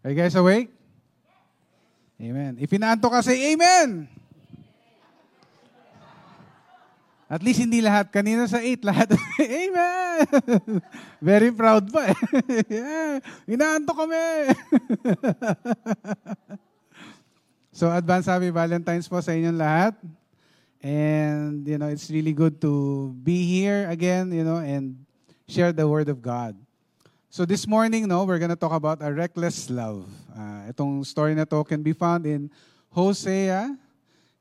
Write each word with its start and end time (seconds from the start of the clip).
Are 0.00 0.10
you 0.10 0.16
guys 0.16 0.34
awake? 0.34 0.72
Amen. 2.20 2.56
If 2.60 2.72
inaanto 2.72 3.08
ka, 3.08 3.20
say 3.20 3.52
Amen! 3.52 4.08
At 7.30 7.46
least 7.46 7.62
hindi 7.62 7.78
lahat. 7.78 8.10
Kanina 8.10 8.50
sa 8.50 8.58
8, 8.58 8.82
lahat. 8.82 9.14
Amen! 9.38 10.26
Very 11.30 11.54
proud 11.54 11.86
pa 11.86 12.10
eh. 12.10 12.18
yeah. 12.82 13.22
Inaanto 13.46 13.94
kami! 13.94 14.50
so, 17.70 17.86
advance 17.86 18.26
happy 18.26 18.50
Valentine's 18.50 19.06
po 19.06 19.22
sa 19.22 19.30
inyong 19.30 19.60
lahat. 19.62 19.94
And, 20.82 21.62
you 21.62 21.78
know, 21.78 21.86
it's 21.86 22.10
really 22.10 22.34
good 22.34 22.58
to 22.66 23.14
be 23.14 23.46
here 23.46 23.86
again, 23.86 24.34
you 24.34 24.42
know, 24.42 24.58
and 24.58 24.98
share 25.46 25.70
the 25.70 25.86
Word 25.86 26.10
of 26.10 26.18
God. 26.18 26.58
So 27.30 27.46
this 27.46 27.62
morning, 27.62 28.10
no, 28.10 28.26
we're 28.26 28.42
to 28.42 28.58
talk 28.58 28.74
about 28.74 28.98
a 28.98 29.14
reckless 29.14 29.70
love. 29.70 30.02
Uh, 30.34 30.66
itong 30.66 31.06
story 31.06 31.30
na 31.38 31.46
to 31.46 31.62
can 31.62 31.78
be 31.78 31.94
found 31.94 32.26
in 32.26 32.50
Hosea 32.90 33.70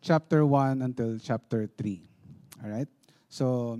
chapter 0.02 0.41
1 0.41 0.81
until 0.81 1.21
chapter 1.21 1.70
3. 1.70 2.02
All 2.66 2.70
right? 2.73 2.89
So 3.30 3.77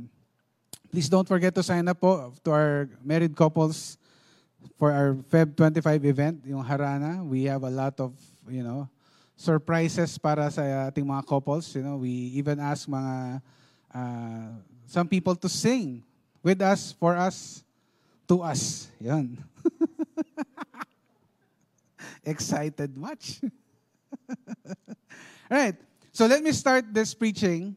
please 0.94 1.10
don't 1.10 1.26
forget 1.26 1.58
to 1.58 1.66
sign 1.66 1.90
up 1.90 1.98
po 1.98 2.38
to 2.46 2.54
our 2.54 2.86
married 3.02 3.34
couples 3.34 3.98
for 4.78 4.94
our 4.94 5.18
Feb 5.34 5.58
25 5.58 6.06
event, 6.06 6.46
yung 6.46 6.62
Harana. 6.62 7.26
We 7.26 7.50
have 7.50 7.66
a 7.66 7.74
lot 7.74 7.98
of, 7.98 8.14
you 8.46 8.62
know, 8.62 8.94
surprises 9.34 10.22
para 10.22 10.54
sa 10.54 10.62
ating 10.86 11.10
mga 11.10 11.26
couples. 11.26 11.74
You 11.74 11.82
know, 11.82 11.98
we 11.98 12.38
even 12.38 12.62
ask 12.62 12.86
mga 12.86 13.42
uh, 13.90 14.54
some 14.86 15.10
people 15.10 15.34
to 15.34 15.50
sing 15.50 16.06
with 16.46 16.62
us, 16.62 16.94
for 16.94 17.18
us, 17.18 17.66
to 18.30 18.46
us. 18.46 18.88
Yan. 19.02 19.34
Excited 22.24 22.94
much? 22.96 23.42
All 25.50 25.58
right. 25.58 25.76
So 26.14 26.30
let 26.30 26.46
me 26.46 26.54
start 26.54 26.86
this 26.94 27.18
preaching 27.18 27.74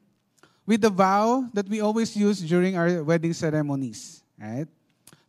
with 0.69 0.85
the 0.85 0.93
vow 0.93 1.49
that 1.57 1.67
we 1.69 1.81
always 1.81 2.15
use 2.15 2.45
during 2.45 2.77
our 2.77 3.03
wedding 3.03 3.33
ceremonies. 3.33 4.21
Right? 4.37 4.69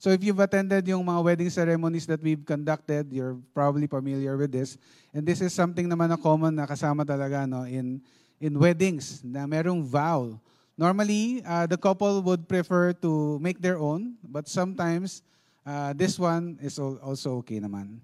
So 0.03 0.11
if 0.11 0.19
you've 0.19 0.43
attended 0.43 0.83
yung 0.91 1.07
mga 1.07 1.23
wedding 1.23 1.49
ceremonies 1.49 2.03
that 2.11 2.19
we've 2.19 2.43
conducted, 2.43 3.07
you're 3.07 3.39
probably 3.55 3.87
familiar 3.87 4.35
with 4.35 4.51
this. 4.51 4.75
And 5.15 5.23
this 5.23 5.39
is 5.39 5.55
something 5.55 5.87
naman 5.87 6.11
na 6.11 6.19
common 6.19 6.51
na 6.51 6.67
kasama 6.67 7.07
talaga 7.07 7.47
no, 7.47 7.63
in, 7.63 8.03
in 8.43 8.59
weddings, 8.59 9.23
na 9.23 9.47
merong 9.47 9.79
vow 9.87 10.35
Normally, 10.77 11.43
uh, 11.45 11.67
the 11.67 11.77
couple 11.77 12.21
would 12.21 12.47
prefer 12.49 12.93
to 13.05 13.37
make 13.39 13.61
their 13.61 13.77
own, 13.77 14.15
but 14.25 14.47
sometimes 14.47 15.21
uh, 15.65 15.93
this 15.93 16.17
one 16.17 16.57
is 16.61 16.79
also 16.79 17.37
okay 17.45 17.59
naman. 17.59 18.01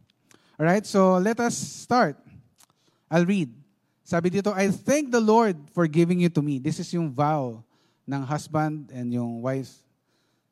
All 0.60 0.66
right, 0.66 0.86
so 0.86 1.18
let 1.18 1.40
us 1.40 1.58
start. 1.58 2.18
I'll 3.10 3.26
read. 3.26 3.50
Sabi 4.06 4.30
dito, 4.30 4.54
I 4.54 4.70
thank 4.70 5.10
the 5.10 5.22
Lord 5.22 5.58
for 5.74 5.86
giving 5.88 6.20
you 6.22 6.30
to 6.30 6.42
me. 6.42 6.58
This 6.58 6.80
is 6.80 6.94
yung 6.94 7.10
vow 7.10 7.62
ng 8.06 8.22
husband 8.26 8.90
and 8.94 9.14
yung 9.14 9.42
wife 9.42 9.70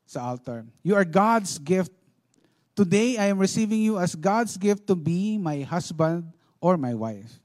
sa 0.06 0.22
altar. 0.30 0.66
You 0.82 0.94
are 0.94 1.04
God's 1.04 1.58
gift. 1.58 1.90
Today, 2.74 3.18
I 3.18 3.26
am 3.30 3.38
receiving 3.38 3.82
you 3.82 3.98
as 3.98 4.14
God's 4.14 4.56
gift 4.56 4.86
to 4.86 4.94
be 4.94 5.38
my 5.38 5.62
husband 5.66 6.30
or 6.62 6.78
my 6.78 6.94
wife. 6.94 7.42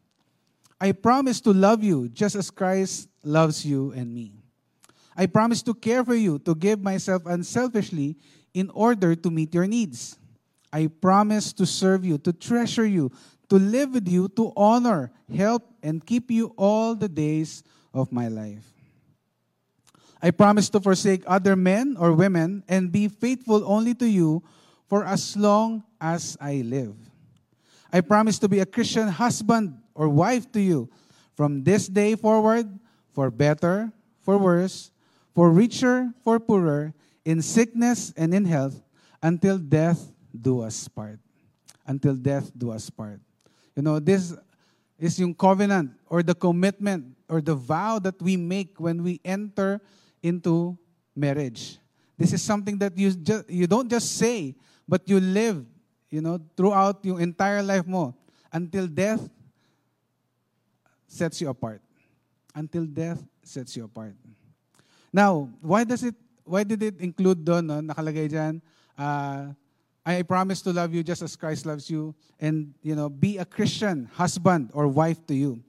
I 0.78 0.94
promise 0.94 1.42
to 1.42 1.54
love 1.54 1.82
you 1.82 2.10
just 2.10 2.36
as 2.36 2.52
Christ 2.52 3.10
loves 3.24 3.66
you 3.66 3.94
and 3.94 4.14
me. 4.14 4.43
I 5.16 5.26
promise 5.28 5.62
to 5.64 5.74
care 5.74 6.04
for 6.04 6.16
you, 6.16 6.40
to 6.40 6.56
give 6.56 6.82
myself 6.82 7.26
unselfishly 7.26 8.18
in 8.54 8.70
order 8.72 9.16
to 9.16 9.30
meet 9.30 9.54
your 9.54 9.68
needs. 9.68 10.18
I 10.72 10.88
promise 10.88 11.54
to 11.54 11.66
serve 11.66 12.04
you, 12.04 12.18
to 12.20 12.34
treasure 12.34 12.86
you, 12.86 13.12
to 13.50 13.56
live 13.58 13.94
with 13.94 14.08
you, 14.08 14.28
to 14.30 14.52
honor, 14.58 15.12
help, 15.30 15.70
and 15.84 16.04
keep 16.04 16.32
you 16.32 16.54
all 16.58 16.96
the 16.96 17.10
days 17.10 17.64
of 17.94 18.12
my 18.12 18.28
life. 18.28 18.74
I 20.22 20.32
promise 20.32 20.70
to 20.70 20.80
forsake 20.80 21.22
other 21.28 21.56
men 21.56 21.98
or 22.00 22.14
women 22.14 22.64
and 22.68 22.92
be 22.92 23.10
faithful 23.10 23.62
only 23.68 23.94
to 23.96 24.08
you 24.08 24.42
for 24.88 25.06
as 25.06 25.36
long 25.36 25.84
as 26.00 26.38
I 26.40 26.64
live. 26.66 26.96
I 27.92 28.02
promise 28.02 28.40
to 28.40 28.48
be 28.48 28.60
a 28.60 28.66
Christian 28.66 29.10
husband 29.10 29.78
or 29.94 30.10
wife 30.10 30.50
to 30.54 30.62
you 30.62 30.90
from 31.36 31.64
this 31.64 31.88
day 31.88 32.16
forward, 32.16 32.80
for 33.12 33.30
better, 33.30 33.92
for 34.22 34.38
worse, 34.38 34.90
for 35.34 35.52
richer, 35.52 36.14
for 36.24 36.40
poorer, 36.40 36.94
in 37.26 37.42
sickness 37.42 38.14
and 38.18 38.34
in 38.34 38.46
health, 38.46 38.82
until 39.22 39.58
death 39.58 40.12
do 40.30 40.62
us 40.62 40.88
part. 40.88 41.20
Until 41.86 42.16
death 42.16 42.52
do 42.58 42.72
us 42.72 42.90
part. 42.90 43.20
You 43.76 43.82
know, 43.82 44.00
this 44.00 44.36
is 45.00 45.20
yung 45.20 45.34
covenant 45.34 45.92
or 46.08 46.24
the 46.24 46.36
commitment 46.36 47.06
or 47.28 47.42
the 47.42 47.56
vow 47.56 48.00
that 48.00 48.22
we 48.22 48.38
make 48.38 48.80
when 48.80 49.04
we 49.04 49.20
enter 49.26 49.82
into 50.22 50.78
marriage. 51.16 51.78
This 52.18 52.34
is 52.34 52.42
something 52.42 52.78
that 52.78 52.98
you 52.98 53.12
just, 53.12 53.50
you 53.50 53.68
don't 53.68 53.90
just 53.90 54.16
say, 54.16 54.56
but 54.88 55.10
you 55.10 55.20
live, 55.20 55.66
you 56.10 56.22
know, 56.22 56.40
throughout 56.56 57.04
your 57.04 57.20
entire 57.20 57.64
life 57.64 57.88
mo 57.88 58.16
until 58.52 58.88
death 58.88 59.28
sets 61.08 61.42
you 61.42 61.50
apart. 61.50 61.82
Until 62.56 62.86
death 62.86 63.24
sets 63.44 63.76
you 63.76 63.86
apart. 63.86 64.14
Now, 65.14 65.54
why 65.62 65.86
does 65.86 66.02
it 66.02 66.18
why 66.44 66.66
did 66.66 66.82
it 66.82 66.98
include 67.00 67.46
doon 67.46 67.70
no, 67.70 67.80
nakalagay 67.80 68.28
diyan 68.34 68.60
uh, 68.98 69.54
I 70.04 70.20
promise 70.28 70.60
to 70.68 70.74
love 70.74 70.92
you 70.92 71.06
just 71.06 71.22
as 71.22 71.38
Christ 71.38 71.70
loves 71.70 71.88
you 71.88 72.12
and 72.42 72.74
you 72.82 72.98
know 72.98 73.08
be 73.08 73.38
a 73.38 73.46
Christian 73.46 74.10
husband 74.18 74.74
or 74.74 74.90
wife 74.90 75.22
to 75.30 75.38
you. 75.38 75.62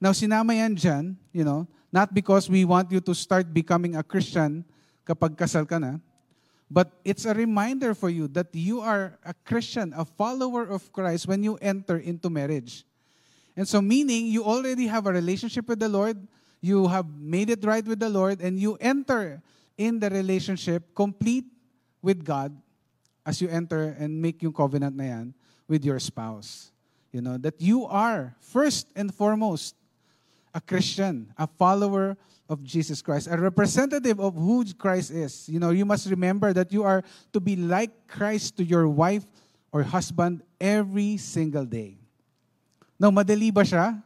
Now 0.00 0.16
sinama 0.16 0.56
yan 0.56 0.78
dyan, 0.78 1.04
you 1.34 1.44
know, 1.44 1.68
not 1.92 2.14
because 2.14 2.48
we 2.48 2.64
want 2.64 2.88
you 2.88 3.02
to 3.04 3.12
start 3.12 3.52
becoming 3.52 3.98
a 3.98 4.06
Christian 4.06 4.64
kapag 5.04 5.36
kasal 5.36 5.68
ka 5.68 5.76
na, 5.76 6.00
but 6.70 6.94
it's 7.04 7.26
a 7.26 7.34
reminder 7.34 7.92
for 7.92 8.08
you 8.08 8.30
that 8.32 8.48
you 8.54 8.80
are 8.80 9.18
a 9.26 9.34
Christian, 9.44 9.92
a 9.92 10.06
follower 10.06 10.64
of 10.70 10.86
Christ 10.94 11.26
when 11.26 11.42
you 11.42 11.58
enter 11.60 11.98
into 11.98 12.30
marriage. 12.30 12.86
And 13.58 13.66
so 13.68 13.82
meaning 13.82 14.30
you 14.30 14.46
already 14.46 14.86
have 14.86 15.04
a 15.04 15.12
relationship 15.12 15.68
with 15.68 15.82
the 15.82 15.90
Lord, 15.90 16.16
you 16.60 16.88
have 16.88 17.08
made 17.08 17.50
it 17.50 17.64
right 17.64 17.84
with 17.84 18.00
the 18.00 18.08
Lord, 18.08 18.40
and 18.40 18.58
you 18.58 18.76
enter 18.80 19.42
in 19.76 19.98
the 19.98 20.10
relationship 20.10 20.94
complete 20.94 21.46
with 22.02 22.24
God 22.24 22.52
as 23.24 23.40
you 23.40 23.48
enter 23.48 23.96
and 23.98 24.20
make 24.20 24.42
yung 24.42 24.52
covenant 24.52 24.96
na 24.96 25.04
yan 25.04 25.34
with 25.68 25.84
your 25.84 25.98
spouse. 25.98 26.72
You 27.12 27.20
know, 27.20 27.38
that 27.38 27.60
you 27.60 27.86
are 27.86 28.36
first 28.40 28.86
and 28.94 29.12
foremost 29.12 29.74
a 30.54 30.60
Christian, 30.60 31.32
a 31.38 31.46
follower 31.46 32.16
of 32.48 32.62
Jesus 32.62 33.00
Christ, 33.02 33.28
a 33.30 33.38
representative 33.38 34.18
of 34.18 34.34
who 34.34 34.66
Christ 34.74 35.10
is. 35.10 35.48
You 35.48 35.58
know, 35.58 35.70
you 35.70 35.84
must 35.86 36.10
remember 36.10 36.52
that 36.52 36.72
you 36.72 36.82
are 36.82 37.02
to 37.32 37.40
be 37.40 37.56
like 37.56 37.90
Christ 38.06 38.56
to 38.58 38.64
your 38.64 38.88
wife 38.88 39.24
or 39.72 39.82
husband 39.82 40.42
every 40.60 41.16
single 41.16 41.64
day. 41.64 41.96
Now, 42.98 43.10
madali 43.10 43.54
ba 43.54 43.62
siya? 43.62 44.02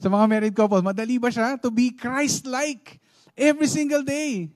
Sa 0.00 0.08
mga 0.08 0.26
married 0.26 0.56
couple, 0.56 0.80
madali 0.80 1.20
ba 1.20 1.28
siya 1.28 1.60
to 1.60 1.68
be 1.68 1.92
Christ-like 1.92 2.96
every 3.36 3.68
single 3.68 4.00
day? 4.00 4.48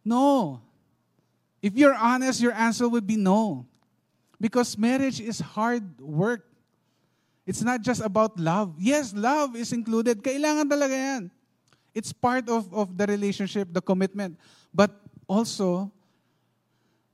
No. 0.00 0.60
If 1.60 1.76
you're 1.76 1.96
honest, 1.96 2.40
your 2.40 2.56
answer 2.56 2.88
would 2.88 3.04
be 3.04 3.20
no. 3.20 3.68
Because 4.40 4.76
marriage 4.80 5.20
is 5.20 5.40
hard 5.40 5.84
work. 6.00 6.44
It's 7.44 7.60
not 7.60 7.84
just 7.84 8.00
about 8.00 8.40
love. 8.40 8.72
Yes, 8.80 9.12
love 9.12 9.56
is 9.56 9.72
included. 9.76 10.24
Kailangan 10.24 10.72
talaga 10.72 10.96
yan. 10.96 11.22
It's 11.92 12.12
part 12.12 12.48
of, 12.48 12.72
of 12.72 12.96
the 12.96 13.04
relationship, 13.04 13.68
the 13.72 13.84
commitment. 13.84 14.40
But 14.72 14.96
also, 15.28 15.92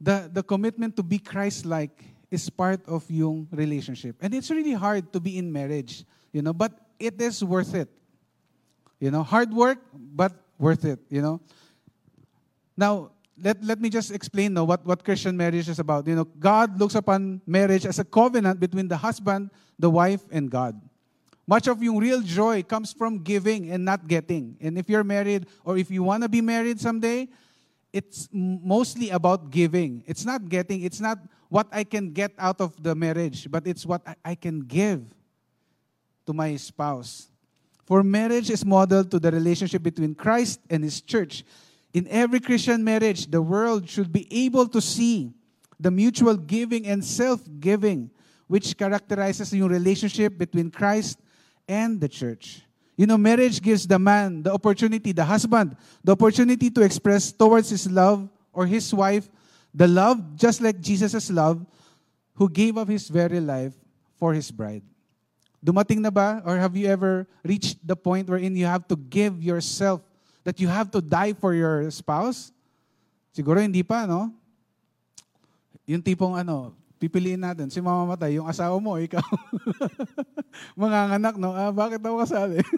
the, 0.01 0.31
the 0.33 0.43
commitment 0.43 0.97
to 0.97 1.03
be 1.03 1.19
Christ-like 1.19 2.07
is 2.31 2.49
part 2.49 2.87
of 2.87 3.03
yung 3.11 3.51
relationship. 3.51 4.15
And 4.23 4.33
it's 4.33 4.51
really 4.51 4.75
hard 4.75 5.13
to 5.13 5.19
be 5.19 5.39
in 5.39 5.51
marriage, 5.53 6.07
you 6.33 6.43
know, 6.43 6.55
but 6.55 6.71
it 7.01 7.21
is 7.21 7.43
worth 7.43 7.75
it. 7.75 7.89
You 9.01 9.11
know, 9.11 9.23
hard 9.23 9.53
work, 9.53 9.79
but 9.93 10.33
worth 10.59 10.85
it, 10.85 11.01
you 11.09 11.23
know. 11.23 11.41
Now, 12.77 13.13
let, 13.43 13.65
let 13.65 13.81
me 13.81 13.89
just 13.89 14.13
explain 14.13 14.53
now 14.53 14.65
what, 14.65 14.85
what 14.85 15.03
Christian 15.03 15.37
marriage 15.37 15.69
is 15.69 15.79
about. 15.79 16.07
You 16.07 16.15
know, 16.15 16.25
God 16.25 16.79
looks 16.79 16.95
upon 16.95 17.41
marriage 17.47 17.87
as 17.87 17.99
a 17.99 18.05
covenant 18.05 18.61
between 18.61 18.87
the 18.87 18.99
husband, 18.99 19.51
the 19.79 19.89
wife, 19.89 20.21
and 20.31 20.51
God. 20.51 20.79
Much 21.47 21.67
of 21.67 21.83
your 21.83 21.99
real 21.99 22.21
joy 22.21 22.63
comes 22.63 22.93
from 22.93 23.25
giving 23.25 23.71
and 23.71 23.85
not 23.85 24.07
getting. 24.07 24.57
And 24.61 24.79
if 24.79 24.89
you're 24.89 25.03
married 25.03 25.47
or 25.65 25.79
if 25.79 25.91
you 25.91 26.03
want 26.03 26.23
to 26.23 26.29
be 26.29 26.43
married 26.43 26.79
someday, 26.79 27.29
it's 27.93 28.29
mostly 28.33 29.11
about 29.11 29.51
giving. 29.51 30.05
It's 30.07 30.25
not 30.25 30.49
getting, 30.49 30.83
it's 30.83 31.01
not 31.01 31.19
what 31.49 31.67
I 31.73 31.83
can 31.83 32.13
get 32.13 32.33
out 32.39 32.61
of 32.61 32.81
the 32.81 32.95
marriage, 32.95 33.51
but 33.51 33.67
it's 33.67 33.85
what 33.85 34.03
I, 34.07 34.15
I 34.25 34.35
can 34.37 34.61
give 34.61 35.03
to 36.31 36.33
my 36.33 36.55
spouse. 36.55 37.27
For 37.91 38.07
marriage 38.07 38.51
is 38.51 38.65
modeled 38.65 39.11
to 39.11 39.19
the 39.19 39.35
relationship 39.35 39.83
between 39.83 40.15
Christ 40.15 40.61
and 40.71 40.85
His 40.87 41.03
church. 41.03 41.43
In 41.93 42.07
every 42.07 42.39
Christian 42.39 42.85
marriage, 42.85 43.27
the 43.27 43.43
world 43.43 43.91
should 43.91 44.13
be 44.13 44.31
able 44.31 44.69
to 44.69 44.81
see 44.81 45.35
the 45.81 45.91
mutual 45.91 46.37
giving 46.37 46.87
and 46.87 47.05
self-giving 47.05 48.11
which 48.47 48.79
characterizes 48.79 49.51
yung 49.53 49.67
relationship 49.67 50.39
between 50.39 50.71
Christ 50.71 51.19
and 51.67 52.01
the 52.01 52.07
church. 52.07 52.63
You 52.95 53.11
know, 53.11 53.19
marriage 53.19 53.59
gives 53.59 53.91
the 53.91 53.99
man 53.99 54.45
the 54.45 54.55
opportunity, 54.55 55.11
the 55.11 55.25
husband, 55.25 55.75
the 56.05 56.13
opportunity 56.13 56.71
to 56.71 56.83
express 56.83 57.33
towards 57.33 57.71
his 57.71 57.91
love 57.91 58.29
or 58.53 58.67
his 58.67 58.95
wife 58.95 59.27
the 59.75 59.89
love 59.89 60.37
just 60.37 60.61
like 60.61 60.79
Jesus' 60.79 61.31
love 61.31 61.67
who 62.35 62.49
gave 62.49 62.79
up 62.79 62.87
his 62.87 63.09
very 63.09 63.41
life 63.41 63.75
for 64.19 64.35
his 64.35 64.51
bride. 64.51 64.83
Dumating 65.61 66.01
na 66.01 66.09
ba 66.09 66.41
or 66.49 66.57
have 66.57 66.73
you 66.73 66.89
ever 66.89 67.29
reached 67.45 67.85
the 67.85 67.95
point 67.95 68.29
wherein 68.29 68.57
you 68.57 68.65
have 68.65 68.89
to 68.89 68.97
give 68.97 69.45
yourself 69.45 70.01
that 70.41 70.57
you 70.57 70.69
have 70.73 70.89
to 70.89 71.05
die 71.05 71.37
for 71.37 71.53
your 71.53 71.85
spouse? 71.93 72.49
Siguro 73.37 73.61
hindi 73.61 73.85
pa, 73.85 74.09
no? 74.09 74.33
Yung 75.85 76.01
tipong 76.01 76.35
ano, 76.35 76.73
pipiliin 76.97 77.41
natin, 77.41 77.69
si 77.69 77.81
mamamatay, 77.81 78.41
yung 78.41 78.49
asawa 78.49 78.77
mo, 78.81 78.97
ikaw. 78.97 79.23
Mga 80.81 80.99
anak, 81.21 81.35
no? 81.37 81.53
Ah, 81.53 81.73
bakit 81.73 82.01
ako 82.05 82.25
kasali? 82.25 82.61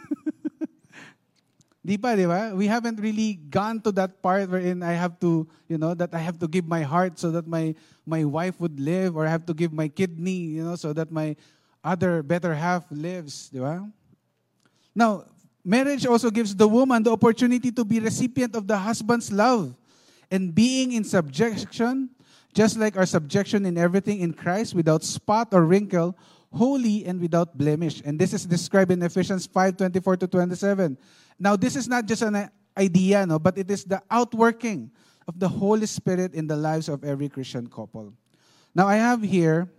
Di 1.83 1.99
pa, 1.99 2.15
di 2.15 2.31
ba? 2.31 2.55
We 2.55 2.71
haven't 2.71 3.03
really 3.03 3.43
gone 3.51 3.83
to 3.83 3.91
that 3.99 4.23
part 4.23 4.47
wherein 4.47 4.87
I 4.87 4.95
have 4.95 5.19
to, 5.19 5.51
you 5.67 5.83
know, 5.83 5.99
that 5.99 6.15
I 6.15 6.23
have 6.23 6.39
to 6.39 6.47
give 6.47 6.63
my 6.63 6.87
heart 6.87 7.19
so 7.19 7.35
that 7.35 7.51
my 7.51 7.75
my 8.07 8.23
wife 8.23 8.63
would 8.63 8.79
live 8.79 9.19
or 9.19 9.27
I 9.27 9.35
have 9.35 9.51
to 9.51 9.55
give 9.55 9.75
my 9.75 9.91
kidney, 9.91 10.55
you 10.55 10.63
know, 10.63 10.79
so 10.79 10.95
that 10.95 11.11
my 11.11 11.35
other 11.85 12.23
better 12.23 12.55
half 12.55 12.87
lives, 12.91 13.51
di 13.51 13.59
ba? 13.59 13.87
Now, 14.95 15.25
marriage 15.65 16.07
also 16.07 16.31
gives 16.31 16.55
the 16.55 16.69
woman 16.69 17.03
the 17.03 17.13
opportunity 17.13 17.71
to 17.73 17.85
be 17.85 18.01
recipient 18.01 18.55
of 18.55 18.67
the 18.67 18.77
husband's 18.77 19.33
love 19.33 19.75
and 20.31 20.55
being 20.55 20.93
in 20.93 21.05
subjection, 21.05 22.11
just 22.55 22.79
like 22.79 22.97
our 22.97 23.07
subjection 23.07 23.67
in 23.67 23.77
everything 23.77 24.21
in 24.21 24.33
Christ 24.33 24.75
without 24.75 25.03
spot 25.03 25.49
or 25.53 25.65
wrinkle, 25.65 26.17
holy 26.53 27.05
and 27.05 27.21
without 27.21 27.57
blemish. 27.57 28.03
And 28.05 28.19
this 28.19 28.33
is 28.33 28.45
described 28.45 28.93
in 28.93 29.03
Ephesians 29.03 29.47
5:24 29.47 30.17
to 30.21 30.27
27. 30.27 30.99
Now, 31.39 31.57
this 31.57 31.77
is 31.77 31.89
not 31.89 32.07
just 32.07 32.23
an 32.23 32.51
idea, 32.77 33.27
no, 33.27 33.39
but 33.39 33.57
it 33.59 33.71
is 33.71 33.85
the 33.85 34.03
outworking 34.11 34.91
of 35.27 35.39
the 35.39 35.49
Holy 35.49 35.87
Spirit 35.87 36.35
in 36.35 36.47
the 36.47 36.57
lives 36.57 36.89
of 36.89 37.05
every 37.05 37.29
Christian 37.29 37.67
couple. 37.67 38.13
Now, 38.75 38.87
I 38.87 38.97
have 38.97 39.23
here 39.23 39.71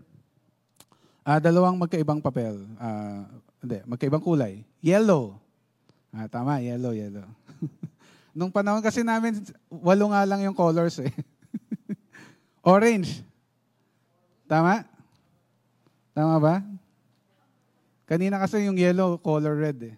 uh, 1.23 1.39
dalawang 1.39 1.79
magkaibang 1.79 2.19
papel. 2.19 2.67
Uh, 2.77 3.23
hindi, 3.63 3.79
magkaibang 3.87 4.23
kulay. 4.23 4.61
Yellow. 4.83 5.39
Ah, 6.13 6.29
tama, 6.29 6.61
yellow, 6.61 6.93
yellow. 6.93 7.25
Nung 8.37 8.53
panahon 8.53 8.83
kasi 8.83 9.01
namin, 9.01 9.41
walo 9.71 10.11
nga 10.11 10.21
lang 10.27 10.43
yung 10.45 10.53
colors 10.53 10.99
eh. 11.01 11.09
Orange. 12.61 13.25
Tama? 14.45 14.85
Tama 16.13 16.37
ba? 16.37 16.55
Kanina 18.05 18.37
kasi 18.37 18.67
yung 18.67 18.77
yellow, 18.77 19.17
color 19.17 19.57
red 19.57 19.79
eh. 19.89 19.95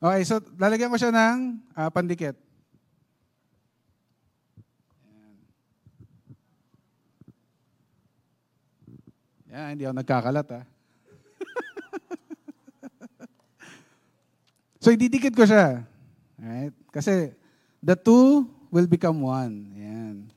Okay, 0.00 0.24
so 0.24 0.40
lalagyan 0.56 0.88
ko 0.88 0.96
siya 0.96 1.12
ng 1.12 1.60
uh, 1.76 1.88
pandikit. 1.92 2.32
Yan, 9.50 9.74
hindi 9.74 9.82
ako 9.82 9.94
nagkakalat 9.98 10.46
ha. 10.54 10.62
so 14.82 14.94
ididikit 14.94 15.34
ko 15.34 15.42
siya. 15.42 15.82
Right? 16.38 16.70
Kasi 16.94 17.34
the 17.82 17.98
two 17.98 18.46
will 18.70 18.86
become 18.86 19.26
one. 19.26 19.74
Yan. 19.74 20.30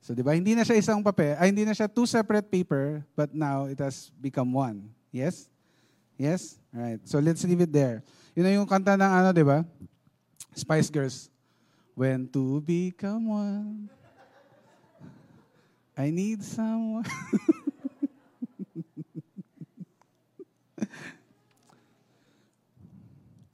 So 0.00 0.14
di 0.14 0.22
ba, 0.22 0.38
hindi 0.38 0.54
na 0.54 0.62
siya 0.62 0.78
isang 0.78 1.02
papel, 1.02 1.34
ay 1.38 1.50
hindi 1.50 1.66
na 1.66 1.74
siya 1.74 1.90
two 1.90 2.06
separate 2.06 2.46
paper, 2.46 3.02
but 3.18 3.34
now 3.34 3.66
it 3.66 3.78
has 3.82 4.14
become 4.18 4.54
one. 4.54 4.90
Yes? 5.10 5.50
Yes? 6.14 6.58
All 6.70 6.82
right. 6.82 7.00
So 7.02 7.18
let's 7.18 7.42
leave 7.42 7.60
it 7.60 7.74
there. 7.74 8.06
Yun 8.38 8.44
na 8.46 8.52
yung 8.54 8.66
kanta 8.66 8.94
ng 8.94 9.10
ano, 9.10 9.28
di 9.34 9.42
ba? 9.42 9.66
Spice 10.54 10.90
Girls. 10.90 11.30
When 11.98 12.30
two 12.30 12.62
become 12.62 13.28
one, 13.28 13.90
I 15.98 16.08
need 16.08 16.40
someone. 16.40 17.04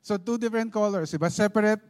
so 0.06 0.16
two 0.16 0.38
different 0.38 0.70
colors, 0.72 1.10
diba? 1.10 1.26
Separate, 1.26 1.82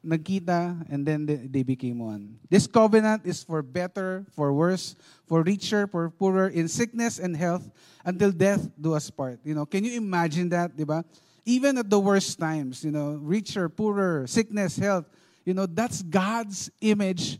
nagkita, 0.00 0.88
and 0.88 1.04
then 1.04 1.28
they 1.28 1.62
became 1.62 1.98
one. 1.98 2.40
This 2.48 2.66
covenant 2.66 3.28
is 3.28 3.44
for 3.44 3.60
better, 3.60 4.24
for 4.32 4.54
worse, 4.56 4.96
for 5.28 5.42
richer, 5.42 5.86
for 5.86 6.08
poorer, 6.08 6.48
in 6.48 6.64
sickness 6.64 7.18
and 7.18 7.36
health, 7.36 7.68
until 8.06 8.32
death 8.32 8.64
do 8.80 8.94
us 8.94 9.10
part. 9.10 9.40
You 9.44 9.52
know, 9.52 9.66
can 9.66 9.84
you 9.84 10.00
imagine 10.00 10.48
that, 10.48 10.78
diba? 10.78 11.04
even 11.44 11.76
at 11.76 11.88
the 11.88 12.00
worst 12.00 12.38
times, 12.38 12.84
you 12.84 12.90
know, 12.90 13.20
richer, 13.20 13.68
poorer, 13.68 14.26
sickness, 14.26 14.76
health, 14.76 15.04
you 15.44 15.52
know, 15.52 15.64
that's 15.64 16.00
God's 16.00 16.70
image 16.80 17.38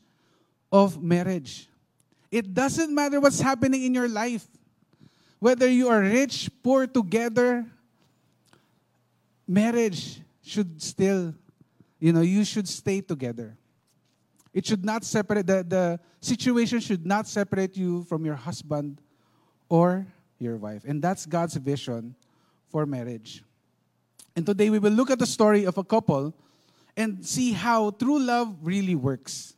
of 0.70 1.02
marriage. 1.02 1.68
It 2.30 2.52
doesn't 2.52 2.94
matter 2.94 3.18
what's 3.20 3.40
happening 3.40 3.84
in 3.84 3.94
your 3.94 4.08
life. 4.08 4.44
Whether 5.40 5.68
you 5.68 5.88
are 5.88 6.00
rich, 6.00 6.50
poor, 6.62 6.86
together, 6.86 7.64
marriage 9.48 10.20
should 10.42 10.80
still, 10.80 11.34
you 11.98 12.12
know, 12.12 12.20
you 12.20 12.44
should 12.44 12.68
stay 12.68 13.00
together. 13.00 13.56
It 14.52 14.66
should 14.66 14.84
not 14.84 15.04
separate, 15.04 15.46
the, 15.46 15.64
the 15.66 16.00
situation 16.20 16.80
should 16.80 17.06
not 17.06 17.26
separate 17.26 17.76
you 17.76 18.04
from 18.04 18.24
your 18.24 18.34
husband 18.34 19.00
or 19.68 20.06
your 20.38 20.56
wife. 20.56 20.84
And 20.86 21.02
that's 21.02 21.26
God's 21.26 21.54
vision 21.56 22.14
for 22.68 22.86
marriage. 22.86 23.42
And 24.36 24.46
today 24.46 24.70
we 24.70 24.78
will 24.78 24.92
look 24.92 25.10
at 25.10 25.18
the 25.18 25.26
story 25.26 25.64
of 25.64 25.78
a 25.78 25.84
couple 25.84 26.34
and 26.96 27.24
see 27.24 27.52
how 27.52 27.90
true 27.90 28.18
love 28.18 28.54
really 28.62 28.94
works. 28.94 29.54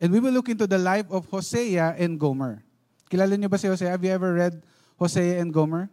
And 0.00 0.12
we 0.12 0.20
will 0.20 0.32
look 0.32 0.48
into 0.48 0.66
the 0.66 0.78
life 0.78 1.06
of 1.10 1.26
Hosea 1.26 1.96
and 1.98 2.18
Gomer. 2.18 2.62
Kilala 3.10 3.38
niyo 3.38 3.50
ba 3.50 3.58
si 3.58 3.68
Hosea? 3.68 3.90
Have 3.90 4.04
you 4.04 4.10
ever 4.10 4.34
read 4.34 4.62
Hosea 4.98 5.40
and 5.40 5.52
Gomer? 5.52 5.88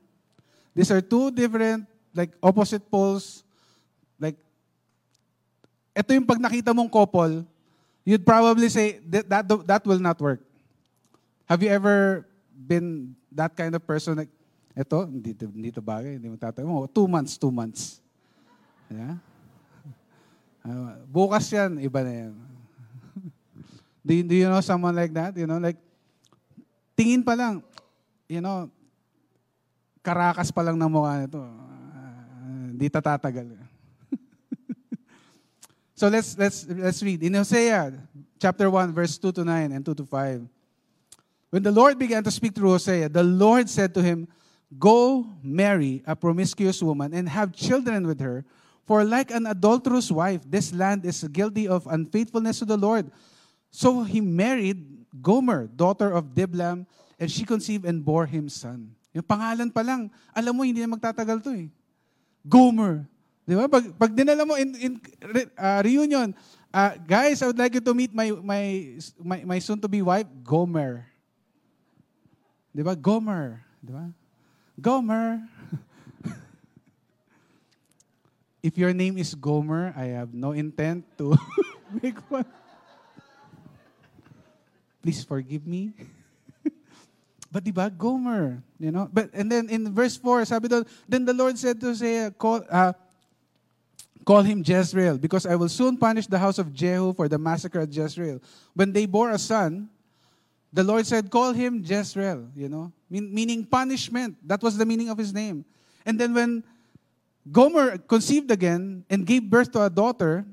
These 0.76 0.92
are 0.92 1.02
two 1.02 1.32
different, 1.32 1.86
like, 2.16 2.32
opposite 2.44 2.84
poles. 2.90 3.44
Like, 4.20 4.38
ito 5.96 6.10
yung 6.14 6.28
pag 6.28 6.40
nakita 6.40 6.76
mong 6.76 6.92
couple, 6.92 7.44
you'd 8.04 8.26
probably 8.26 8.70
say, 8.70 9.00
that, 9.08 9.28
that, 9.28 9.46
that 9.68 9.84
will 9.86 10.00
not 10.00 10.20
work. 10.20 10.42
Have 11.46 11.64
you 11.64 11.70
ever 11.70 12.28
been 12.56 13.16
that 13.32 13.56
kind 13.56 13.76
of 13.76 13.84
person? 13.86 14.16
Like, 14.16 14.32
ito, 14.72 15.04
hindi, 15.04 15.36
hindi 15.36 15.72
to 15.76 15.84
bagay, 15.84 16.16
hindi 16.16 16.32
mo 16.32 16.40
tatayo 16.40 16.68
mo. 16.68 16.88
Two 16.88 17.08
months, 17.08 17.36
two 17.36 17.52
months. 17.52 18.00
Yeah? 18.88 19.20
Uh, 20.62 20.96
bukas 21.10 21.50
yan, 21.52 21.82
iba 21.82 22.00
na 22.06 22.14
yan. 22.14 22.34
do, 24.06 24.12
you, 24.14 24.24
do 24.24 24.36
you 24.36 24.48
know 24.48 24.64
someone 24.64 24.96
like 24.96 25.12
that? 25.12 25.36
You 25.36 25.50
know, 25.50 25.60
like, 25.60 25.80
tingin 26.96 27.26
pa 27.26 27.34
lang, 27.36 27.66
you 28.30 28.40
know, 28.40 28.70
karakas 30.00 30.54
pa 30.54 30.62
lang 30.64 30.78
ng 30.78 30.92
mukha 30.92 31.26
nito. 31.26 31.42
Hindi 32.82 32.98
tatatagal. 32.98 33.46
so 35.94 36.10
let's 36.10 36.34
let's 36.34 36.66
let's 36.66 36.98
read 37.06 37.22
in 37.22 37.38
Hosea 37.38 37.94
chapter 38.42 38.74
1 38.74 38.90
verse 38.90 39.22
2 39.22 39.38
to 39.38 39.46
9 39.46 39.70
and 39.70 39.86
2 39.86 40.02
to 40.02 40.06
5. 40.10 40.42
When 41.54 41.62
the 41.62 41.70
Lord 41.70 42.02
began 42.02 42.26
to 42.26 42.34
speak 42.34 42.58
through 42.58 42.74
Hosea, 42.74 43.14
the 43.14 43.22
Lord 43.22 43.70
said 43.70 43.94
to 43.94 44.02
him, 44.02 44.26
"Go 44.82 45.30
marry 45.46 46.02
a 46.10 46.18
promiscuous 46.18 46.82
woman 46.82 47.14
and 47.14 47.30
have 47.30 47.54
children 47.54 48.10
with 48.10 48.18
her." 48.18 48.50
For 48.90 49.06
like 49.06 49.30
an 49.30 49.46
adulterous 49.46 50.10
wife, 50.10 50.42
this 50.50 50.74
land 50.74 51.06
is 51.06 51.22
guilty 51.30 51.70
of 51.70 51.86
unfaithfulness 51.86 52.60
to 52.60 52.66
the 52.66 52.82
Lord. 52.82 53.14
So 53.70 54.02
he 54.02 54.26
married 54.26 55.06
Gomer, 55.22 55.70
daughter 55.70 56.10
of 56.10 56.34
Diblam, 56.34 56.90
and 57.22 57.30
she 57.30 57.46
conceived 57.46 57.86
and 57.86 58.02
bore 58.02 58.26
him 58.26 58.50
son. 58.50 58.98
Yung 59.14 59.22
pangalan 59.22 59.70
pa 59.70 59.86
lang, 59.86 60.10
alam 60.34 60.58
mo, 60.58 60.66
hindi 60.66 60.82
na 60.82 60.90
magtatagal 60.90 61.46
to 61.46 61.54
eh. 61.54 61.70
Gomer. 62.48 63.06
Di 63.46 63.54
ba? 63.58 63.68
Pag, 63.68 63.86
pag 63.98 64.12
dinala 64.14 64.46
mo 64.46 64.56
in, 64.56 64.74
in 64.78 64.92
uh, 65.58 65.80
reunion, 65.84 66.34
uh, 66.74 66.94
guys, 67.04 67.42
I 67.42 67.48
would 67.50 67.60
like 67.60 67.74
you 67.74 67.84
to 67.84 67.94
meet 67.94 68.14
my, 68.14 68.32
my, 68.32 68.96
my, 69.20 69.40
my 69.44 69.60
soon-to-be 69.60 70.02
wife, 70.02 70.30
Gomer. 70.44 71.06
Di 72.72 72.82
ba? 72.82 72.96
Gomer. 72.96 73.60
Di 73.84 73.92
ba? 73.92 74.06
Gomer. 74.80 75.42
If 78.62 78.78
your 78.78 78.94
name 78.94 79.18
is 79.18 79.34
Gomer, 79.34 79.92
I 79.98 80.14
have 80.22 80.34
no 80.38 80.54
intent 80.54 81.04
to 81.18 81.34
make 82.02 82.22
fun. 82.30 82.46
Please 85.02 85.26
forgive 85.26 85.66
me. 85.66 85.98
But 87.52 87.64
diba, 87.66 87.92
Gomer, 87.96 88.64
you 88.80 88.92
know? 88.92 89.10
But 89.12 89.30
and 89.34 89.52
then 89.52 89.68
in 89.70 89.94
verse 89.94 90.16
4, 90.16 90.46
sabi 90.46 90.70
doon, 90.70 90.86
then 91.08 91.26
the 91.26 91.34
Lord 91.34 91.60
said 91.60 91.82
to 91.82 91.94
say, 91.94 92.32
call, 92.40 92.64
uh, 92.72 92.94
call 94.24 94.42
him 94.42 94.64
Jezreel, 94.66 95.18
because 95.18 95.46
I 95.46 95.56
will 95.56 95.68
soon 95.68 95.98
punish 95.98 96.28
the 96.28 96.40
house 96.40 96.58
of 96.58 96.74
Jehu 96.74 97.14
for 97.14 97.28
the 97.28 97.38
massacre 97.38 97.82
at 97.82 97.92
Jezreel. 97.92 98.40
When 98.74 98.94
they 98.94 99.06
bore 99.06 99.32
a 99.32 99.38
son, 99.38 99.90
the 100.72 100.84
Lord 100.84 101.06
said, 101.06 101.30
call 101.30 101.52
him 101.52 101.84
Jezreel, 101.84 102.48
you 102.56 102.70
know, 102.70 102.94
meaning 103.10 103.66
punishment. 103.66 104.38
That 104.48 104.64
was 104.64 104.78
the 104.78 104.86
meaning 104.86 105.10
of 105.10 105.18
his 105.18 105.34
name. 105.34 105.66
And 106.06 106.18
then 106.18 106.34
when 106.34 106.64
Gomer 107.52 107.98
conceived 107.98 108.50
again 108.50 109.04
and 109.10 109.26
gave 109.26 109.44
birth 109.44 109.72
to 109.74 109.84
a 109.84 109.90
daughter, 109.90 110.46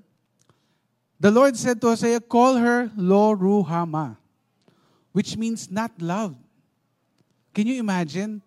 the 1.20 1.30
Lord 1.30 1.56
said 1.56 1.80
to 1.82 1.88
Hosea, 1.88 2.20
call 2.20 2.56
her 2.56 2.90
Lo 2.96 3.36
Ruhama, 3.36 4.16
which 5.12 5.36
means 5.36 5.70
not 5.70 5.92
loved. 6.02 6.42
Can 7.52 7.66
you 7.66 7.80
imagine 7.80 8.42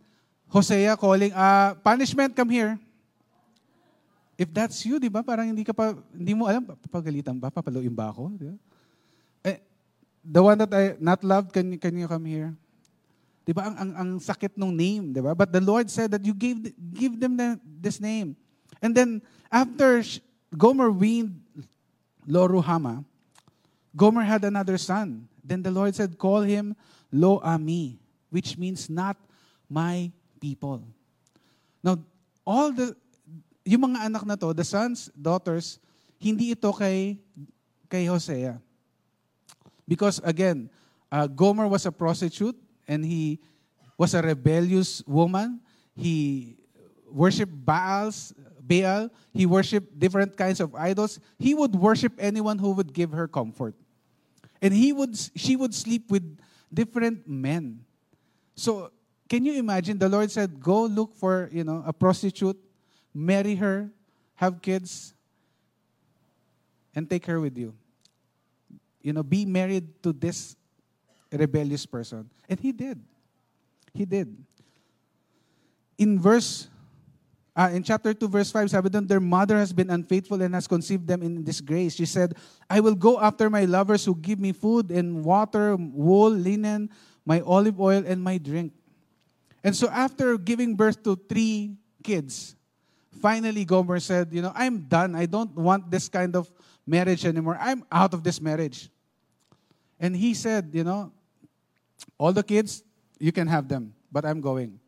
Hosea 0.51 0.99
calling, 0.99 1.31
uh, 1.31 1.79
punishment, 1.79 2.35
come 2.35 2.51
here. 2.51 2.75
If 4.35 4.51
that's 4.51 4.83
you, 4.83 4.99
di 4.99 5.07
ba? 5.07 5.23
Parang 5.23 5.47
hindi 5.47 5.63
ka 5.63 5.71
pa, 5.71 5.95
hindi 6.11 6.35
mo 6.35 6.43
alam, 6.43 6.67
papagalitan 6.67 7.39
ba? 7.39 7.47
Papaluin 7.47 7.95
ba 7.95 8.11
ako? 8.11 8.35
Di 8.35 8.45
ba? 8.51 8.57
Eh, 9.47 9.57
the 10.19 10.41
one 10.43 10.59
that 10.59 10.71
I 10.75 10.99
not 10.99 11.23
loved, 11.23 11.55
can, 11.55 11.71
can 11.79 11.95
you 11.95 12.09
come 12.09 12.27
here? 12.27 12.51
Di 13.47 13.55
ba? 13.55 13.71
Ang, 13.71 13.75
ang, 13.79 13.91
ang 13.95 14.09
sakit 14.19 14.59
ng 14.59 14.75
name, 14.75 15.15
di 15.15 15.23
ba? 15.23 15.31
But 15.31 15.55
the 15.55 15.63
Lord 15.63 15.87
said 15.87 16.11
that 16.11 16.25
you 16.27 16.35
gave, 16.35 16.59
give 16.91 17.15
them 17.15 17.39
the, 17.39 17.55
this 17.63 18.03
name. 18.03 18.35
And 18.83 18.91
then, 18.91 19.23
after 19.47 20.03
Gomer 20.51 20.91
weaned 20.91 21.39
Loruhama, 22.27 23.07
Gomer 23.95 24.27
had 24.27 24.43
another 24.43 24.75
son. 24.75 25.31
Then 25.39 25.63
the 25.63 25.71
Lord 25.71 25.95
said, 25.95 26.19
call 26.19 26.43
him 26.43 26.75
Lo 27.07 27.39
Ami, 27.39 28.00
which 28.31 28.57
means 28.57 28.89
not 28.89 29.19
my 29.69 30.09
people. 30.39 30.81
Now, 31.83 32.01
all 32.47 32.71
the 32.71 32.95
yung 33.65 33.93
mga 33.93 34.09
anak 34.09 34.23
na 34.25 34.35
to, 34.35 34.53
the 34.53 34.65
sons, 34.65 35.13
daughters, 35.13 35.77
hindi 36.17 36.51
ito 36.51 36.73
kay, 36.73 37.17
kay 37.89 38.05
Hosea. 38.05 38.57
Because 39.87 40.21
again, 40.23 40.69
uh, 41.11 41.27
Gomer 41.27 41.67
was 41.67 41.85
a 41.85 41.91
prostitute 41.91 42.57
and 42.87 43.05
he 43.05 43.39
was 43.97 44.13
a 44.13 44.21
rebellious 44.21 45.05
woman. 45.05 45.59
He 45.93 46.55
worshiped 47.09 47.53
Baals, 47.53 48.33
Baal. 48.61 49.09
He 49.33 49.45
worshiped 49.45 49.99
different 49.99 50.37
kinds 50.37 50.59
of 50.59 50.73
idols. 50.73 51.19
He 51.37 51.53
would 51.53 51.75
worship 51.75 52.13
anyone 52.17 52.57
who 52.57 52.71
would 52.71 52.93
give 52.93 53.11
her 53.11 53.27
comfort. 53.27 53.75
And 54.61 54.73
he 54.73 54.93
would, 54.93 55.17
she 55.35 55.55
would 55.55 55.73
sleep 55.73 56.09
with 56.09 56.23
different 56.73 57.27
men. 57.27 57.83
So, 58.55 58.91
can 59.29 59.45
you 59.45 59.53
imagine? 59.53 59.97
The 59.97 60.09
Lord 60.09 60.29
said, 60.29 60.59
go 60.59 60.85
look 60.85 61.15
for, 61.15 61.49
you 61.51 61.63
know, 61.63 61.83
a 61.85 61.93
prostitute 61.93 62.57
marry 63.13 63.55
her, 63.55 63.89
have 64.35 64.61
kids, 64.61 65.13
and 66.95 67.09
take 67.09 67.25
her 67.25 67.39
with 67.39 67.57
you. 67.57 67.73
You 69.01 69.13
know, 69.13 69.23
be 69.23 69.45
married 69.45 70.03
to 70.03 70.13
this 70.13 70.55
rebellious 71.31 71.85
person. 71.85 72.29
And 72.49 72.59
he 72.59 72.71
did. 72.71 73.01
He 73.93 74.05
did. 74.05 74.35
In 75.97 76.19
verse, 76.19 76.67
uh, 77.55 77.69
in 77.73 77.83
chapter 77.83 78.13
2, 78.13 78.27
verse 78.27 78.51
5, 78.51 78.69
sabi 78.69 78.89
their 78.89 79.19
mother 79.19 79.57
has 79.57 79.73
been 79.73 79.89
unfaithful 79.89 80.41
and 80.41 80.53
has 80.55 80.67
conceived 80.67 81.07
them 81.07 81.21
in 81.21 81.43
disgrace. 81.43 81.95
She 81.95 82.05
said, 82.05 82.35
I 82.69 82.79
will 82.79 82.95
go 82.95 83.19
after 83.19 83.49
my 83.49 83.65
lovers 83.65 84.05
who 84.05 84.15
give 84.15 84.39
me 84.39 84.51
food 84.51 84.91
and 84.91 85.23
water, 85.23 85.75
wool, 85.75 86.31
linen, 86.31 86.89
my 87.25 87.41
olive 87.41 87.79
oil, 87.79 88.03
and 88.05 88.21
my 88.21 88.37
drink. 88.37 88.73
And 89.63 89.75
so 89.75 89.87
after 89.89 90.37
giving 90.37 90.75
birth 90.75 91.03
to 91.03 91.15
three 91.15 91.75
kids, 92.03 92.55
finally 93.21 93.65
Gomer 93.65 93.99
said, 93.99 94.29
you 94.31 94.41
know, 94.41 94.51
I'm 94.55 94.79
done. 94.89 95.15
I 95.15 95.25
don't 95.27 95.53
want 95.55 95.91
this 95.91 96.09
kind 96.09 96.35
of 96.35 96.49
marriage 96.85 97.25
anymore. 97.25 97.57
I'm 97.61 97.85
out 97.91 98.13
of 98.13 98.23
this 98.23 98.41
marriage. 98.41 98.89
And 99.99 100.15
he 100.15 100.33
said, 100.33 100.71
you 100.73 100.83
know, 100.83 101.11
all 102.17 102.33
the 102.33 102.43
kids, 102.43 102.83
you 103.19 103.31
can 103.31 103.47
have 103.47 103.67
them, 103.67 103.93
but 104.11 104.25
I'm 104.25 104.41
going. 104.41 104.79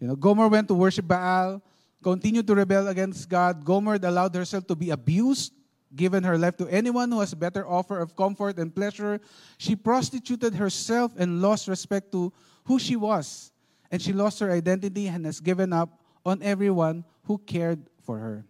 You 0.00 0.08
know, 0.08 0.16
Gomer 0.16 0.48
went 0.48 0.68
to 0.68 0.74
worship 0.74 1.06
Baal, 1.06 1.60
continued 2.02 2.46
to 2.46 2.54
rebel 2.54 2.88
against 2.88 3.28
God. 3.28 3.64
Gomer 3.64 3.98
allowed 4.00 4.34
herself 4.34 4.66
to 4.68 4.74
be 4.74 4.90
abused, 4.90 5.52
given 5.96 6.22
her 6.24 6.36
life 6.36 6.56
to 6.58 6.68
anyone 6.68 7.10
who 7.10 7.20
has 7.20 7.32
a 7.32 7.36
better 7.36 7.66
offer 7.66 7.98
of 7.98 8.14
comfort 8.14 8.58
and 8.58 8.74
pleasure. 8.74 9.18
She 9.58 9.74
prostituted 9.74 10.54
herself 10.54 11.12
and 11.16 11.40
lost 11.40 11.66
respect 11.66 12.12
to 12.12 12.32
who 12.64 12.78
she 12.78 12.94
was. 12.94 13.50
And 13.90 14.02
she 14.02 14.12
lost 14.12 14.38
her 14.40 14.52
identity 14.52 15.08
and 15.08 15.24
has 15.24 15.40
given 15.40 15.72
up 15.72 16.00
on 16.24 16.42
everyone 16.42 17.04
who 17.24 17.38
cared 17.38 17.88
for 18.02 18.18
her. 18.18 18.44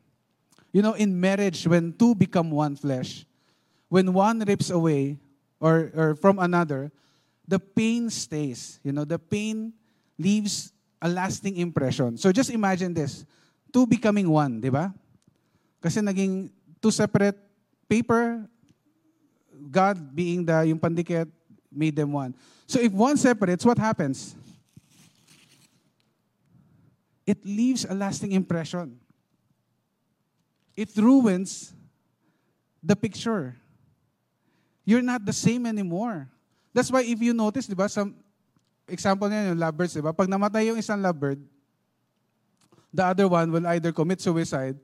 You 0.72 0.82
know, 0.82 0.92
in 0.92 1.18
marriage, 1.18 1.66
when 1.66 1.92
two 1.92 2.14
become 2.14 2.50
one 2.50 2.76
flesh, 2.76 3.24
when 3.88 4.12
one 4.12 4.40
rips 4.40 4.70
away 4.70 5.18
or, 5.60 5.92
or 5.94 6.14
from 6.16 6.38
another, 6.38 6.90
the 7.46 7.58
pain 7.58 8.10
stays. 8.10 8.80
You 8.82 8.92
know, 8.92 9.04
the 9.04 9.18
pain 9.18 9.72
leaves 10.18 10.72
a 11.00 11.08
lasting 11.08 11.56
impression. 11.56 12.16
So 12.16 12.32
just 12.32 12.50
imagine 12.50 12.92
this. 12.92 13.24
Two 13.72 13.86
becoming 13.86 14.28
one, 14.28 14.60
di 14.60 14.68
ba? 14.68 14.92
Kasi 15.80 16.00
naging 16.00 16.50
two 16.86 16.94
separate 16.94 17.34
paper, 17.90 18.46
God 19.70 19.98
being 20.14 20.46
the 20.46 20.70
yung 20.70 20.78
pandikit, 20.78 21.26
made 21.74 21.98
them 21.98 22.14
one. 22.14 22.30
So 22.70 22.78
if 22.78 22.94
one 22.94 23.18
separates, 23.18 23.66
what 23.66 23.78
happens? 23.78 24.38
it 27.26 27.42
leaves 27.44 27.84
a 27.84 27.92
lasting 27.92 28.30
impression. 28.30 28.96
It 30.78 30.94
ruins 30.94 31.74
the 32.80 32.94
picture. 32.94 33.58
You're 34.86 35.02
not 35.02 35.26
the 35.26 35.34
same 35.34 35.66
anymore. 35.66 36.30
That's 36.72 36.90
why 36.90 37.02
if 37.02 37.18
you 37.18 37.34
notice, 37.34 37.66
di 37.66 37.74
ba, 37.74 37.90
some 37.90 38.14
example 38.86 39.26
niya 39.26 39.50
yung 39.50 39.58
lovebirds, 39.58 39.98
di 39.98 40.04
ba? 40.04 40.14
Pag 40.14 40.30
namatay 40.30 40.70
yung 40.70 40.78
isang 40.78 41.02
lovebird, 41.02 41.42
the 42.94 43.02
other 43.02 43.26
one 43.26 43.50
will 43.50 43.66
either 43.66 43.90
commit 43.90 44.22
suicide 44.22 44.78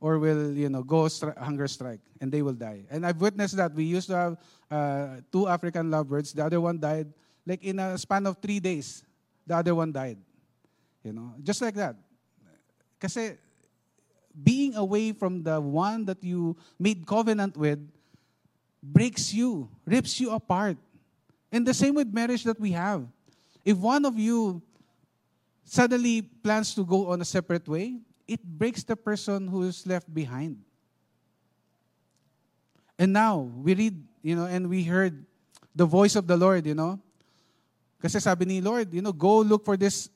or 0.00 0.18
will, 0.18 0.52
you 0.52 0.68
know, 0.68 0.82
go 0.82 1.04
stri- 1.04 1.36
hunger 1.36 1.68
strike 1.68 2.00
and 2.20 2.32
they 2.32 2.42
will 2.42 2.54
die. 2.56 2.84
And 2.90 3.04
I've 3.04 3.20
witnessed 3.20 3.56
that. 3.56 3.74
We 3.74 3.84
used 3.84 4.08
to 4.08 4.16
have 4.16 4.36
uh, 4.70 5.20
two 5.30 5.46
African 5.46 5.90
lovebirds. 5.90 6.32
The 6.32 6.44
other 6.44 6.60
one 6.60 6.80
died 6.80 7.12
like 7.46 7.62
in 7.62 7.78
a 7.78 7.98
span 7.98 8.26
of 8.26 8.38
three 8.38 8.60
days. 8.60 9.04
The 9.46 9.56
other 9.56 9.74
one 9.74 9.92
died. 9.92 10.18
You 11.04 11.12
know, 11.12 11.34
just 11.42 11.60
like 11.60 11.74
that. 11.74 11.96
Kasi 12.98 13.36
being 14.32 14.74
away 14.76 15.12
from 15.12 15.42
the 15.42 15.60
one 15.60 16.04
that 16.04 16.22
you 16.22 16.56
made 16.78 17.06
covenant 17.06 17.56
with 17.56 17.80
breaks 18.82 19.32
you, 19.32 19.68
rips 19.84 20.20
you 20.20 20.30
apart. 20.30 20.76
And 21.52 21.66
the 21.66 21.74
same 21.74 21.94
with 21.94 22.12
marriage 22.12 22.44
that 22.44 22.60
we 22.60 22.72
have. 22.72 23.04
If 23.64 23.76
one 23.76 24.04
of 24.04 24.18
you 24.18 24.62
suddenly 25.64 26.22
plans 26.22 26.74
to 26.74 26.84
go 26.84 27.08
on 27.10 27.20
a 27.20 27.24
separate 27.24 27.66
way, 27.66 28.00
it 28.30 28.38
breaks 28.46 28.86
the 28.86 28.94
person 28.94 29.50
who 29.50 29.66
is 29.66 29.82
left 29.86 30.06
behind. 30.06 30.62
And 32.94 33.12
now, 33.12 33.50
we 33.58 33.74
read, 33.74 33.98
you 34.22 34.36
know, 34.36 34.46
and 34.46 34.70
we 34.70 34.84
heard 34.84 35.26
the 35.74 35.84
voice 35.84 36.14
of 36.14 36.28
the 36.30 36.36
Lord, 36.36 36.66
you 36.66 36.74
know. 36.74 37.00
Kasi 38.00 38.20
sabi 38.20 38.44
ni 38.46 38.60
Lord, 38.60 38.94
you 38.94 39.02
know, 39.02 39.12
go 39.12 39.40
look 39.40 39.64
for 39.64 39.76
this 39.76 40.08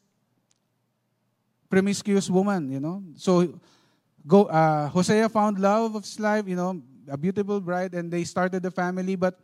promiscuous 1.69 2.31
woman, 2.31 2.71
you 2.71 2.79
know. 2.79 3.03
So 3.17 3.59
go 4.27 4.45
uh, 4.47 4.89
Hosea 4.89 5.29
found 5.29 5.59
love 5.59 5.97
of 5.97 6.05
his 6.05 6.21
life, 6.21 6.47
you 6.47 6.57
know, 6.57 6.81
a 7.09 7.19
beautiful 7.19 7.61
bride, 7.61 7.95
and 7.95 8.13
they 8.13 8.23
started 8.25 8.63
the 8.63 8.71
family. 8.71 9.17
But 9.17 9.41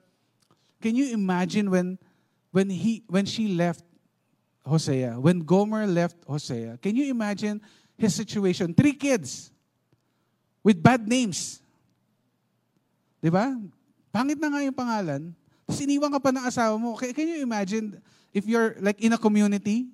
can 0.80 0.94
you 0.94 1.12
imagine 1.12 1.70
when 1.70 1.98
when 2.52 2.70
he 2.70 3.02
when 3.08 3.26
she 3.26 3.48
left 3.48 3.84
Hosea, 4.64 5.18
when 5.18 5.40
Gomer 5.40 5.86
left 5.86 6.16
Hosea, 6.24 6.78
can 6.80 6.96
you 6.96 7.10
imagine 7.10 7.60
his 8.00 8.16
situation? 8.16 8.72
Three 8.72 8.96
kids 8.96 9.52
with 10.64 10.80
bad 10.80 11.06
names. 11.06 11.60
Di 13.20 13.28
ba? 13.28 13.52
Pangit 14.10 14.40
na 14.40 14.48
nga 14.48 14.64
yung 14.64 14.76
pangalan. 14.76 15.22
Tapos 15.68 15.80
iniwan 15.84 16.10
ka 16.10 16.18
pa 16.18 16.32
ng 16.32 16.44
asawa 16.48 16.74
mo. 16.80 16.96
Can 16.96 17.28
you 17.28 17.44
imagine 17.44 18.00
if 18.32 18.48
you're 18.48 18.74
like 18.80 18.98
in 18.98 19.12
a 19.12 19.20
community, 19.20 19.92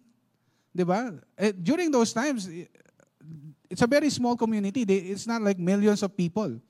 Di 0.77 0.85
ba? 0.85 1.09
Eh, 1.41 1.57
during 1.57 1.89
those 1.89 2.13
times, 2.13 2.45
it's 3.73 3.81
a 3.81 3.89
very 3.89 4.13
small 4.13 4.37
community. 4.37 4.85
It's 4.85 5.25
not 5.25 5.41
like 5.41 5.57
millions 5.57 6.05
of 6.05 6.13
people. 6.13 6.61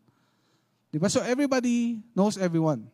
Di 0.95 0.99
ba? 1.03 1.11
So 1.11 1.27
everybody 1.27 1.99
knows 2.15 2.39
everyone. 2.39 2.87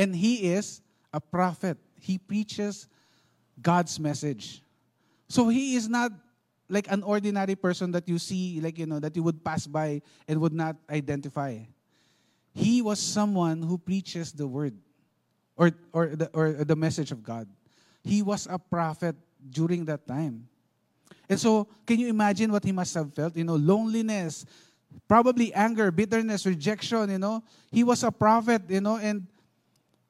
And 0.00 0.16
he 0.16 0.48
is 0.56 0.80
a 1.12 1.20
prophet. 1.20 1.76
He 2.00 2.16
preaches 2.16 2.88
God's 3.60 4.00
message. 4.00 4.64
So 5.28 5.52
he 5.52 5.76
is 5.76 5.92
not 5.92 6.08
like 6.68 6.90
an 6.90 7.02
ordinary 7.02 7.54
person 7.54 7.92
that 7.92 8.08
you 8.08 8.18
see, 8.18 8.60
like, 8.60 8.78
you 8.78 8.86
know, 8.86 8.98
that 8.98 9.14
you 9.16 9.22
would 9.22 9.44
pass 9.44 9.66
by 9.66 10.00
and 10.28 10.40
would 10.40 10.52
not 10.52 10.76
identify. 10.88 11.58
He 12.54 12.82
was 12.82 12.98
someone 12.98 13.62
who 13.62 13.78
preaches 13.78 14.32
the 14.32 14.46
word 14.46 14.74
or, 15.56 15.70
or, 15.92 16.16
the, 16.16 16.30
or 16.32 16.52
the 16.64 16.76
message 16.76 17.12
of 17.12 17.22
God. 17.22 17.48
He 18.02 18.22
was 18.22 18.46
a 18.50 18.58
prophet 18.58 19.16
during 19.50 19.84
that 19.86 20.06
time. 20.06 20.48
And 21.28 21.38
so, 21.38 21.68
can 21.86 21.98
you 21.98 22.08
imagine 22.08 22.50
what 22.52 22.64
he 22.64 22.72
must 22.72 22.94
have 22.94 23.12
felt? 23.14 23.36
You 23.36 23.44
know, 23.44 23.56
loneliness, 23.56 24.44
probably 25.08 25.52
anger, 25.54 25.90
bitterness, 25.90 26.44
rejection, 26.46 27.10
you 27.10 27.18
know. 27.18 27.42
He 27.70 27.84
was 27.84 28.02
a 28.02 28.10
prophet, 28.10 28.62
you 28.68 28.80
know, 28.80 28.96
and 28.96 29.26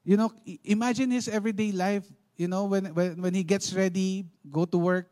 You 0.05 0.17
know, 0.17 0.35
imagine 0.65 1.15
his 1.15 1.29
everyday 1.31 1.71
life. 1.71 2.03
You 2.35 2.49
know, 2.49 2.65
when, 2.65 2.91
when, 2.91 3.23
when 3.23 3.35
he 3.35 3.45
gets 3.45 3.71
ready, 3.73 4.27
go 4.51 4.65
to 4.67 4.79
work, 4.79 5.07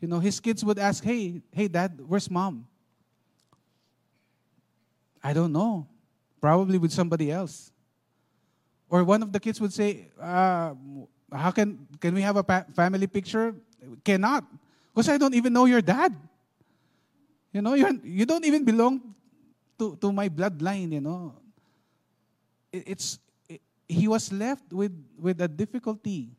you 0.00 0.08
know, 0.08 0.18
his 0.20 0.40
kids 0.40 0.64
would 0.64 0.78
ask, 0.78 1.02
hey, 1.02 1.40
hey, 1.52 1.68
dad, 1.68 2.00
where's 2.06 2.30
mom? 2.30 2.66
I 5.22 5.32
don't 5.32 5.52
know. 5.52 5.86
Probably 6.40 6.78
with 6.78 6.92
somebody 6.92 7.32
else. 7.32 7.72
Or 8.88 9.02
one 9.02 9.22
of 9.22 9.32
the 9.32 9.40
kids 9.40 9.60
would 9.60 9.72
say, 9.72 10.08
uh, 10.20 10.74
how 11.32 11.50
can, 11.50 11.86
can 11.98 12.14
we 12.14 12.22
have 12.22 12.36
a 12.36 12.44
pa- 12.44 12.64
family 12.74 13.06
picture? 13.06 13.54
Cannot. 14.04 14.44
Because 14.94 15.08
I 15.08 15.18
don't 15.18 15.34
even 15.34 15.52
know 15.52 15.64
your 15.64 15.82
dad. 15.82 16.14
You 17.52 17.62
know, 17.62 17.74
you, 17.74 18.00
you 18.04 18.26
don't 18.26 18.44
even 18.44 18.64
belong 18.64 19.14
to, 19.78 19.96
to 19.96 20.12
my 20.12 20.28
bloodline, 20.28 20.92
you 20.92 21.00
know. 21.00 21.34
It, 22.70 22.84
it's, 22.86 23.18
it, 23.48 23.60
he 23.88 24.06
was 24.06 24.30
left 24.30 24.72
with, 24.72 24.92
with 25.18 25.40
a 25.40 25.48
difficulty. 25.48 26.30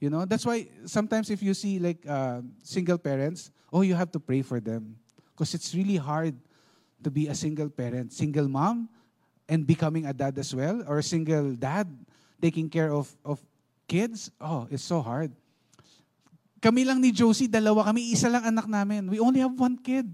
You 0.00 0.08
know, 0.08 0.24
that's 0.24 0.48
why 0.48 0.66
sometimes 0.88 1.28
if 1.28 1.44
you 1.44 1.52
see 1.52 1.78
like 1.78 2.00
uh, 2.08 2.40
single 2.64 2.96
parents, 2.96 3.52
oh, 3.70 3.82
you 3.82 3.94
have 3.94 4.10
to 4.12 4.18
pray 4.18 4.40
for 4.40 4.58
them. 4.58 4.96
Because 5.36 5.52
it's 5.52 5.74
really 5.74 5.96
hard 5.96 6.34
to 7.04 7.10
be 7.10 7.28
a 7.28 7.34
single 7.34 7.68
parent, 7.68 8.12
single 8.12 8.48
mom, 8.48 8.88
and 9.46 9.66
becoming 9.66 10.06
a 10.06 10.12
dad 10.12 10.38
as 10.38 10.54
well, 10.54 10.82
or 10.88 10.98
a 10.98 11.02
single 11.02 11.52
dad 11.52 11.86
taking 12.40 12.70
care 12.70 12.92
of, 12.92 13.14
of 13.24 13.38
kids. 13.86 14.30
Oh, 14.40 14.66
it's 14.70 14.82
so 14.82 15.02
hard. 15.02 15.32
Kami 16.60 16.84
lang 16.84 17.00
ni 17.00 17.12
Josie, 17.12 17.48
dalawa 17.48 17.84
kami, 17.84 18.12
isa 18.12 18.28
lang 18.28 18.44
anak 18.44 18.68
namin. 18.68 19.08
We 19.08 19.20
only 19.20 19.40
have 19.40 19.52
one 19.52 19.76
kid. 19.76 20.08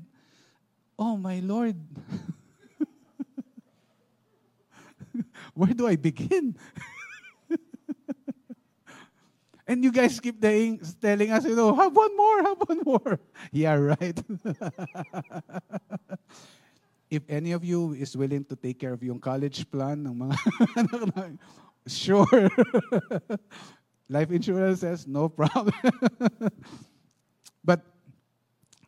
Oh 0.98 1.16
my 1.16 1.38
Lord. 1.40 1.76
Where 5.54 5.74
do 5.74 5.86
I 5.86 5.94
begin? 5.94 6.56
And 9.66 9.82
you 9.82 9.90
guys 9.90 10.20
keep 10.20 10.40
telling, 10.40 10.78
telling 11.02 11.30
us, 11.30 11.44
you 11.44 11.56
know, 11.56 11.74
have 11.74 11.94
one 11.94 12.16
more, 12.16 12.42
have 12.42 12.58
one 12.66 12.80
more. 12.86 13.18
Yeah, 13.52 13.74
right. 13.74 14.18
If 17.10 17.22
any 17.28 17.52
of 17.52 17.62
you 17.62 17.94
is 17.94 18.16
willing 18.16 18.44
to 18.50 18.56
take 18.56 18.80
care 18.82 18.92
of 18.92 19.02
yung 19.02 19.20
college 19.22 19.62
plan 19.70 20.02
ng 20.02 20.26
mga 20.26 21.38
sure. 21.86 22.50
Life 24.10 24.30
insurance 24.34 24.80
says 24.82 25.06
no 25.06 25.28
problem. 25.30 25.70
but 27.62 27.86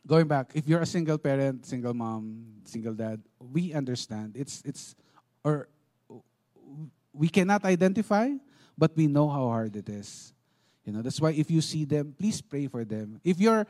going 0.05 0.27
back, 0.27 0.51
if 0.53 0.67
you're 0.67 0.83
a 0.83 0.85
single 0.85 1.17
parent, 1.17 1.65
single 1.65 1.93
mom, 1.93 2.59
single 2.67 2.93
dad, 2.93 3.23
we 3.39 3.71
understand. 3.71 4.35
It's 4.35 4.59
it's 4.67 4.99
or 5.47 5.71
we 7.15 7.31
cannot 7.31 7.63
identify, 7.63 8.35
but 8.75 8.91
we 8.99 9.07
know 9.07 9.31
how 9.31 9.47
hard 9.47 9.79
it 9.79 9.87
is. 9.87 10.35
You 10.89 10.95
know, 10.95 11.03
that's 11.03 11.21
why 11.21 11.29
if 11.37 11.51
you 11.51 11.61
see 11.61 11.85
them, 11.85 12.15
please 12.17 12.41
pray 12.41 12.65
for 12.65 12.83
them. 12.83 13.21
If 13.23 13.39
your 13.39 13.67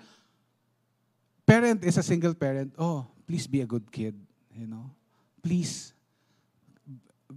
parent 1.45 1.83
is 1.83 1.97
a 1.97 2.03
single 2.03 2.33
parent, 2.33 2.71
oh, 2.79 3.05
please 3.27 3.45
be 3.45 3.59
a 3.59 3.65
good 3.65 3.91
kid, 3.91 4.15
you 4.55 4.65
know. 4.65 4.89
Please 5.43 5.91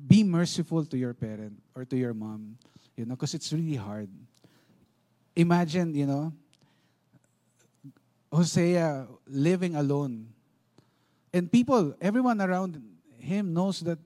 be 0.07 0.23
merciful 0.23 0.85
to 0.85 0.97
your 0.97 1.15
parent 1.15 1.61
or 1.75 1.85
to 1.85 1.97
your 1.97 2.15
mom, 2.15 2.59
you 2.95 3.07
know, 3.07 3.17
because 3.17 3.35
it's 3.35 3.53
really 3.53 3.75
hard. 3.75 4.09
Imagine, 5.35 5.97
you 5.97 6.07
know, 6.07 6.33
Hosea 8.33 9.09
living 9.27 9.75
alone. 9.75 10.29
And 11.35 11.51
people, 11.51 11.97
everyone 12.01 12.41
around 12.41 12.81
him 13.19 13.53
knows 13.53 13.81
that 13.81 13.99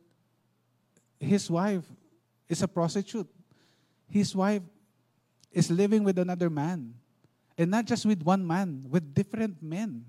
his 1.21 1.51
wife 1.51 1.85
is 2.49 2.63
a 2.63 2.69
prostitute. 2.69 3.29
His 4.09 4.35
wife 4.35 4.63
is 5.57 5.73
living 5.73 6.05
with 6.05 6.21
another 6.21 6.53
man. 6.53 6.93
And 7.57 7.73
not 7.73 7.89
just 7.89 8.05
with 8.05 8.21
one 8.21 8.45
man, 8.45 8.85
with 8.93 9.17
different 9.17 9.65
men. 9.65 10.05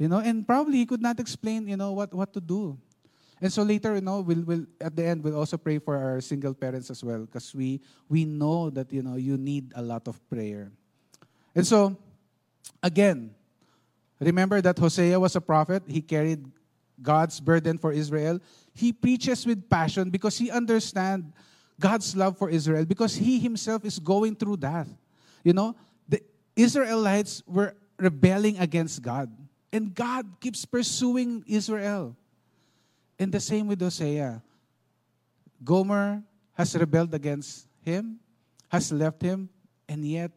You 0.00 0.08
know, 0.08 0.24
and 0.24 0.48
probably 0.48 0.80
he 0.80 0.86
could 0.88 1.04
not 1.04 1.20
explain, 1.20 1.68
you 1.68 1.76
know, 1.76 1.92
what, 1.92 2.08
what 2.16 2.32
to 2.32 2.40
do. 2.40 2.80
And 3.42 3.52
so 3.52 3.62
later, 3.62 3.94
you 3.94 4.00
know, 4.00 4.20
we'll, 4.20 4.40
we'll 4.42 4.66
at 4.80 4.96
the 4.96 5.04
end 5.04 5.22
we'll 5.22 5.36
also 5.36 5.56
pray 5.56 5.78
for 5.78 5.96
our 5.96 6.20
single 6.20 6.52
parents 6.52 6.88
as 6.88 7.04
well, 7.04 7.24
because 7.24 7.54
we 7.54 7.80
we 8.08 8.24
know 8.24 8.68
that 8.68 8.92
you 8.92 9.00
know 9.00 9.16
you 9.16 9.40
need 9.40 9.72
a 9.76 9.80
lot 9.80 10.08
of 10.08 10.20
prayer. 10.28 10.72
And 11.54 11.66
so, 11.66 11.96
again, 12.82 13.32
remember 14.20 14.60
that 14.60 14.76
Hosea 14.76 15.18
was 15.18 15.36
a 15.36 15.40
prophet. 15.40 15.84
He 15.88 16.04
carried 16.04 16.44
God's 17.00 17.40
burden 17.40 17.80
for 17.80 17.92
Israel. 17.92 18.40
He 18.76 18.92
preaches 18.92 19.48
with 19.48 19.68
passion 19.72 20.10
because 20.10 20.36
he 20.36 20.50
understands 20.52 21.32
God's 21.80 22.14
love 22.14 22.36
for 22.36 22.50
Israel 22.50 22.84
because 22.84 23.16
he 23.16 23.40
himself 23.40 23.84
is 23.84 23.98
going 23.98 24.36
through 24.36 24.58
that. 24.58 24.86
You 25.42 25.54
know, 25.54 25.74
the 26.08 26.22
Israelites 26.54 27.42
were 27.46 27.74
rebelling 27.98 28.58
against 28.58 29.02
God, 29.02 29.32
and 29.72 29.94
God 29.94 30.26
keeps 30.40 30.64
pursuing 30.64 31.42
Israel. 31.48 32.14
And 33.18 33.32
the 33.32 33.40
same 33.40 33.66
with 33.66 33.80
Hosea. 33.80 34.42
Gomer 35.64 36.22
has 36.54 36.74
rebelled 36.76 37.12
against 37.12 37.66
him, 37.82 38.20
has 38.68 38.92
left 38.92 39.20
him, 39.20 39.48
and 39.88 40.04
yet 40.06 40.30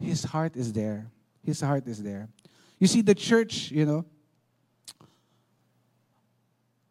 his 0.00 0.24
heart 0.24 0.56
is 0.56 0.72
there. 0.72 1.06
His 1.44 1.60
heart 1.60 1.86
is 1.86 2.02
there. 2.02 2.28
You 2.78 2.86
see, 2.86 3.00
the 3.00 3.14
church, 3.14 3.70
you 3.70 3.86
know, 3.86 4.04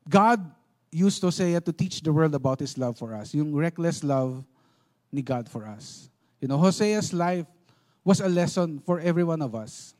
God 0.09 0.54
used 0.95 1.21
Hosea 1.21 1.59
to 1.59 1.73
teach 1.73 1.99
the 1.99 2.13
world 2.13 2.33
about 2.35 2.61
His 2.61 2.77
love 2.77 2.97
for 2.97 3.13
us, 3.13 3.33
yung 3.35 3.53
reckless 3.53 4.03
love 4.03 4.45
ni 5.11 5.21
God 5.21 5.49
for 5.49 5.67
us. 5.67 6.09
You 6.39 6.47
know, 6.47 6.57
Hosea's 6.57 7.11
life 7.11 7.45
was 8.03 8.21
a 8.21 8.29
lesson 8.29 8.79
for 8.79 8.99
every 8.99 9.23
one 9.23 9.41
of 9.41 9.55
us 9.55 9.93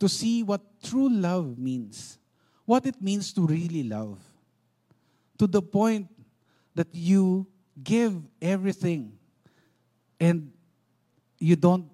to 0.00 0.08
see 0.08 0.42
what 0.42 0.60
true 0.82 1.08
love 1.08 1.56
means, 1.56 2.18
what 2.66 2.84
it 2.86 3.00
means 3.00 3.32
to 3.34 3.46
really 3.46 3.84
love, 3.84 4.18
to 5.38 5.46
the 5.46 5.62
point 5.62 6.08
that 6.74 6.88
you 6.90 7.46
give 7.82 8.18
everything 8.40 9.12
and 10.18 10.50
you 11.38 11.54
don't 11.54 11.86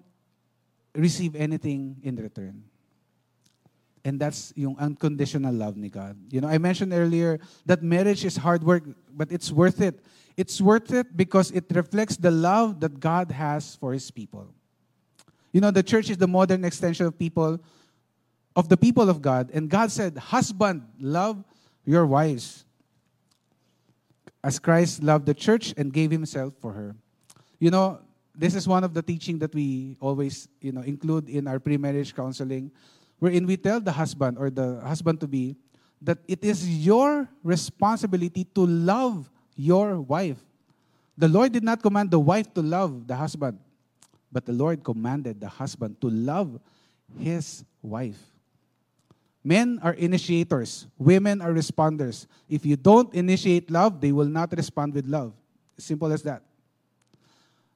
receive 0.95 1.35
anything 1.35 1.97
in 2.01 2.15
return. 2.15 2.63
And 4.09 4.19
that's 4.19 4.51
yung 4.55 4.75
unconditional 4.79 5.53
love 5.53 5.77
ni 5.77 5.87
God. 5.87 6.17
You 6.31 6.41
know, 6.41 6.47
I 6.47 6.57
mentioned 6.57 6.93
earlier 6.93 7.39
that 7.67 7.83
marriage 7.83 8.25
is 8.25 8.35
hard 8.35 8.63
work, 8.63 8.81
but 9.13 9.31
it's 9.31 9.51
worth 9.51 9.81
it. 9.81 10.01
It's 10.35 10.59
worth 10.59 10.91
it 10.91 11.15
because 11.15 11.51
it 11.51 11.65
reflects 11.69 12.17
the 12.17 12.31
love 12.31 12.79
that 12.79 12.99
God 12.99 13.29
has 13.29 13.75
for 13.75 13.93
his 13.93 14.09
people. 14.09 14.47
You 15.53 15.61
know, 15.61 15.69
the 15.69 15.83
church 15.83 16.09
is 16.09 16.17
the 16.17 16.27
modern 16.27 16.65
extension 16.65 17.05
of 17.05 17.19
people, 17.19 17.59
of 18.55 18.67
the 18.67 18.77
people 18.77 19.11
of 19.11 19.21
God. 19.21 19.51
And 19.53 19.69
God 19.69 19.91
said, 19.91 20.17
Husband, 20.17 20.81
love 20.99 21.43
your 21.85 22.07
wives. 22.07 22.65
As 24.43 24.57
Christ 24.57 25.03
loved 25.03 25.27
the 25.27 25.35
church 25.35 25.71
and 25.77 25.93
gave 25.93 26.09
himself 26.09 26.55
for 26.59 26.73
her. 26.73 26.95
You 27.59 27.69
know, 27.69 27.99
this 28.33 28.55
is 28.55 28.67
one 28.67 28.83
of 28.83 28.95
the 28.95 29.03
teaching 29.03 29.37
that 29.39 29.53
we 29.53 29.97
always, 30.01 30.47
you 30.61 30.71
know, 30.71 30.81
include 30.81 31.29
in 31.29 31.45
our 31.45 31.59
pre-marriage 31.59 32.15
counseling 32.15 32.71
wherein 33.19 33.45
we 33.45 33.55
tell 33.55 33.79
the 33.79 33.91
husband 33.91 34.37
or 34.37 34.49
the 34.49 34.79
husband 34.81 35.19
to 35.19 35.27
be 35.27 35.55
that 36.01 36.17
it 36.27 36.43
is 36.43 36.67
your 36.67 37.27
responsibility 37.43 38.45
to 38.55 38.65
love 38.65 39.29
your 39.55 39.99
wife. 39.99 40.39
The 41.17 41.27
Lord 41.27 41.51
did 41.51 41.63
not 41.63 41.83
command 41.83 42.11
the 42.11 42.19
wife 42.19 42.53
to 42.53 42.61
love 42.61 43.05
the 43.05 43.15
husband, 43.15 43.59
but 44.31 44.45
the 44.45 44.53
Lord 44.53 44.83
commanded 44.83 45.41
the 45.41 45.49
husband 45.49 45.99
to 45.99 46.09
love 46.09 46.59
his 47.19 47.63
wife. 47.81 48.17
Men 49.43 49.79
are 49.83 49.93
initiators, 49.93 50.87
women 50.97 51.41
are 51.41 51.51
responders. 51.51 52.27
If 52.47 52.65
you 52.65 52.75
don't 52.75 53.13
initiate 53.13 53.71
love, 53.71 53.99
they 53.99 54.11
will 54.11 54.27
not 54.27 54.55
respond 54.55 54.93
with 54.93 55.07
love. 55.07 55.33
Simple 55.77 56.11
as 56.11 56.23
that. 56.23 56.43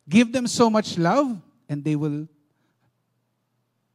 Give 0.07 0.31
them 0.31 0.47
so 0.47 0.69
much 0.69 0.97
love, 0.97 1.39
and 1.69 1.83
they 1.83 1.95
will 1.95 2.27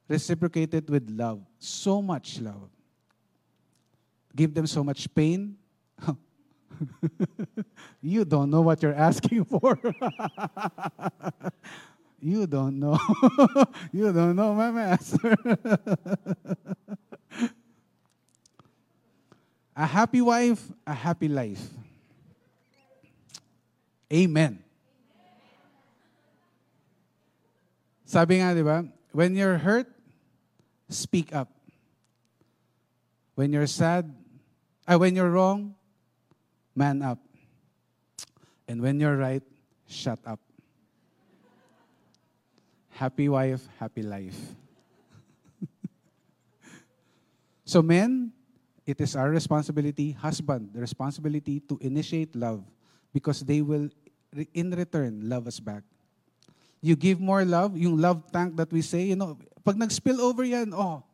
reciprocated 0.08 0.88
with 0.88 1.08
love. 1.10 1.44
So 1.58 2.00
much 2.00 2.40
love. 2.40 2.70
Give 4.34 4.52
them 4.52 4.66
so 4.66 4.82
much 4.82 5.12
pain. 5.14 5.56
you 8.00 8.24
don't 8.24 8.50
know 8.50 8.62
what 8.62 8.82
you're 8.82 8.94
asking 8.94 9.44
for. 9.44 9.78
you 12.20 12.46
don't 12.46 12.78
know. 12.78 12.98
you 13.92 14.12
don't 14.12 14.36
know 14.36 14.54
my 14.54 14.70
master. 14.70 15.36
a 19.76 19.86
happy 19.86 20.20
wife, 20.20 20.62
a 20.86 20.94
happy 20.94 21.28
life. 21.28 21.62
Amen. 24.12 24.62
Sabi 28.08 28.40
nga, 28.40 28.56
di 28.56 28.64
ba? 28.64 28.88
When 29.12 29.36
you're 29.36 29.60
hurt, 29.60 29.84
speak 30.88 31.34
up. 31.34 31.48
When 33.34 33.52
you're 33.52 33.66
sad, 33.66 34.14
uh, 34.86 34.98
when 34.98 35.14
you're 35.14 35.30
wrong, 35.30 35.74
man 36.74 37.02
up. 37.02 37.18
And 38.66 38.82
when 38.82 39.00
you're 39.00 39.16
right, 39.16 39.42
shut 39.86 40.18
up. 40.26 40.40
Happy 42.90 43.28
wife, 43.28 43.62
happy 43.78 44.02
life. 44.02 44.36
so, 47.64 47.80
men, 47.80 48.32
it 48.84 49.00
is 49.00 49.14
our 49.14 49.30
responsibility, 49.30 50.12
husband, 50.12 50.70
the 50.74 50.80
responsibility 50.80 51.60
to 51.60 51.78
initiate 51.80 52.34
love 52.34 52.64
because 53.12 53.40
they 53.40 53.62
will, 53.62 53.88
in 54.52 54.70
return, 54.70 55.28
love 55.28 55.46
us 55.46 55.60
back. 55.60 55.84
You 56.80 56.96
give 56.96 57.20
more 57.20 57.44
love, 57.44 57.76
yung 57.76 57.98
love 57.98 58.30
tank 58.32 58.56
that 58.56 58.72
we 58.72 58.82
say, 58.82 59.04
you 59.04 59.16
know, 59.16 59.38
pag 59.68 59.76
nag-spill 59.76 60.16
over 60.24 60.48
yan, 60.48 60.72
oh, 60.72 61.04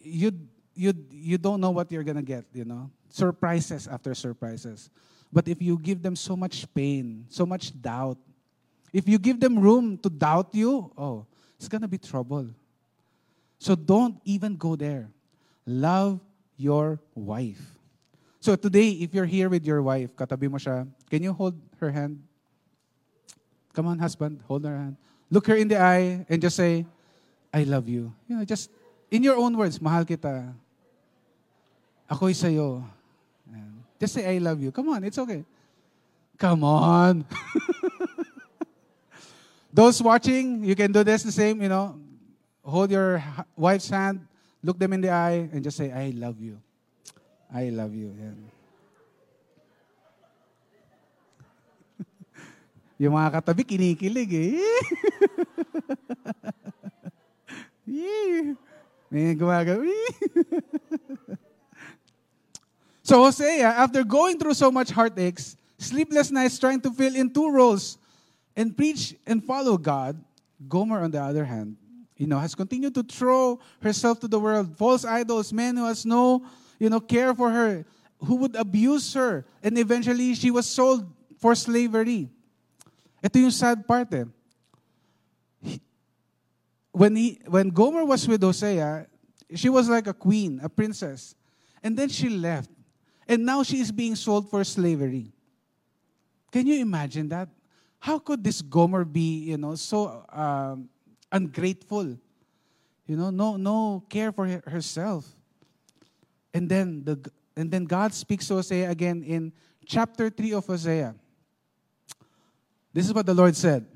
you, 0.00 0.32
you, 0.72 0.96
you 1.12 1.36
don't 1.36 1.60
know 1.60 1.76
what 1.76 1.92
you're 1.92 2.02
gonna 2.08 2.24
get, 2.24 2.48
you 2.56 2.64
know. 2.64 2.88
Surprises 3.12 3.84
after 3.84 4.16
surprises. 4.16 4.88
But 5.28 5.44
if 5.46 5.60
you 5.60 5.76
give 5.76 6.00
them 6.00 6.16
so 6.16 6.40
much 6.40 6.64
pain, 6.72 7.28
so 7.28 7.44
much 7.44 7.68
doubt, 7.76 8.16
if 8.96 9.04
you 9.06 9.18
give 9.18 9.38
them 9.38 9.60
room 9.60 9.98
to 9.98 10.08
doubt 10.08 10.56
you, 10.56 10.90
oh, 10.96 11.26
it's 11.58 11.68
gonna 11.68 11.86
be 11.86 11.98
trouble. 11.98 12.48
So 13.58 13.76
don't 13.76 14.16
even 14.24 14.56
go 14.56 14.74
there. 14.74 15.12
Love 15.66 16.18
your 16.56 16.98
wife. 17.14 17.60
So 18.40 18.56
today, 18.56 19.04
if 19.04 19.12
you're 19.12 19.28
here 19.28 19.50
with 19.50 19.66
your 19.68 19.82
wife, 19.84 20.16
katabi 20.16 20.48
mo 20.48 20.56
siya, 20.56 20.88
can 21.12 21.22
you 21.22 21.34
hold 21.34 21.60
her 21.76 21.92
hand? 21.92 22.24
Come 23.76 23.86
on, 23.86 23.98
husband, 24.00 24.40
hold 24.48 24.64
her 24.64 24.74
hand. 24.74 24.96
Look 25.30 25.46
her 25.46 25.54
in 25.54 25.68
the 25.68 25.78
eye 25.78 26.26
and 26.28 26.42
just 26.42 26.56
say, 26.56 26.84
I 27.54 27.62
love 27.62 27.88
you. 27.88 28.12
You 28.26 28.36
know, 28.36 28.44
just 28.44 28.70
in 29.10 29.22
your 29.22 29.36
own 29.36 29.56
words, 29.56 29.80
mahal 29.80 30.04
kita. 30.04 30.52
Ako'y 32.10 32.34
sa'yo. 32.34 32.82
Just 34.00 34.14
say, 34.14 34.24
I 34.24 34.38
love 34.38 34.60
you. 34.60 34.72
Come 34.72 34.88
on, 34.88 35.04
it's 35.04 35.18
okay. 35.18 35.44
Come 36.38 36.64
on. 36.64 37.24
Those 39.72 40.02
watching, 40.02 40.64
you 40.64 40.74
can 40.74 40.90
do 40.90 41.04
this 41.04 41.22
the 41.22 41.30
same, 41.30 41.62
you 41.62 41.68
know. 41.68 42.00
Hold 42.64 42.90
your 42.90 43.22
wife's 43.56 43.90
hand, 43.90 44.26
look 44.62 44.78
them 44.78 44.92
in 44.94 45.00
the 45.00 45.10
eye, 45.10 45.48
and 45.52 45.62
just 45.62 45.76
say, 45.76 45.92
I 45.92 46.10
love 46.16 46.40
you. 46.40 46.58
I 47.52 47.68
love 47.68 47.94
you. 47.94 48.14
Yan. 48.18 48.50
Yung 53.00 53.16
mga 53.16 53.40
katabi, 53.40 53.64
kinikilig 53.64 54.28
eh. 54.28 54.60
May 59.08 59.32
gumagawa. 59.32 59.88
so 63.08 63.24
Hosea, 63.24 63.72
after 63.72 64.04
going 64.04 64.36
through 64.36 64.52
so 64.52 64.68
much 64.70 64.92
heartaches, 64.92 65.56
sleepless 65.80 66.28
nights 66.30 66.60
trying 66.60 66.78
to 66.84 66.92
fill 66.92 67.16
in 67.16 67.32
two 67.32 67.48
roles 67.48 67.96
and 68.54 68.76
preach 68.76 69.16
and 69.24 69.40
follow 69.42 69.80
God, 69.80 70.20
Gomer, 70.68 71.00
on 71.00 71.10
the 71.10 71.24
other 71.24 71.48
hand, 71.48 71.80
you 72.20 72.28
know, 72.28 72.38
has 72.38 72.54
continued 72.54 72.94
to 73.00 73.02
throw 73.02 73.58
herself 73.80 74.20
to 74.20 74.28
the 74.28 74.38
world, 74.38 74.76
false 74.76 75.08
idols, 75.08 75.56
men 75.56 75.74
who 75.80 75.88
has 75.88 76.04
no, 76.04 76.44
you 76.78 76.92
know, 76.92 77.00
care 77.00 77.32
for 77.32 77.48
her, 77.48 77.88
who 78.20 78.36
would 78.44 78.54
abuse 78.60 79.08
her, 79.16 79.48
and 79.64 79.78
eventually 79.80 80.36
she 80.36 80.52
was 80.52 80.68
sold 80.68 81.08
for 81.40 81.56
slavery. 81.56 82.28
Ito 83.22 83.38
yung 83.38 83.50
sad 83.50 83.86
part 83.86 84.12
eh. 84.14 84.24
When, 86.92 87.14
he, 87.14 87.40
when 87.46 87.68
Gomer 87.70 88.04
was 88.04 88.26
with 88.26 88.42
Hosea, 88.42 89.06
she 89.54 89.68
was 89.68 89.88
like 89.88 90.06
a 90.06 90.14
queen, 90.14 90.60
a 90.62 90.68
princess. 90.68 91.34
And 91.82 91.96
then 91.96 92.08
she 92.08 92.28
left. 92.28 92.70
And 93.28 93.46
now 93.46 93.62
she 93.62 93.78
is 93.78 93.92
being 93.92 94.16
sold 94.16 94.50
for 94.50 94.64
slavery. 94.64 95.32
Can 96.50 96.66
you 96.66 96.80
imagine 96.80 97.28
that? 97.28 97.48
How 98.00 98.18
could 98.18 98.42
this 98.42 98.60
Gomer 98.60 99.04
be, 99.04 99.44
you 99.44 99.56
know, 99.56 99.76
so 99.76 100.24
um, 100.32 100.88
ungrateful? 101.30 102.18
You 103.06 103.16
know, 103.16 103.30
no, 103.30 103.56
no 103.56 104.02
care 104.08 104.32
for 104.32 104.46
herself. 104.66 105.26
And 106.52 106.68
then 106.68 107.04
the 107.04 107.30
and 107.56 107.70
then 107.70 107.84
God 107.84 108.14
speaks 108.14 108.48
to 108.48 108.54
Hosea 108.54 108.90
again 108.90 109.22
in 109.22 109.52
chapter 109.84 110.30
3 110.30 110.54
of 110.54 110.66
Hosea. 110.66 111.14
This 112.92 113.06
is 113.06 113.14
what 113.14 113.26
the 113.26 113.34
Lord 113.34 113.54
said. 113.54 113.86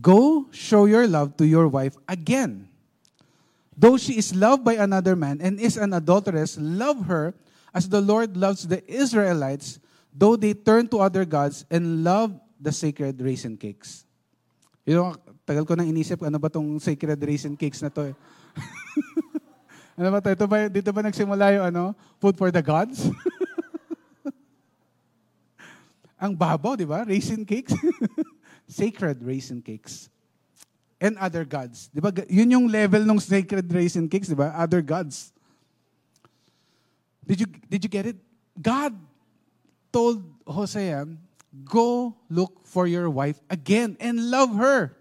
Go 0.00 0.48
show 0.50 0.84
your 0.84 1.06
love 1.06 1.36
to 1.38 1.46
your 1.46 1.68
wife 1.68 1.96
again. 2.08 2.68
Though 3.76 3.96
she 3.96 4.18
is 4.18 4.34
loved 4.34 4.64
by 4.64 4.74
another 4.74 5.16
man 5.16 5.40
and 5.42 5.58
is 5.58 5.76
an 5.76 5.92
adulteress, 5.92 6.56
love 6.60 7.06
her 7.06 7.34
as 7.74 7.88
the 7.88 8.00
Lord 8.00 8.36
loves 8.36 8.68
the 8.68 8.78
Israelites, 8.86 9.80
though 10.14 10.36
they 10.36 10.54
turn 10.54 10.86
to 10.94 11.02
other 11.02 11.24
gods 11.24 11.66
and 11.70 12.04
love 12.04 12.38
the 12.60 12.70
sacred 12.70 13.20
raisin 13.20 13.56
cakes. 13.58 14.06
You 14.86 14.94
know, 14.94 15.16
tagal 15.42 15.66
ko 15.66 15.74
nang 15.74 15.90
inisip, 15.90 16.22
ano 16.22 16.38
ba 16.38 16.48
tong 16.48 16.78
sacred 16.78 17.18
raisin 17.18 17.58
cakes 17.58 17.82
na 17.82 17.90
to 17.90 18.14
eh? 18.14 18.16
ano 19.98 20.08
ba 20.14 20.22
to? 20.22 20.30
Ito 20.30 20.46
ba, 20.46 20.70
dito 20.70 20.94
ba 20.94 21.02
nagsimula 21.02 21.58
yung 21.58 21.66
ano, 21.74 21.82
food 22.22 22.38
for 22.38 22.54
the 22.54 22.62
gods? 22.62 23.10
Ang 26.24 26.32
babaw, 26.32 26.72
di 26.72 26.88
ba? 26.88 27.04
Raisin 27.04 27.44
cakes. 27.44 27.76
sacred 28.80 29.20
raisin 29.20 29.60
cakes. 29.60 30.08
And 30.96 31.20
other 31.20 31.44
gods. 31.44 31.92
Di 31.92 32.00
ba? 32.00 32.08
Yun 32.32 32.48
yung 32.48 32.66
level 32.72 33.04
ng 33.04 33.20
sacred 33.20 33.68
raisin 33.68 34.08
cakes, 34.08 34.32
di 34.32 34.38
ba? 34.38 34.56
Other 34.56 34.80
gods. 34.80 35.36
Did 37.28 37.44
you, 37.44 37.48
did 37.68 37.80
you 37.84 37.90
get 37.92 38.08
it? 38.08 38.16
God 38.56 38.96
told 39.92 40.24
Hosea, 40.48 41.04
go 41.64 42.16
look 42.28 42.64
for 42.64 42.88
your 42.88 43.08
wife 43.08 43.40
again 43.48 43.96
and 44.00 44.32
love 44.32 44.52
her. 44.56 44.96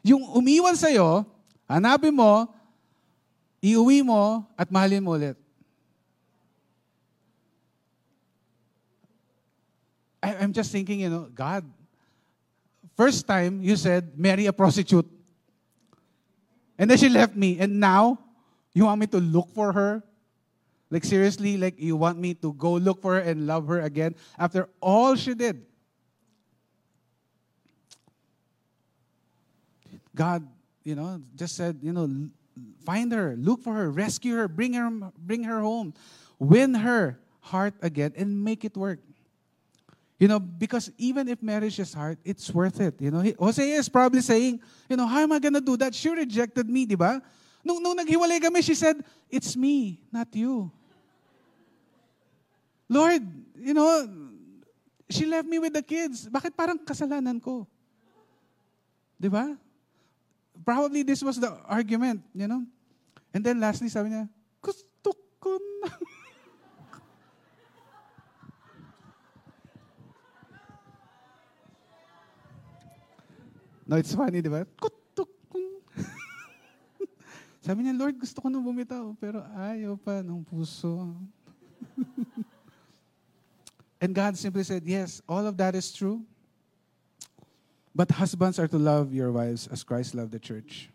Yung 0.00 0.24
umiwan 0.32 0.76
sa'yo, 0.76 1.28
hanapin 1.68 2.16
mo, 2.16 2.48
iuwi 3.60 4.00
mo, 4.00 4.48
at 4.56 4.72
mahalin 4.72 5.04
mo 5.04 5.12
ulit. 5.16 5.39
I, 10.22 10.36
I'm 10.36 10.52
just 10.52 10.70
thinking, 10.70 11.00
you 11.00 11.10
know, 11.10 11.28
God, 11.34 11.64
first 12.96 13.26
time 13.26 13.62
you 13.62 13.76
said, 13.76 14.18
marry 14.18 14.46
a 14.46 14.52
prostitute. 14.52 15.08
And 16.78 16.90
then 16.90 16.98
she 16.98 17.08
left 17.08 17.36
me. 17.36 17.58
And 17.58 17.80
now, 17.80 18.18
you 18.72 18.84
want 18.84 19.00
me 19.00 19.06
to 19.08 19.18
look 19.18 19.48
for 19.54 19.72
her? 19.72 20.02
Like, 20.90 21.04
seriously, 21.04 21.56
like, 21.56 21.78
you 21.78 21.96
want 21.96 22.18
me 22.18 22.34
to 22.34 22.52
go 22.54 22.74
look 22.74 23.00
for 23.00 23.14
her 23.14 23.20
and 23.20 23.46
love 23.46 23.68
her 23.68 23.80
again 23.80 24.14
after 24.38 24.68
all 24.80 25.14
she 25.14 25.34
did? 25.34 25.64
God, 30.14 30.46
you 30.82 30.94
know, 30.94 31.22
just 31.36 31.54
said, 31.54 31.78
you 31.82 31.92
know, 31.92 32.28
find 32.84 33.12
her, 33.12 33.36
look 33.38 33.62
for 33.62 33.74
her, 33.74 33.90
rescue 33.90 34.36
her, 34.36 34.48
bring 34.48 34.74
her, 34.74 34.90
bring 35.16 35.44
her 35.44 35.60
home, 35.60 35.94
win 36.38 36.74
her 36.74 37.20
heart 37.40 37.74
again, 37.82 38.12
and 38.16 38.42
make 38.42 38.64
it 38.64 38.76
work. 38.76 38.98
You 40.20 40.28
know, 40.28 40.38
because 40.38 40.92
even 41.00 41.32
if 41.32 41.40
marriage 41.40 41.80
is 41.80 41.96
hard, 41.96 42.20
it's 42.28 42.52
worth 42.52 42.78
it. 42.78 43.00
You 43.00 43.10
know, 43.10 43.24
Hosea 43.40 43.80
is 43.80 43.88
probably 43.88 44.20
saying, 44.20 44.60
you 44.84 44.96
know, 45.00 45.08
how 45.08 45.24
am 45.24 45.32
I 45.32 45.40
gonna 45.40 45.64
do 45.64 45.80
that? 45.80 45.94
She 45.96 46.12
rejected 46.12 46.68
me, 46.68 46.84
di 46.84 46.94
ba? 46.94 47.24
Nung, 47.64 47.80
nung 47.80 47.96
naghiwalay 47.96 48.36
kami, 48.36 48.60
she 48.60 48.76
said, 48.76 49.00
it's 49.32 49.56
me, 49.56 49.96
not 50.12 50.28
you. 50.36 50.70
Lord, 52.86 53.24
you 53.56 53.72
know, 53.72 54.12
she 55.08 55.24
left 55.24 55.48
me 55.48 55.58
with 55.58 55.72
the 55.72 55.82
kids. 55.82 56.28
Bakit 56.28 56.52
parang 56.52 56.76
kasalanan 56.76 57.40
ko? 57.40 57.64
Di 59.16 59.32
ba? 59.32 59.56
Probably 60.68 61.00
this 61.00 61.24
was 61.24 61.40
the 61.40 61.48
argument, 61.64 62.20
you 62.36 62.44
know? 62.44 62.60
And 63.32 63.40
then 63.40 63.56
lastly, 63.56 63.88
sabi 63.88 64.12
niya, 64.12 64.28
gusto 64.60 65.16
ko 65.40 65.56
na. 65.80 65.88
No, 73.90 73.98
it's 73.98 74.14
funny, 74.14 74.38
di 74.38 74.46
ba? 74.46 74.62
Sabi 77.66 77.82
niya, 77.82 77.98
Lord, 77.98 78.22
gusto 78.22 78.38
ko 78.38 78.46
nang 78.46 78.62
bumitaw, 78.62 79.18
pero 79.18 79.42
ayaw 79.58 79.98
pa 79.98 80.22
ng 80.22 80.46
puso. 80.46 81.10
and 84.00 84.14
God 84.14 84.38
simply 84.38 84.62
said, 84.62 84.86
yes, 84.86 85.18
all 85.26 85.42
of 85.42 85.58
that 85.58 85.74
is 85.74 85.90
true. 85.90 86.22
But 87.90 88.14
husbands 88.14 88.62
are 88.62 88.70
to 88.70 88.78
love 88.78 89.10
your 89.10 89.34
wives 89.34 89.66
as 89.66 89.82
Christ 89.82 90.14
loved 90.14 90.30
the 90.30 90.38
church. 90.38 90.86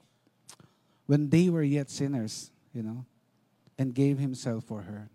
When 1.03 1.27
they 1.27 1.51
were 1.51 1.67
yet 1.67 1.91
sinners, 1.91 2.47
you 2.71 2.81
know, 2.81 3.03
and 3.75 3.91
gave 3.91 4.23
himself 4.23 4.63
for 4.63 4.87
her. 4.87 5.11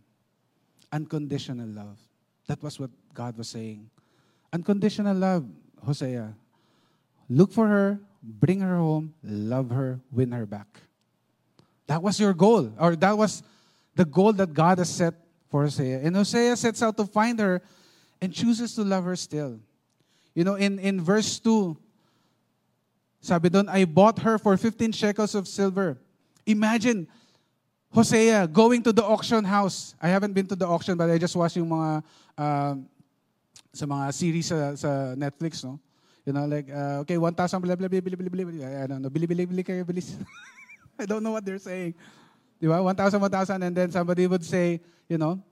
Unconditional 0.93 1.73
love. 1.73 1.97
That 2.45 2.61
was 2.61 2.77
what 2.77 2.93
God 3.17 3.41
was 3.41 3.49
saying. 3.49 3.89
Unconditional 4.53 5.17
love, 5.17 5.49
Hosea. 5.81 6.37
Look 7.31 7.53
for 7.53 7.69
her, 7.69 8.01
bring 8.23 8.59
her 8.59 8.77
home, 8.77 9.15
love 9.23 9.71
her, 9.71 10.01
win 10.11 10.33
her 10.33 10.45
back. 10.45 10.67
That 11.87 12.03
was 12.03 12.19
your 12.19 12.35
goal, 12.35 12.75
or 12.77 12.97
that 12.97 13.17
was 13.17 13.43
the 13.95 14.05
goal 14.05 14.33
that 14.35 14.53
God 14.53 14.79
has 14.79 14.91
set 14.91 15.15
for 15.49 15.63
Hosea. 15.63 16.01
And 16.03 16.17
Hosea 16.17 16.57
sets 16.57 16.83
out 16.83 16.97
to 16.97 17.07
find 17.07 17.39
her, 17.39 17.63
and 18.21 18.35
chooses 18.35 18.75
to 18.75 18.83
love 18.83 19.05
her 19.05 19.17
still. 19.17 19.61
You 20.35 20.45
know, 20.45 20.57
in, 20.57 20.79
in 20.79 21.01
verse 21.01 21.39
2, 21.39 21.77
sabi 23.21 23.49
doon, 23.49 23.69
I 23.69 23.85
bought 23.85 24.19
her 24.21 24.37
for 24.39 24.57
15 24.57 24.93
shekels 24.93 25.35
of 25.35 25.47
silver. 25.47 25.99
Imagine, 26.47 27.07
Hosea 27.93 28.47
going 28.47 28.83
to 28.83 28.93
the 28.93 29.05
auction 29.05 29.45
house. 29.45 29.95
I 30.01 30.09
haven't 30.09 30.33
been 30.33 30.47
to 30.47 30.57
the 30.57 30.67
auction, 30.67 30.97
but 30.97 31.11
I 31.11 31.19
just 31.19 31.35
watched 31.35 31.57
yung 31.57 31.71
mga, 31.71 32.03
uh, 32.39 32.75
sa 33.73 33.87
mga 33.87 34.15
series 34.15 34.47
sa, 34.47 34.75
sa 34.75 34.89
Netflix, 35.15 35.65
no? 35.65 35.79
You 36.31 36.35
know, 36.39 36.47
like, 36.47 36.71
uh, 36.71 37.03
okay, 37.03 37.19
1,000, 37.19 37.59
blah, 37.61 37.75
blah, 37.75 37.89
blah, 37.89 37.99
blah, 37.99 38.15
blah, 38.15 38.29
blah, 38.31 38.45
blah. 38.45 38.83
I 38.83 38.87
don't 38.87 39.03
know, 39.03 39.11
bili, 39.11 39.27
bili, 39.27 39.51
bili 39.51 39.67
kayo, 39.67 39.83
bilis. 39.83 40.15
I 40.99 41.05
don't 41.05 41.25
know 41.25 41.33
what 41.33 41.45
they're 41.45 41.59
saying. 41.59 41.93
Di 42.63 42.69
ba? 42.69 42.81
1,000, 42.81 43.19
1,000, 43.21 43.63
and 43.65 43.75
then 43.75 43.91
somebody 43.91 44.29
would 44.29 44.45
say, 44.45 44.79
you 45.09 45.19
know, 45.19 45.43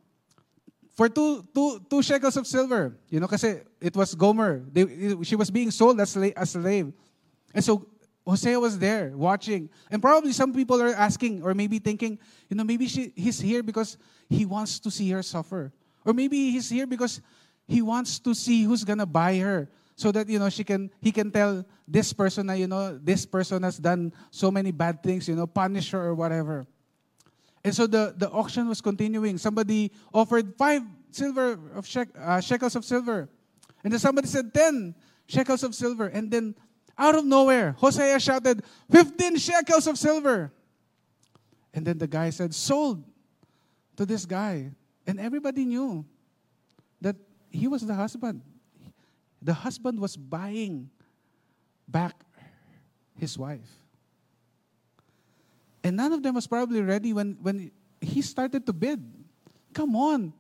for 0.95 1.09
two, 1.09 1.43
two, 1.53 1.83
two 1.91 2.01
shekels 2.01 2.37
of 2.37 2.47
silver. 2.47 2.95
You 3.11 3.19
know, 3.19 3.27
kasi 3.27 3.59
it 3.81 3.97
was 3.97 4.15
Gomer. 4.15 4.63
They, 4.71 5.19
she 5.25 5.35
was 5.35 5.51
being 5.51 5.73
sold 5.73 5.99
as 6.01 6.15
a 6.15 6.47
slave. 6.47 6.93
And 7.53 7.65
so 7.65 7.85
Hosea 8.25 8.61
was 8.61 8.79
there 8.79 9.11
watching. 9.17 9.71
And 9.91 10.01
probably 10.01 10.31
some 10.31 10.55
people 10.55 10.81
are 10.81 10.95
asking 10.95 11.43
or 11.43 11.55
maybe 11.55 11.81
thinking, 11.81 12.21
you 12.49 12.55
know, 12.55 12.63
maybe 12.63 12.87
she, 12.87 13.13
he's 13.17 13.41
here 13.41 13.65
because 13.65 13.99
he 14.31 14.47
wants 14.47 14.79
to 14.79 14.93
see 14.93 15.11
her 15.11 15.25
suffer. 15.25 15.73
Or 16.07 16.13
maybe 16.15 16.53
he's 16.53 16.71
here 16.71 16.87
because 16.87 17.21
he 17.67 17.83
wants 17.83 18.21
to 18.21 18.33
see 18.33 18.63
who's 18.63 18.85
going 18.85 19.03
to 19.03 19.07
buy 19.07 19.39
her 19.39 19.69
so 19.99 20.13
that 20.13 20.29
you 20.29 20.39
know 20.39 20.49
she 20.49 20.63
can 20.63 20.91
he 21.03 21.11
can 21.11 21.29
tell 21.31 21.67
this 21.89 22.13
person 22.13 22.47
you 22.55 22.71
know 22.71 22.97
this 23.03 23.27
person 23.27 23.65
has 23.65 23.79
done 23.79 24.15
so 24.31 24.49
many 24.49 24.71
bad 24.71 25.03
things, 25.03 25.27
you 25.27 25.35
know, 25.35 25.47
punish 25.47 25.91
her 25.91 25.99
or 25.99 26.15
whatever. 26.15 26.67
And 27.65 27.75
so 27.75 27.89
the, 27.89 28.15
the 28.17 28.31
auction 28.31 28.69
was 28.69 28.81
continuing. 28.81 29.37
Somebody 29.39 29.91
offered 30.15 30.55
five 30.57 30.83
silver 31.11 31.59
of 31.75 31.85
uh, 32.17 32.41
shekels 32.41 32.77
of 32.77 32.85
silver. 32.85 33.29
And 33.83 33.93
then 33.93 33.99
somebody 33.99 34.29
said 34.29 34.55
10 34.55 34.95
shekels 35.27 35.65
of 35.65 35.75
silver. 35.75 36.07
And 36.07 36.31
then 36.31 36.55
out 36.97 37.17
of 37.17 37.25
nowhere, 37.25 37.73
Hosea 37.73 38.21
shouted, 38.21 38.63
15 38.91 39.37
shekels 39.37 39.87
of 39.87 39.99
silver. 39.99 40.53
And 41.75 41.85
then 41.85 41.99
the 41.99 42.07
guy 42.07 42.31
said, 42.31 42.55
sold 42.55 43.05
to 43.97 44.07
this 44.07 44.25
guy. 44.25 44.71
And 45.07 45.19
everybody 45.19 45.65
knew 45.65 46.07
that 47.01 47.17
he 47.51 47.67
was 47.67 47.85
the 47.85 47.95
husband. 47.95 48.43
The 49.41 49.55
husband 49.55 50.01
was 50.01 50.17
buying 50.17 50.91
back 51.87 52.15
his 53.17 53.39
wife. 53.39 53.71
And 55.83 55.97
none 55.97 56.13
of 56.13 56.23
them 56.23 56.35
was 56.35 56.47
probably 56.47 56.83
ready 56.83 57.13
when, 57.13 57.39
when 57.41 57.71
he 58.01 58.23
started 58.23 58.67
to 58.67 58.73
bid. 58.73 59.03
Come 59.73 59.95
on. 59.97 60.33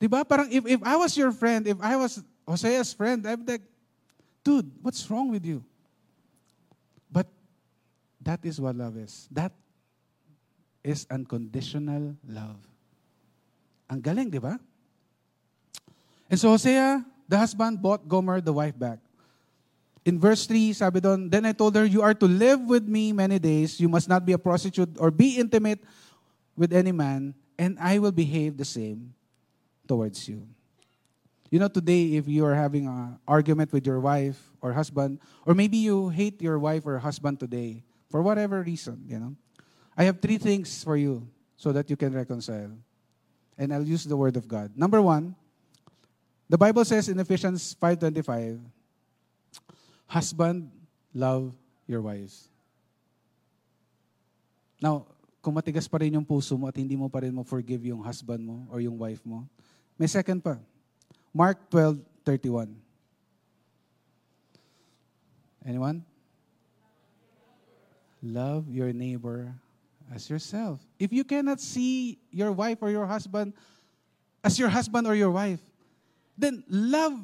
Diba? 0.00 0.26
Parang 0.26 0.50
if, 0.50 0.66
if 0.66 0.80
I 0.82 0.96
was 0.96 1.16
your 1.16 1.32
friend, 1.32 1.66
if 1.66 1.76
I 1.80 1.96
was 1.96 2.22
Hosea's 2.48 2.92
friend, 2.92 3.26
I'd 3.26 3.44
be 3.44 3.52
like, 3.52 3.62
dude, 4.42 4.70
what's 4.80 5.08
wrong 5.10 5.30
with 5.30 5.44
you? 5.44 5.62
But 7.12 7.28
that 8.22 8.40
is 8.42 8.60
what 8.60 8.74
love 8.74 8.96
is. 8.96 9.28
That 9.30 9.52
is 10.82 11.06
unconditional 11.10 12.16
love. 12.26 12.56
Ang 13.90 14.00
galing, 14.00 14.30
di? 14.30 14.40
And 16.30 16.38
so 16.38 16.50
Hosea, 16.50 17.04
the 17.30 17.38
husband, 17.38 17.78
bought 17.78 18.10
Gomer, 18.10 18.42
the 18.42 18.52
wife, 18.52 18.74
back. 18.74 18.98
In 20.04 20.18
verse 20.18 20.50
3, 20.50 20.74
sabi 20.74 20.98
doon, 20.98 21.30
Then 21.30 21.46
I 21.46 21.54
told 21.54 21.78
her, 21.78 21.86
You 21.86 22.02
are 22.02 22.14
to 22.18 22.26
live 22.26 22.58
with 22.66 22.82
me 22.82 23.14
many 23.14 23.38
days. 23.38 23.78
You 23.78 23.88
must 23.88 24.10
not 24.10 24.26
be 24.26 24.34
a 24.34 24.40
prostitute 24.42 24.98
or 24.98 25.14
be 25.14 25.38
intimate 25.38 25.78
with 26.58 26.74
any 26.74 26.90
man, 26.90 27.38
and 27.54 27.78
I 27.78 28.02
will 28.02 28.10
behave 28.10 28.58
the 28.58 28.66
same 28.66 29.14
towards 29.86 30.26
you. 30.26 30.42
You 31.54 31.62
know, 31.62 31.70
today, 31.70 32.18
if 32.18 32.26
you 32.26 32.42
are 32.46 32.54
having 32.54 32.90
an 32.90 33.18
argument 33.26 33.70
with 33.70 33.86
your 33.86 34.00
wife 34.00 34.38
or 34.60 34.72
husband, 34.72 35.22
or 35.46 35.54
maybe 35.54 35.78
you 35.78 36.10
hate 36.10 36.42
your 36.42 36.58
wife 36.58 36.86
or 36.86 36.98
husband 36.98 37.38
today, 37.38 37.82
for 38.10 38.22
whatever 38.22 38.62
reason, 38.62 39.06
you 39.06 39.18
know. 39.18 39.38
I 39.94 40.04
have 40.04 40.18
three 40.18 40.38
things 40.38 40.82
for 40.82 40.96
you 40.96 41.28
so 41.56 41.70
that 41.70 41.90
you 41.90 41.96
can 41.96 42.14
reconcile. 42.14 42.74
And 43.58 43.74
I'll 43.74 43.86
use 43.86 44.02
the 44.02 44.16
word 44.16 44.36
of 44.36 44.48
God. 44.48 44.72
Number 44.74 45.02
one, 45.02 45.36
the 46.50 46.58
Bible 46.58 46.84
says 46.84 47.06
in 47.08 47.14
Ephesians 47.22 47.78
5.25, 47.78 48.58
Husband, 50.10 50.66
love 51.14 51.54
your 51.86 52.02
wives. 52.02 52.50
Now, 54.82 55.06
kung 55.38 55.54
matigas 55.54 55.86
pa 55.86 56.02
rin 56.02 56.18
yung 56.18 56.26
puso 56.26 56.58
mo 56.58 56.66
at 56.66 56.74
hindi 56.74 56.98
mo 56.98 57.06
pa 57.06 57.22
rin 57.22 57.30
mo 57.30 57.46
forgive 57.46 57.86
yung 57.86 58.02
husband 58.02 58.42
mo 58.42 58.66
or 58.66 58.82
yung 58.82 58.98
wife 58.98 59.22
mo, 59.22 59.46
may 59.94 60.10
second 60.10 60.42
pa. 60.42 60.58
Mark 61.30 61.70
12.31. 61.70 62.74
Anyone? 65.62 66.02
Love 68.18 68.66
your 68.66 68.90
neighbor 68.90 69.54
as 70.10 70.26
yourself. 70.26 70.82
If 70.98 71.14
you 71.14 71.22
cannot 71.22 71.62
see 71.62 72.18
your 72.34 72.50
wife 72.50 72.82
or 72.82 72.90
your 72.90 73.06
husband 73.06 73.54
as 74.42 74.58
your 74.58 74.68
husband 74.68 75.06
or 75.06 75.14
your 75.14 75.30
wife, 75.30 75.62
then 76.40 76.64
love 76.66 77.20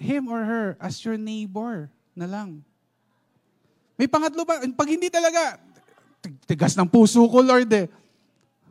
him 0.00 0.32
or 0.32 0.40
her 0.40 0.66
as 0.80 1.04
your 1.04 1.20
neighbor 1.20 1.92
na 2.16 2.24
lang. 2.24 2.64
May 4.00 4.08
pangatlo 4.08 4.48
ba? 4.48 4.64
Pag 4.64 4.88
hindi 4.88 5.12
talaga, 5.12 5.60
tigas 6.48 6.72
ng 6.72 6.88
puso 6.88 7.20
ko, 7.28 7.44
Lord 7.44 7.68
eh. 7.76 7.84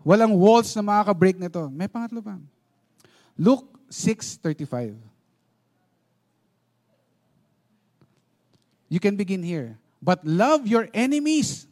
Walang 0.02 0.34
walls 0.34 0.74
na 0.74 0.82
makaka-break 0.82 1.38
nito. 1.38 1.70
May 1.70 1.86
pangatlo 1.86 2.18
ba? 2.18 2.42
Luke 3.38 3.70
6.35. 3.94 4.98
You 8.89 8.98
can 8.98 9.13
begin 9.13 9.46
here. 9.46 9.78
But 10.02 10.26
love 10.26 10.65
your 10.65 10.89
enemies. 10.98 11.69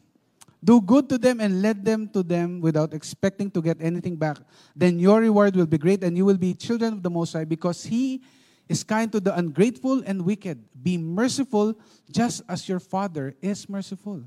Do 0.58 0.82
good 0.82 1.08
to 1.10 1.18
them 1.18 1.38
and 1.38 1.62
let 1.62 1.84
them 1.84 2.10
to 2.10 2.22
them 2.22 2.60
without 2.60 2.92
expecting 2.92 3.50
to 3.54 3.62
get 3.62 3.78
anything 3.80 4.16
back. 4.16 4.38
Then 4.74 4.98
your 4.98 5.20
reward 5.22 5.54
will 5.54 5.70
be 5.70 5.78
great 5.78 6.02
and 6.02 6.16
you 6.18 6.26
will 6.26 6.38
be 6.38 6.54
children 6.54 6.98
of 6.98 7.02
the 7.02 7.10
Most 7.10 7.32
High 7.32 7.46
because 7.46 7.86
He 7.86 8.22
is 8.68 8.82
kind 8.82 9.10
to 9.12 9.20
the 9.20 9.32
ungrateful 9.38 10.02
and 10.04 10.26
wicked. 10.26 10.58
Be 10.74 10.98
merciful 10.98 11.78
just 12.10 12.42
as 12.48 12.68
your 12.68 12.80
Father 12.80 13.34
is 13.40 13.68
merciful. 13.68 14.22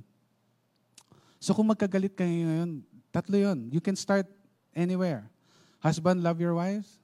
So 1.41 1.54
kung 1.54 1.67
magkagalit 1.67 2.15
kayo 2.15 2.32
ngayon, 2.32 2.70
tatlo 3.12 3.36
yon. 3.36 3.67
You 3.67 3.84
can 3.84 4.00
start 4.00 4.26
anywhere. 4.72 5.28
Husband, 5.84 6.24
love 6.24 6.39
your 6.39 6.56
wives. 6.56 7.02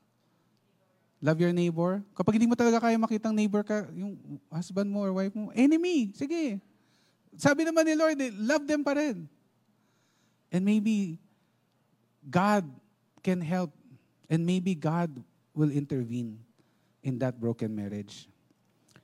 Love 1.17 1.41
your 1.41 1.51
neighbor. 1.51 2.05
Kapag 2.13 2.37
hindi 2.37 2.45
mo 2.45 2.53
talaga 2.53 2.77
kaya 2.77 2.95
makitang 2.95 3.33
neighbor 3.33 3.65
ka, 3.65 3.89
yung 3.91 4.39
husband 4.53 4.85
mo 4.87 5.01
or 5.01 5.11
wife 5.17 5.33
mo, 5.33 5.49
enemy. 5.57 6.13
Sige, 6.13 6.61
sabi 7.35 7.67
naman 7.67 7.83
ni 7.83 7.95
Lord, 7.99 8.21
eh, 8.21 8.31
love 8.39 8.63
them 8.63 8.83
pa 8.83 8.95
rin. 8.95 9.27
And 10.51 10.63
maybe 10.63 11.19
God 12.29 12.63
can 13.23 13.41
help 13.41 13.75
and 14.29 14.45
maybe 14.45 14.75
God 14.75 15.11
will 15.53 15.71
intervene 15.71 16.39
in 17.03 17.19
that 17.19 17.39
broken 17.39 17.75
marriage. 17.75 18.27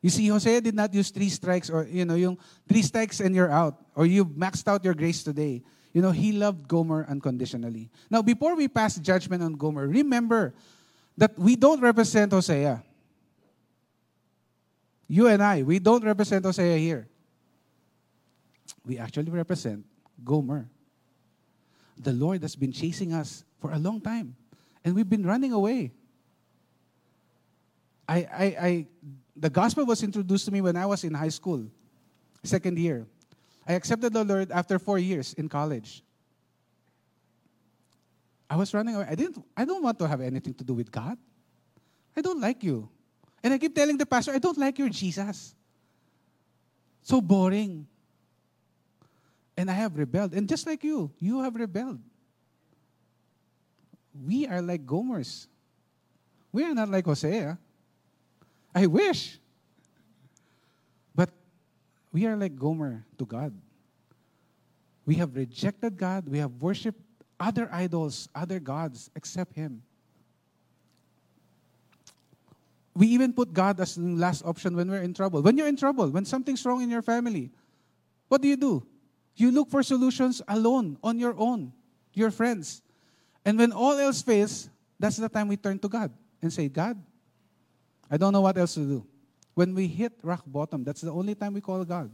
You 0.01 0.09
see, 0.09 0.27
Hosea 0.27 0.59
did 0.59 0.75
not 0.75 0.93
use 0.93 1.11
three 1.11 1.29
strikes 1.29 1.69
or, 1.69 1.87
you 1.87 2.03
know, 2.03 2.15
yung 2.15 2.37
three 2.67 2.81
strikes 2.81 3.19
and 3.19 3.33
you're 3.33 3.51
out 3.51 3.79
or 3.95 4.05
you 4.05 4.25
maxed 4.25 4.67
out 4.67 4.83
your 4.83 4.93
grace 4.93 5.23
today. 5.23 5.63
You 5.93 6.01
know, 6.01 6.11
he 6.11 6.31
loved 6.33 6.67
Gomer 6.67 7.05
unconditionally. 7.07 7.89
Now, 8.09 8.21
before 8.21 8.55
we 8.55 8.67
pass 8.67 8.97
judgment 8.97 9.43
on 9.43 9.53
Gomer, 9.53 9.87
remember 9.87 10.53
that 11.15 11.37
we 11.39 11.55
don't 11.55 11.79
represent 11.79 12.33
Hosea. 12.33 12.83
You 15.07 15.27
and 15.27 15.41
I, 15.43 15.63
we 15.63 15.79
don't 15.79 16.03
represent 16.03 16.43
Hosea 16.43 16.77
here 16.77 17.07
we 18.85 18.97
actually 18.97 19.31
represent 19.31 19.85
Gomer. 20.23 20.67
The 21.97 22.13
Lord 22.13 22.41
has 22.41 22.55
been 22.55 22.71
chasing 22.71 23.13
us 23.13 23.43
for 23.59 23.71
a 23.71 23.79
long 23.79 24.01
time, 24.01 24.35
and 24.83 24.95
we've 24.95 25.09
been 25.09 25.25
running 25.25 25.53
away. 25.53 25.91
I, 28.07 28.17
I, 28.17 28.45
I, 28.59 28.87
the 29.35 29.49
gospel 29.49 29.85
was 29.85 30.03
introduced 30.03 30.45
to 30.45 30.51
me 30.51 30.61
when 30.61 30.75
I 30.75 30.85
was 30.85 31.03
in 31.03 31.13
high 31.13 31.29
school, 31.29 31.65
second 32.43 32.77
year. 32.77 33.05
I 33.65 33.73
accepted 33.73 34.11
the 34.11 34.23
Lord 34.23 34.51
after 34.51 34.77
four 34.79 34.99
years 34.99 35.33
in 35.33 35.47
college. 35.47 36.03
I 38.49 38.57
was 38.57 38.73
running 38.73 38.95
away. 38.95 39.07
I 39.09 39.15
didn't. 39.15 39.43
I 39.55 39.65
don't 39.65 39.81
want 39.81 39.97
to 39.99 40.07
have 40.07 40.19
anything 40.19 40.53
to 40.55 40.63
do 40.63 40.73
with 40.73 40.91
God. 40.91 41.17
I 42.15 42.21
don't 42.21 42.41
like 42.41 42.63
you, 42.63 42.89
and 43.41 43.53
I 43.53 43.57
keep 43.57 43.73
telling 43.73 43.97
the 43.97 44.05
pastor, 44.05 44.33
I 44.33 44.39
don't 44.39 44.57
like 44.57 44.77
your 44.77 44.89
Jesus. 44.89 45.55
So 47.01 47.21
boring. 47.21 47.87
And 49.55 49.69
I 49.69 49.73
have 49.73 49.97
rebelled. 49.97 50.33
And 50.33 50.47
just 50.49 50.65
like 50.65 50.83
you, 50.83 51.11
you 51.19 51.41
have 51.41 51.55
rebelled. 51.55 51.99
We 54.25 54.47
are 54.47 54.61
like 54.61 54.85
Gomers. 54.85 55.47
We 56.51 56.63
are 56.63 56.73
not 56.73 56.89
like 56.89 57.05
Hosea. 57.05 57.57
I 58.73 58.87
wish. 58.87 59.39
But 61.15 61.29
we 62.11 62.25
are 62.25 62.35
like 62.35 62.55
Gomer 62.57 63.05
to 63.17 63.25
God. 63.25 63.53
We 65.05 65.15
have 65.15 65.35
rejected 65.35 65.97
God. 65.97 66.27
We 66.27 66.39
have 66.39 66.51
worshiped 66.61 67.01
other 67.39 67.69
idols, 67.71 68.29
other 68.33 68.59
gods, 68.59 69.09
except 69.15 69.53
Him. 69.53 69.83
we 72.95 73.07
even 73.07 73.33
put 73.33 73.53
God 73.53 73.79
as 73.79 73.95
the 73.95 74.01
last 74.01 74.45
option 74.45 74.75
when 74.75 74.89
we're 74.89 75.01
in 75.01 75.13
trouble. 75.13 75.41
When 75.41 75.57
you're 75.57 75.67
in 75.67 75.77
trouble, 75.77 76.09
when 76.09 76.25
something's 76.25 76.63
wrong 76.65 76.81
in 76.81 76.89
your 76.89 77.01
family, 77.01 77.51
what 78.27 78.41
do 78.41 78.47
you 78.47 78.55
do? 78.55 78.85
You 79.35 79.51
look 79.51 79.69
for 79.69 79.81
solutions 79.83 80.41
alone, 80.47 80.97
on 81.03 81.19
your 81.19 81.35
own, 81.37 81.73
your 82.13 82.31
friends. 82.31 82.81
And 83.45 83.57
when 83.57 83.71
all 83.71 83.97
else 83.97 84.21
fails, 84.21 84.69
that's 84.99 85.17
the 85.17 85.29
time 85.29 85.47
we 85.47 85.57
turn 85.57 85.79
to 85.79 85.89
God 85.89 86.11
and 86.41 86.53
say, 86.53 86.69
God, 86.69 87.01
I 88.09 88.17
don't 88.17 88.31
know 88.31 88.41
what 88.41 88.57
else 88.57 88.75
to 88.75 88.81
do. 88.81 89.05
When 89.53 89.73
we 89.73 89.87
hit 89.87 90.13
rock 90.23 90.43
bottom, 90.45 90.83
that's 90.83 91.01
the 91.01 91.11
only 91.11 91.35
time 91.35 91.53
we 91.53 91.61
call 91.61 91.83
God. 91.83 92.09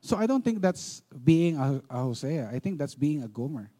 So 0.00 0.18
I 0.18 0.26
don't 0.26 0.44
think 0.44 0.60
that's 0.60 1.00
being 1.24 1.56
a, 1.56 1.80
Hosea. 1.90 2.50
I 2.52 2.58
think 2.58 2.78
that's 2.78 2.94
being 2.94 3.22
a 3.22 3.28
Gomer. 3.28 3.70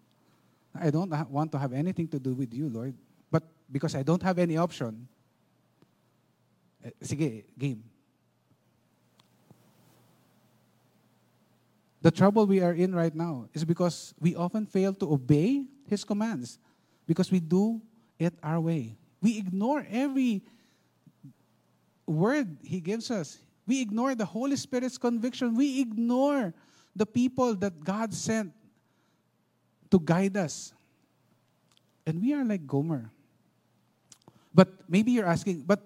I 0.75 0.91
don't 0.91 1.13
want 1.31 1.53
to 1.53 1.59
have 1.59 1.73
anything 1.73 2.09
to 2.09 2.19
do 2.19 2.33
with 2.33 2.53
you, 2.55 2.69
Lord. 2.69 2.95
But 3.31 3.45
because 3.71 3.95
I 3.95 4.03
don't 4.03 4.23
have 4.23 4.39
any 4.39 4.57
option, 4.57 5.07
eh, 6.83 6.91
sige, 7.03 7.45
game. 7.59 7.85
The 12.05 12.11
trouble 12.11 12.45
we 12.45 12.61
are 12.61 12.75
in 12.75 12.95
right 12.95 13.15
now 13.15 13.49
is 13.55 13.65
because 13.65 14.13
we 14.21 14.37
often 14.37 14.67
fail 14.67 14.93
to 15.01 15.11
obey 15.11 15.65
His 15.89 16.05
commands 16.05 16.59
because 17.07 17.33
we 17.33 17.41
do 17.41 17.81
it 18.19 18.35
our 18.43 18.61
way. 18.61 18.99
We 19.23 19.39
ignore 19.39 19.87
every 19.89 20.45
word 22.05 22.59
He 22.63 22.81
gives 22.81 23.11
us. 23.11 23.39
We 23.67 23.81
ignore 23.81 24.15
the 24.15 24.27
Holy 24.27 24.57
Spirit's 24.57 24.99
conviction. 24.99 25.57
We 25.57 25.81
ignore 25.81 26.53
the 26.95 27.07
people 27.07 27.55
that 27.55 27.83
God 27.83 28.13
sent 28.13 28.53
to 29.91 29.99
guide 29.99 30.37
us. 30.37 30.75
And 32.07 32.21
we 32.21 32.35
are 32.35 32.45
like 32.45 32.67
Gomer. 32.67 33.11
But 34.53 34.69
maybe 34.91 35.13
you're 35.13 35.25
asking, 35.25 35.63
but 35.63 35.81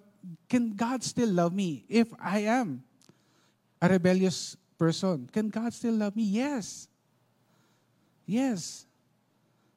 can 0.49 0.75
God 0.75 1.05
still 1.05 1.31
love 1.31 1.55
me 1.55 1.85
if 1.89 2.09
I 2.21 2.41
am 2.41 2.83
a 3.81 3.89
rebellious 3.89 4.57
person? 4.79 5.29
Can 5.33 5.49
God 5.49 5.75
still 5.75 5.95
love 5.95 6.15
me? 6.15 6.23
Yes. 6.23 6.89
Yes. 8.25 8.87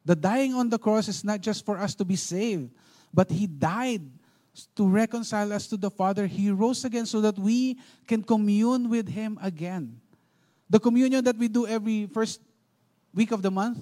The 0.05 0.15
dying 0.15 0.53
on 0.53 0.69
the 0.69 0.79
cross 0.79 1.07
is 1.07 1.23
not 1.23 1.41
just 1.41 1.65
for 1.65 1.77
us 1.77 1.95
to 1.95 2.05
be 2.05 2.15
saved, 2.15 2.69
but 3.13 3.29
He 3.29 3.47
died 3.47 4.01
to 4.75 4.87
reconcile 4.87 5.53
us 5.53 5.67
to 5.67 5.77
the 5.77 5.89
Father. 5.89 6.27
He 6.27 6.51
rose 6.51 6.83
again 6.83 7.05
so 7.05 7.21
that 7.21 7.37
we 7.37 7.79
can 8.07 8.23
commune 8.23 8.89
with 8.89 9.07
Him 9.07 9.39
again. 9.41 9.99
The 10.69 10.79
communion 10.79 11.23
that 11.25 11.37
we 11.37 11.47
do 11.47 11.67
every 11.67 12.07
first 12.07 12.41
week 13.13 13.31
of 13.31 13.41
the 13.41 13.51
month, 13.51 13.79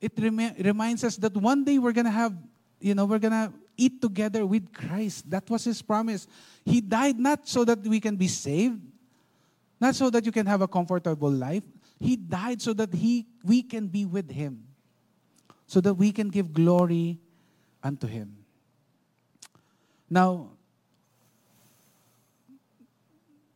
it 0.00 0.12
rem- 0.18 0.54
reminds 0.58 1.04
us 1.04 1.16
that 1.16 1.36
one 1.36 1.64
day 1.64 1.78
we're 1.78 1.92
going 1.92 2.06
to 2.06 2.14
have, 2.14 2.34
you 2.80 2.94
know, 2.94 3.04
we're 3.04 3.18
going 3.18 3.32
to 3.32 3.52
eat 3.76 4.02
together 4.02 4.44
with 4.44 4.72
Christ. 4.72 5.30
That 5.30 5.48
was 5.48 5.64
His 5.64 5.80
promise. 5.80 6.26
He 6.64 6.80
died 6.80 7.18
not 7.18 7.48
so 7.48 7.64
that 7.64 7.80
we 7.80 8.00
can 8.00 8.16
be 8.16 8.28
saved, 8.28 8.80
not 9.82 9.96
so 9.96 10.08
that 10.10 10.24
you 10.24 10.30
can 10.30 10.46
have 10.46 10.62
a 10.62 10.68
comfortable 10.68 11.30
life. 11.30 11.64
He 11.98 12.14
died 12.14 12.62
so 12.62 12.72
that 12.74 12.94
he, 12.94 13.26
we 13.42 13.62
can 13.66 13.88
be 13.88 14.06
with 14.06 14.30
Him, 14.30 14.62
so 15.66 15.80
that 15.80 15.94
we 15.94 16.12
can 16.12 16.28
give 16.28 16.54
glory 16.54 17.18
unto 17.82 18.06
Him. 18.06 18.36
Now, 20.08 20.50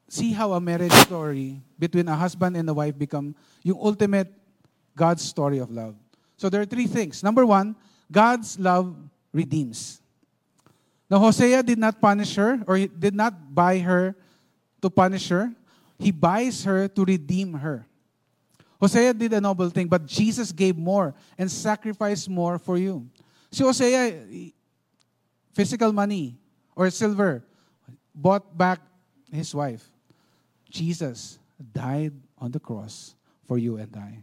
see 0.09 0.33
how 0.33 0.53
a 0.55 0.61
marriage 0.61 0.93
story 1.07 1.62
between 1.79 2.09
a 2.09 2.17
husband 2.17 2.57
and 2.57 2.69
a 2.69 2.75
wife 2.75 2.99
become 2.99 3.37
yung 3.62 3.79
ultimate 3.79 4.33
God's 4.97 5.23
story 5.23 5.59
of 5.59 5.71
love. 5.71 5.95
So 6.37 6.51
there 6.51 6.61
are 6.61 6.67
three 6.67 6.89
things. 6.89 7.23
Number 7.23 7.47
one, 7.47 7.77
God's 8.11 8.59
love 8.59 8.97
redeems. 9.33 10.01
Now, 11.09 11.19
Hosea 11.19 11.62
did 11.62 11.79
not 11.79 12.01
punish 12.01 12.35
her 12.35 12.59
or 12.67 12.77
he 12.77 12.89
did 12.89 13.15
not 13.15 13.55
buy 13.55 13.79
her 13.79 14.17
to 14.83 14.91
punish 14.91 15.29
her. 15.29 15.55
He 15.98 16.11
buys 16.11 16.64
her 16.64 16.88
to 16.88 17.04
redeem 17.04 17.54
her. 17.54 17.87
Hosea 18.80 19.14
did 19.14 19.32
a 19.32 19.40
noble 19.40 19.70
thing, 19.70 19.88
but 19.88 20.04
Jesus 20.04 20.52
gave 20.52 20.76
more 20.76 21.14
and 21.38 21.50
sacrificed 21.50 22.28
more 22.28 22.59
for 22.59 22.76
you. 22.76 23.09
Si 23.50 23.64
Hosea, 23.64 24.52
physical 25.54 25.92
money, 25.92 26.37
or 26.76 26.90
silver 26.90 27.42
bought 28.14 28.56
back 28.56 28.80
his 29.32 29.54
wife. 29.54 29.88
Jesus 30.68 31.38
died 31.72 32.12
on 32.37 32.50
the 32.50 32.61
cross 32.61 33.14
for 33.48 33.56
you 33.56 33.78
and 33.78 33.96
I. 33.96 34.22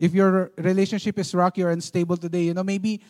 If 0.00 0.14
your 0.14 0.52
relationship 0.56 1.18
is 1.18 1.34
rocky 1.34 1.62
or 1.62 1.70
unstable 1.70 2.16
today, 2.16 2.44
you 2.44 2.54
know, 2.54 2.64
maybe 2.64 3.00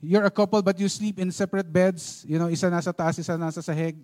you're 0.00 0.24
a 0.24 0.30
couple 0.30 0.60
but 0.62 0.78
you 0.80 0.88
sleep 0.88 1.18
in 1.18 1.32
separate 1.32 1.70
beds, 1.72 2.24
you 2.28 2.38
know, 2.38 2.48
isa 2.48 2.68
nasa 2.68 2.92
taas, 2.96 3.18
isa 3.18 3.32
nasa 3.36 3.60
sahig. 3.60 3.96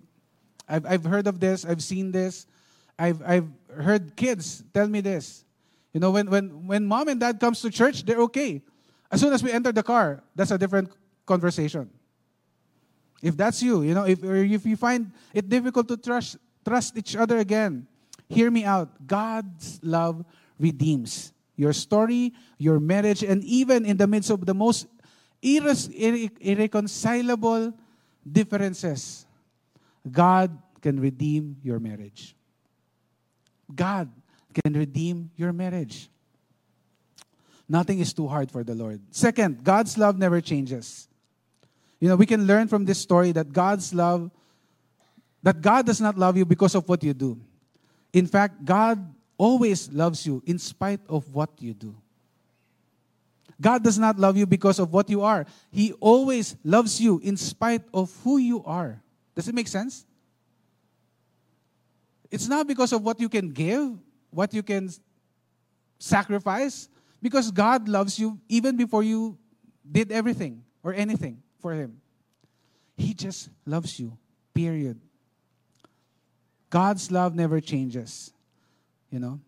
I've, 0.71 0.85
I've 0.85 1.03
heard 1.03 1.27
of 1.27 1.39
this, 1.39 1.65
I've 1.65 1.83
seen 1.83 2.11
this. 2.11 2.47
I've, 2.97 3.21
I've 3.25 3.49
heard 3.75 4.15
kids 4.15 4.63
tell 4.73 4.87
me 4.87 5.01
this. 5.01 5.43
You 5.93 5.99
know, 5.99 6.11
when, 6.11 6.29
when, 6.29 6.67
when 6.67 6.85
mom 6.85 7.09
and 7.09 7.19
dad 7.19 7.39
comes 7.39 7.61
to 7.61 7.69
church, 7.69 8.05
they're 8.05 8.21
okay. 8.21 8.61
As 9.11 9.19
soon 9.19 9.33
as 9.33 9.43
we 9.43 9.51
enter 9.51 9.71
the 9.71 9.83
car, 9.83 10.23
that's 10.33 10.51
a 10.51 10.57
different 10.57 10.89
conversation. 11.25 11.89
If 13.21 13.35
that's 13.35 13.61
you, 13.61 13.83
you 13.83 13.93
know, 13.93 14.05
if, 14.05 14.23
if 14.23 14.65
you 14.65 14.77
find 14.77 15.11
it 15.33 15.49
difficult 15.49 15.87
to 15.89 15.97
trust, 15.97 16.37
trust 16.65 16.97
each 16.97 17.15
other 17.15 17.37
again, 17.37 17.85
hear 18.29 18.49
me 18.49 18.63
out. 18.63 19.05
God's 19.05 19.79
love 19.83 20.23
redeems 20.57 21.33
your 21.55 21.73
story, 21.73 22.33
your 22.57 22.79
marriage, 22.79 23.21
and 23.21 23.43
even 23.43 23.85
in 23.85 23.97
the 23.97 24.07
midst 24.07 24.31
of 24.31 24.45
the 24.45 24.53
most 24.53 24.87
irre- 25.43 26.31
irreconcilable 26.39 27.73
differences, 28.25 29.27
God 30.09 30.57
can 30.81 30.99
redeem 30.99 31.57
your 31.63 31.79
marriage. 31.79 32.35
God 33.73 34.09
can 34.63 34.73
redeem 34.73 35.31
your 35.35 35.53
marriage. 35.53 36.09
Nothing 37.69 37.99
is 37.99 38.13
too 38.13 38.27
hard 38.27 38.51
for 38.51 38.63
the 38.63 38.75
Lord. 38.75 39.01
Second, 39.11 39.63
God's 39.63 39.97
love 39.97 40.17
never 40.17 40.41
changes. 40.41 41.07
You 41.99 42.09
know, 42.09 42.15
we 42.15 42.25
can 42.25 42.45
learn 42.45 42.67
from 42.67 42.85
this 42.85 42.99
story 42.99 43.31
that 43.31 43.53
God's 43.53 43.93
love, 43.93 44.31
that 45.43 45.61
God 45.61 45.85
does 45.85 46.01
not 46.01 46.17
love 46.17 46.35
you 46.35 46.45
because 46.45 46.75
of 46.75 46.89
what 46.89 47.03
you 47.03 47.13
do. 47.13 47.39
In 48.11 48.27
fact, 48.27 48.65
God 48.65 48.99
always 49.37 49.89
loves 49.91 50.25
you 50.25 50.43
in 50.45 50.59
spite 50.59 50.99
of 51.07 51.33
what 51.33 51.49
you 51.59 51.73
do. 51.73 51.95
God 53.61 53.83
does 53.83 53.99
not 53.99 54.17
love 54.17 54.35
you 54.35 54.45
because 54.47 54.79
of 54.79 54.91
what 54.91 55.09
you 55.09 55.21
are. 55.21 55.45
He 55.71 55.93
always 55.93 56.55
loves 56.63 56.99
you 56.99 57.21
in 57.23 57.37
spite 57.37 57.83
of 57.93 58.11
who 58.23 58.37
you 58.37 58.63
are. 58.65 59.01
Does 59.35 59.47
it 59.47 59.55
make 59.55 59.67
sense? 59.67 60.05
It's 62.29 62.47
not 62.47 62.67
because 62.67 62.93
of 62.93 63.03
what 63.03 63.19
you 63.19 63.29
can 63.29 63.49
give, 63.49 63.97
what 64.29 64.53
you 64.53 64.63
can 64.63 64.89
sacrifice, 65.99 66.89
because 67.21 67.51
God 67.51 67.87
loves 67.87 68.17
you 68.17 68.39
even 68.49 68.77
before 68.77 69.03
you 69.03 69.37
did 69.89 70.11
everything 70.11 70.63
or 70.83 70.93
anything 70.93 71.41
for 71.59 71.73
Him. 71.73 72.01
He 72.97 73.13
just 73.13 73.49
loves 73.65 73.99
you, 73.99 74.17
period. 74.53 74.99
God's 76.69 77.11
love 77.11 77.35
never 77.35 77.59
changes, 77.59 78.33
you 79.09 79.19
know. 79.19 79.39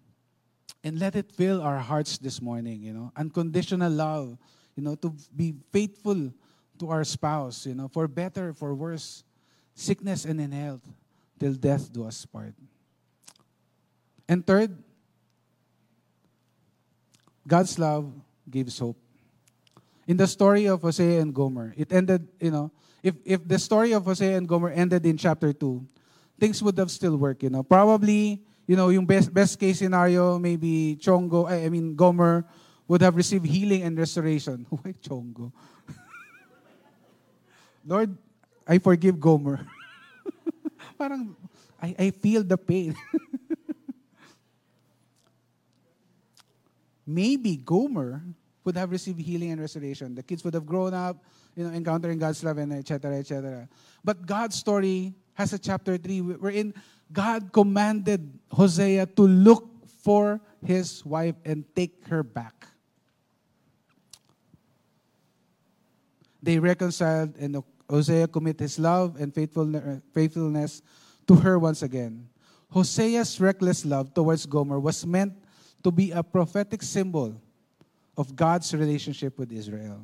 And 0.84 1.00
let 1.00 1.16
it 1.16 1.32
fill 1.32 1.62
our 1.62 1.80
hearts 1.80 2.18
this 2.18 2.42
morning, 2.42 2.82
you 2.82 2.92
know. 2.92 3.12
Unconditional 3.16 3.92
love, 3.92 4.38
you 4.76 4.84
know, 4.84 4.96
to 4.96 5.16
be 5.34 5.56
faithful 5.72 6.34
to 6.80 6.90
our 6.90 7.06
spouse, 7.06 7.66
you 7.66 7.74
know, 7.74 7.88
for 7.88 8.08
better, 8.10 8.54
for 8.54 8.76
worse, 8.76 9.24
sickness 9.76 10.26
and 10.26 10.40
in 10.40 10.52
health, 10.52 10.88
till 11.40 11.54
death 11.54 11.92
do 11.92 12.06
us 12.06 12.26
part. 12.26 12.54
And 14.28 14.46
third, 14.46 14.78
God's 17.48 17.78
love 17.78 18.12
gives 18.50 18.80
hope. 18.80 18.98
In 20.08 20.18
the 20.18 20.28
story 20.28 20.66
of 20.68 20.82
Hosea 20.82 21.22
and 21.22 21.34
Gomer, 21.34 21.74
it 21.78 21.92
ended, 21.92 22.28
you 22.40 22.52
know, 22.52 22.72
if, 23.02 23.16
if 23.26 23.48
the 23.48 23.60
story 23.60 23.92
of 23.92 24.06
Hosea 24.06 24.38
and 24.38 24.48
Gomer 24.48 24.70
ended 24.70 25.06
in 25.06 25.18
chapter 25.18 25.52
2, 25.52 25.86
things 26.40 26.64
would 26.64 26.78
have 26.78 26.92
still 26.92 27.18
worked, 27.18 27.44
you 27.44 27.50
know. 27.50 27.64
Probably, 27.64 28.42
you 28.68 28.76
know, 28.76 28.90
yung 28.90 29.06
best, 29.06 29.34
best 29.34 29.60
case 29.60 29.80
scenario, 29.80 30.40
maybe 30.40 30.98
Chongo, 31.00 31.50
I 31.50 31.70
mean, 31.70 31.96
Gomer 31.96 32.46
would 32.88 33.02
have 33.02 33.16
received 33.16 33.46
healing 33.46 33.84
and 33.84 33.98
restoration. 33.98 34.66
Why 34.70 34.94
Chongo? 35.04 35.52
Lord, 37.86 38.18
I 38.68 38.78
forgive 38.80 39.20
Gomer. 39.20 39.66
Parang, 40.98 41.36
I, 41.82 41.96
I 42.00 42.12
feel 42.12 42.44
the 42.44 42.58
pain. 42.58 42.96
maybe 47.06 47.58
Gomer 47.58 48.24
would 48.64 48.78
have 48.78 48.92
received 48.92 49.20
healing 49.20 49.52
and 49.52 49.60
restoration. 49.60 50.16
The 50.16 50.24
kids 50.24 50.44
would 50.44 50.54
have 50.54 50.66
grown 50.66 50.94
up, 50.94 51.24
you 51.56 51.66
know, 51.68 51.74
encountering 51.74 52.18
God's 52.18 52.44
love 52.44 52.58
and 52.58 52.74
etc. 52.74 53.18
etc. 53.18 53.68
But 54.04 54.26
God's 54.26 54.56
story 54.56 55.14
has 55.34 55.52
a 55.52 55.60
chapter 55.60 55.98
three 55.98 56.22
wherein 56.22 56.74
God 57.12 57.52
commanded 57.52 58.40
Hosea 58.52 59.06
to 59.18 59.28
look 59.28 59.68
for 60.02 60.40
his 60.66 61.06
wife 61.06 61.36
and 61.44 61.66
take 61.76 62.08
her 62.08 62.24
back. 62.24 62.68
They 66.42 66.60
reconciled 66.60 67.36
and 67.38 67.64
Hosea 67.94 68.28
commit 68.28 68.60
his 68.60 68.80
love 68.80 69.22
and 69.22 69.30
faithfulness 69.30 70.82
to 71.28 71.36
her 71.36 71.60
once 71.60 71.84
again. 71.84 72.26
Hosea's 72.74 73.40
reckless 73.40 73.86
love 73.86 74.16
towards 74.16 74.48
Gomer 74.48 74.80
was 74.80 75.06
meant 75.06 75.38
to 75.84 75.92
be 75.92 76.10
a 76.10 76.24
prophetic 76.24 76.82
symbol 76.82 77.40
of 78.18 78.36
God's 78.36 78.74
relationship 78.74 79.38
with 79.38 79.52
Israel. 79.52 80.02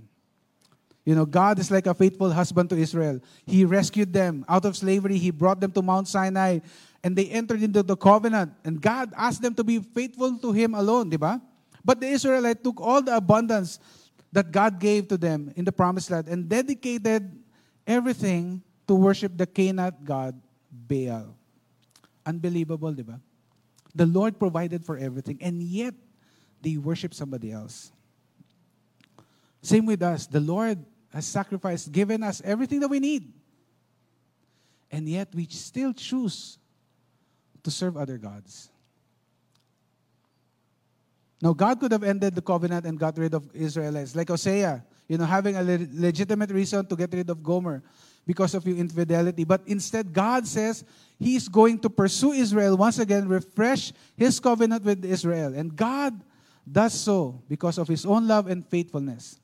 You 1.04 1.16
know, 1.16 1.26
God 1.26 1.58
is 1.58 1.72
like 1.72 1.88
a 1.88 1.96
faithful 1.96 2.30
husband 2.30 2.70
to 2.70 2.78
Israel. 2.78 3.20
He 3.48 3.66
rescued 3.66 4.14
them 4.14 4.46
out 4.48 4.66
of 4.66 4.78
slavery, 4.78 5.18
He 5.18 5.32
brought 5.32 5.60
them 5.60 5.72
to 5.72 5.82
Mount 5.82 6.08
Sinai, 6.08 6.60
and 7.04 7.16
they 7.16 7.26
entered 7.26 7.64
into 7.64 7.82
the 7.82 7.98
covenant. 7.98 8.54
And 8.64 8.80
God 8.80 9.12
asked 9.18 9.42
them 9.42 9.56
to 9.56 9.64
be 9.64 9.80
faithful 9.80 10.38
to 10.38 10.52
Him 10.52 10.76
alone, 10.76 11.10
diba? 11.10 11.42
But 11.84 12.02
the 12.02 12.08
Israelites 12.08 12.62
took 12.62 12.80
all 12.80 13.02
the 13.02 13.18
abundance 13.18 13.80
that 14.32 14.52
God 14.52 14.80
gave 14.80 15.08
to 15.08 15.18
them 15.18 15.52
in 15.56 15.66
the 15.66 15.72
promised 15.72 16.12
land 16.12 16.28
and 16.28 16.48
dedicated 16.48 17.32
everything 17.90 18.62
to 18.88 18.94
worship 18.94 19.36
the 19.36 19.50
Canaanite 19.50 20.06
god 20.06 20.40
Baal. 20.72 21.36
Unbelievable, 22.26 22.94
di 22.94 23.02
ba? 23.02 23.20
The 23.96 24.06
Lord 24.06 24.38
provided 24.38 24.86
for 24.86 24.96
everything, 24.96 25.42
and 25.42 25.62
yet 25.64 25.98
they 26.62 26.78
worship 26.78 27.14
somebody 27.14 27.52
else. 27.52 27.92
Same 29.62 29.86
with 29.88 30.04
us. 30.04 30.28
The 30.28 30.40
Lord 30.40 30.78
has 31.12 31.26
sacrificed, 31.26 31.92
given 31.92 32.22
us 32.22 32.42
everything 32.46 32.80
that 32.82 32.88
we 32.88 33.00
need. 33.00 33.34
And 34.92 35.10
yet 35.10 35.34
we 35.34 35.46
still 35.50 35.92
choose 35.94 36.58
to 37.64 37.72
serve 37.72 37.98
other 37.98 38.18
gods. 38.18 38.70
Now, 41.42 41.54
God 41.54 41.80
could 41.80 41.92
have 41.92 42.04
ended 42.04 42.36
the 42.36 42.42
covenant 42.42 42.86
and 42.86 43.00
got 43.00 43.18
rid 43.18 43.34
of 43.34 43.50
Israelites, 43.56 44.16
like 44.16 44.30
Hosea, 44.30 44.84
you 45.10 45.18
know, 45.18 45.26
having 45.26 45.58
a 45.58 45.64
le- 45.64 45.90
legitimate 45.92 46.52
reason 46.52 46.86
to 46.86 46.96
get 46.96 47.12
rid 47.12 47.30
of 47.30 47.42
Gomer 47.42 47.82
because 48.26 48.54
of 48.54 48.66
your 48.66 48.78
infidelity. 48.78 49.44
But 49.44 49.62
instead, 49.66 50.14
God 50.14 50.46
says 50.46 50.86
He's 51.18 51.50
going 51.50 51.80
to 51.80 51.90
pursue 51.90 52.32
Israel 52.32 52.78
once 52.78 53.00
again, 53.00 53.28
refresh 53.28 53.92
His 54.16 54.40
covenant 54.40 54.86
with 54.86 55.04
Israel. 55.04 55.56
And 55.56 55.76
God 55.76 56.22
does 56.72 56.94
so 56.94 57.42
because 57.50 57.80
of 57.80 57.88
His 57.88 58.06
own 58.06 58.28
love 58.28 58.46
and 58.46 58.64
faithfulness. 58.64 59.40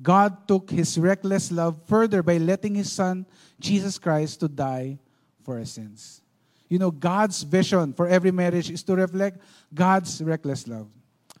God 0.00 0.46
took 0.46 0.70
His 0.70 0.96
reckless 0.96 1.50
love 1.50 1.76
further 1.86 2.22
by 2.22 2.38
letting 2.38 2.76
His 2.76 2.90
Son, 2.90 3.26
Jesus 3.58 3.98
Christ, 3.98 4.40
to 4.40 4.48
die 4.48 5.00
for 5.42 5.58
our 5.58 5.64
sins. 5.64 6.22
You 6.68 6.78
know, 6.78 6.92
God's 6.92 7.42
vision 7.42 7.92
for 7.92 8.06
every 8.06 8.30
marriage 8.30 8.70
is 8.70 8.84
to 8.84 8.94
reflect 8.94 9.42
God's 9.74 10.22
reckless 10.22 10.66
love 10.68 10.88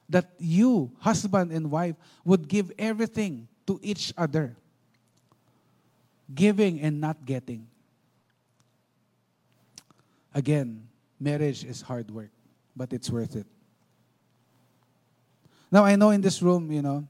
that 0.08 0.32
you, 0.38 0.92
husband 0.98 1.52
and 1.52 1.70
wife, 1.70 1.96
would 2.24 2.48
give 2.48 2.72
everything 2.78 3.48
to 3.66 3.80
each 3.82 4.12
other. 4.16 4.56
Giving 6.34 6.80
and 6.80 7.00
not 7.00 7.24
getting. 7.24 7.66
Again, 10.34 10.88
marriage 11.20 11.64
is 11.64 11.80
hard 11.80 12.10
work, 12.10 12.30
but 12.74 12.92
it's 12.92 13.08
worth 13.08 13.36
it. 13.36 13.46
Now, 15.70 15.84
I 15.84 15.96
know 15.96 16.10
in 16.10 16.20
this 16.20 16.42
room, 16.42 16.70
you 16.70 16.82
know, 16.82 17.06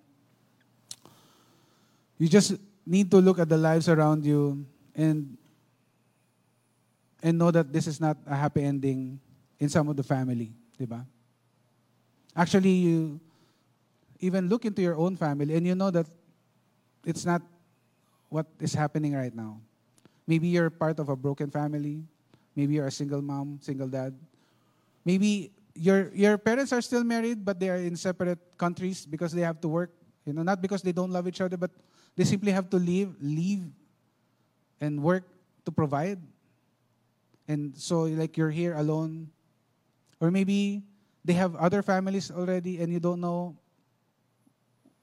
you 2.19 2.29
just 2.29 2.55
need 2.87 3.11
to 3.11 3.19
look 3.19 3.39
at 3.39 3.49
the 3.49 3.57
lives 3.57 3.89
around 3.89 4.25
you 4.25 4.65
and 4.95 5.37
and 7.23 7.39
know 7.39 7.51
that 7.51 7.73
this 7.73 7.87
is 7.87 8.01
not 8.01 8.19
a 8.27 8.37
happy 8.37 8.63
ending 8.63 9.19
in 9.59 9.69
some 9.69 9.89
of 9.89 9.97
the 9.97 10.03
family, 10.03 10.53
diba? 10.79 11.05
Actually, 12.37 12.71
you 12.71 13.21
even 14.21 14.49
look 14.49 14.65
into 14.65 14.83
your 14.83 14.97
own 14.97 15.17
family 15.17 15.55
and 15.55 15.67
you 15.67 15.75
know 15.75 15.91
that 15.91 16.07
it's 17.05 17.25
not 17.25 17.43
what 18.29 18.47
is 18.59 18.75
happening 18.75 19.15
right 19.15 19.35
now. 19.35 19.61
Maybe 20.27 20.49
you're 20.49 20.71
part 20.71 20.99
of 20.99 21.09
a 21.09 21.17
broken 21.17 21.51
family. 21.51 22.03
Maybe 22.57 22.75
you're 22.75 22.87
a 22.87 22.95
single 22.95 23.23
mom, 23.23 23.59
single 23.61 23.89
dad. 23.89 24.15
Maybe 25.05 25.53
your 25.75 26.11
your 26.15 26.39
parents 26.39 26.73
are 26.73 26.81
still 26.81 27.05
married, 27.05 27.45
but 27.45 27.61
they 27.61 27.69
are 27.69 27.83
in 27.83 27.95
separate 27.97 28.39
countries 28.57 29.05
because 29.05 29.33
they 29.33 29.43
have 29.43 29.61
to 29.61 29.69
work. 29.69 29.91
You 30.25 30.33
know, 30.33 30.43
not 30.43 30.63
because 30.63 30.81
they 30.81 30.93
don't 30.93 31.11
love 31.13 31.29
each 31.29 31.43
other, 31.43 31.59
but 31.59 31.71
they 32.17 32.25
simply 32.25 32.53
have 32.53 32.71
to 32.71 32.79
leave, 32.79 33.13
leave, 33.21 33.69
and 34.81 35.03
work 35.03 35.29
to 35.67 35.71
provide. 35.71 36.19
And 37.47 37.77
so, 37.77 38.09
like, 38.09 38.39
you're 38.39 38.55
here 38.55 38.73
alone, 38.73 39.29
or 40.19 40.31
maybe 40.31 40.83
they 41.25 41.33
have 41.33 41.57
other 41.57 41.81
families 41.81 42.31
already 42.31 42.79
and 42.79 42.93
you 42.93 43.01
don't 43.01 43.21
know 43.21 43.57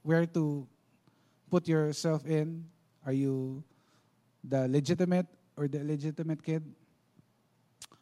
where 0.06 0.26
to 0.26 0.68
put 1.50 1.68
yourself 1.68 2.26
in. 2.26 2.64
Are 3.06 3.12
you 3.12 3.66
the 4.46 4.70
legitimate 4.70 5.26
or 5.58 5.68
the 5.68 5.82
illegitimate 5.82 6.46
kid? 6.46 6.62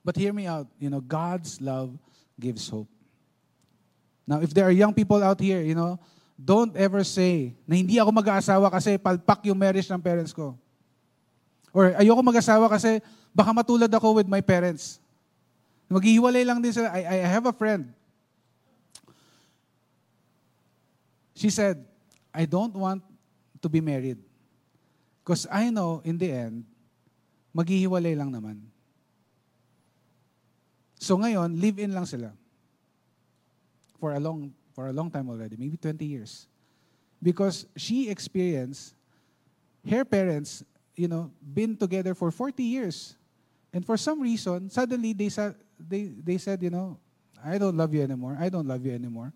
But 0.03 0.19
hear 0.19 0.35
me 0.35 0.45
out. 0.47 0.67
You 0.79 0.91
know, 0.91 0.99
God's 0.99 1.63
love 1.63 1.95
gives 2.39 2.67
hope. 2.67 2.91
Now, 4.27 4.43
if 4.43 4.53
there 4.53 4.67
are 4.67 4.75
young 4.75 4.93
people 4.93 5.23
out 5.23 5.39
here, 5.39 5.63
you 5.63 5.75
know, 5.75 5.97
don't 6.35 6.75
ever 6.75 7.03
say 7.03 7.55
na 7.67 7.75
hindi 7.75 7.99
ako 7.99 8.11
mag-aasawa 8.11 8.71
kasi 8.71 8.99
palpak 8.99 9.43
yung 9.47 9.57
marriage 9.57 9.89
ng 9.89 9.99
parents 9.99 10.31
ko. 10.31 10.55
Or 11.71 11.95
ayoko 11.95 12.19
mag-asawa 12.23 12.67
kasi 12.67 12.99
baka 13.31 13.51
matulad 13.55 13.91
ako 13.91 14.19
with 14.19 14.27
my 14.27 14.39
parents. 14.43 14.99
Maghihiwalay 15.89 16.45
lang 16.45 16.61
din 16.61 16.71
sila. 16.71 16.91
I, 16.93 17.23
I 17.23 17.27
have 17.27 17.47
a 17.47 17.55
friend 17.55 17.91
She 21.39 21.49
said, 21.49 21.79
I 22.35 22.43
don't 22.43 22.75
want 22.75 22.99
to 23.61 23.69
be 23.69 23.79
married. 23.79 24.19
Because 25.23 25.47
I 25.47 25.69
know, 25.71 26.01
in 26.03 26.17
the 26.19 26.27
end, 26.27 26.67
maghihiwalay 27.55 28.11
lang 28.19 28.35
naman. 28.35 28.59
So 30.99 31.15
ngayon, 31.15 31.55
live-in 31.55 31.95
lang 31.95 32.03
sila. 32.03 32.35
For 34.03 34.11
a 34.11 34.19
long, 34.19 34.51
for 34.75 34.91
a 34.91 34.93
long 34.93 35.07
time 35.07 35.31
already, 35.31 35.55
maybe 35.55 35.79
20 35.79 36.03
years. 36.03 36.43
Because 37.23 37.63
she 37.79 38.11
experienced 38.11 38.91
her 39.87 40.03
parents, 40.03 40.67
you 40.91 41.07
know, 41.07 41.31
been 41.39 41.79
together 41.79 42.11
for 42.19 42.35
40 42.35 42.59
years. 42.63 43.15
And 43.71 43.85
for 43.87 43.95
some 43.95 44.19
reason, 44.19 44.69
suddenly 44.69 45.13
they 45.13 45.29
said, 45.29 45.55
they, 45.79 46.11
they 46.19 46.37
said, 46.37 46.61
you 46.61 46.69
know, 46.69 46.99
I 47.39 47.57
don't 47.57 47.77
love 47.77 47.93
you 47.93 48.03
anymore. 48.03 48.35
I 48.35 48.49
don't 48.49 48.67
love 48.67 48.83
you 48.83 48.91
anymore. 48.91 49.31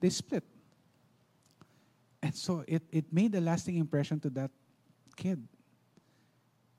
They 0.00 0.10
split. 0.10 0.42
And 2.22 2.34
so 2.34 2.64
it, 2.66 2.82
it 2.90 3.12
made 3.12 3.34
a 3.34 3.40
lasting 3.40 3.76
impression 3.76 4.20
to 4.20 4.30
that 4.30 4.50
kid. 5.16 5.46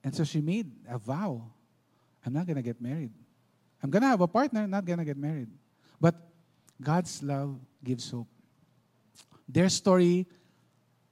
And 0.04 0.16
so 0.16 0.24
she 0.24 0.42
made 0.42 0.72
a 0.90 0.98
vow 0.98 1.44
I'm 2.26 2.34
not 2.34 2.46
going 2.46 2.58
to 2.58 2.62
get 2.62 2.82
married. 2.82 3.12
I'm 3.82 3.90
going 3.90 4.02
to 4.02 4.08
have 4.08 4.22
a 4.22 4.28
partner, 4.28 4.68
not 4.68 4.86
going 4.86 5.00
to 5.00 5.06
get 5.06 5.18
married. 5.18 5.48
But 6.00 6.16
God's 6.82 7.24
love 7.24 7.58
gives 7.84 8.12
hope. 8.12 8.28
Their 9.48 9.70
story 9.70 10.28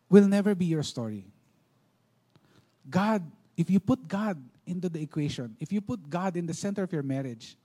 will 0.10 0.28
never 0.28 0.54
be 0.54 0.66
your 0.66 0.84
story. 0.84 1.26
God, 2.90 3.24
if 3.56 3.70
you 3.70 3.80
put 3.80 4.08
God 4.08 4.38
into 4.66 4.90
the 4.90 5.02
equation, 5.02 5.56
if 5.60 5.72
you 5.72 5.82
put 5.82 6.10
God 6.10 6.38
in 6.38 6.46
the 6.46 6.54
center 6.54 6.84
of 6.84 6.92
your 6.92 7.04
marriage, 7.04 7.58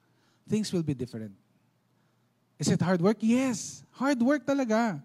things 0.48 0.72
will 0.72 0.82
be 0.82 0.94
different. 0.94 1.32
Is 2.58 2.68
it 2.68 2.80
hard 2.80 3.00
work? 3.00 3.18
Yes. 3.20 3.82
Hard 3.90 4.22
work 4.22 4.46
talaga. 4.46 5.02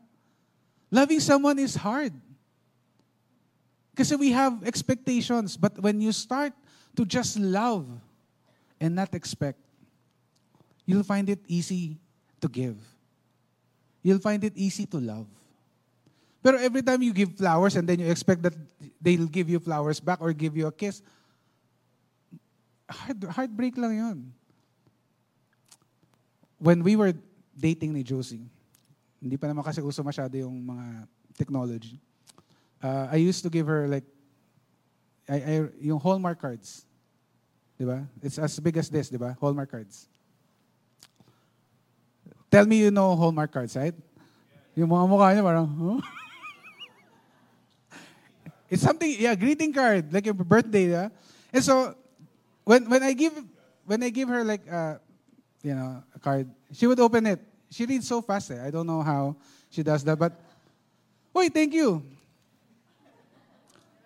Loving 0.91 1.19
someone 1.19 1.59
is 1.59 1.75
hard. 1.75 2.13
Because 3.91 4.15
we 4.15 4.31
have 4.31 4.63
expectations. 4.63 5.57
But 5.57 5.79
when 5.79 5.99
you 5.99 6.11
start 6.11 6.53
to 6.95 7.05
just 7.05 7.37
love 7.37 7.85
and 8.79 8.95
not 8.95 9.13
expect, 9.13 9.57
you'll 10.85 11.03
find 11.03 11.29
it 11.29 11.39
easy 11.47 11.97
to 12.41 12.47
give. 12.47 12.77
You'll 14.03 14.19
find 14.19 14.43
it 14.43 14.53
easy 14.55 14.85
to 14.85 14.97
love. 14.97 15.27
But 16.41 16.55
every 16.55 16.81
time 16.81 17.01
you 17.01 17.11
give 17.11 17.35
flowers 17.35 17.75
and 17.75 17.89
then 17.89 17.99
you 17.99 18.09
expect 18.09 18.41
that 18.43 18.53
they'll 19.01 19.27
give 19.27 19.49
you 19.49 19.59
flowers 19.59 19.99
back 19.99 20.21
or 20.21 20.31
give 20.31 20.55
you 20.55 20.67
a 20.67 20.71
kiss, 20.71 21.01
heart, 22.89 23.17
heartbreak 23.23 23.77
lang 23.77 23.97
yun. 23.97 24.33
When 26.57 26.83
we 26.83 26.95
were 26.95 27.13
dating 27.59 27.93
ni 27.93 28.03
Josie, 28.03 28.47
Hindi 29.21 29.37
pa 29.37 29.47
naman 29.47 29.65
kasi 29.65 29.81
uso 29.81 30.03
masyado 30.03 30.37
yung 30.37 30.53
mga 30.53 31.07
technology. 31.37 31.99
Uh, 32.81 33.09
I 33.11 33.17
used 33.17 33.41
to 33.43 33.49
give 33.49 33.65
her 33.65 33.87
like, 33.87 34.05
I, 35.27 35.35
I, 35.35 35.53
yung 35.81 35.99
Hallmark 35.99 36.39
cards. 36.39 36.85
Di 37.77 37.85
ba? 37.85 38.05
It's 38.21 38.37
as 38.37 38.59
big 38.59 38.77
as 38.77 38.89
this, 38.89 39.09
di 39.09 39.17
ba? 39.17 39.35
Hallmark 39.41 39.69
cards. 39.69 40.07
Tell 42.49 42.65
me 42.65 42.79
you 42.79 42.91
know 42.91 43.15
Hallmark 43.15 43.51
cards, 43.51 43.75
right? 43.75 43.95
Yung 44.77 44.89
mga 44.89 45.09
mukha 45.09 45.33
niya 45.33 45.43
parang, 45.43 45.67
huh? 45.67 46.01
It's 48.69 48.83
something, 48.83 49.15
yeah, 49.17 49.33
greeting 49.35 49.71
card, 49.71 50.11
like 50.11 50.25
your 50.25 50.35
birthday, 50.35 50.91
yeah? 50.91 51.07
And 51.53 51.63
so, 51.63 51.95
when 52.67 52.83
when 52.91 53.01
I 53.01 53.15
give 53.15 53.31
when 53.87 54.03
I 54.03 54.11
give 54.11 54.27
her 54.27 54.43
like 54.43 54.67
uh, 54.67 54.99
you 55.63 55.73
know, 55.73 56.03
a 56.13 56.19
card, 56.19 56.51
she 56.75 56.85
would 56.85 56.99
open 56.99 57.25
it. 57.25 57.39
She 57.69 57.85
reads 57.85 58.07
so 58.07 58.21
fast. 58.21 58.51
Eh. 58.51 58.65
I 58.65 58.71
don't 58.71 58.87
know 58.87 59.01
how 59.01 59.35
she 59.69 59.83
does 59.83 60.03
that, 60.03 60.17
but 60.17 60.33
wait, 61.33 61.53
thank 61.53 61.73
you. 61.73 62.03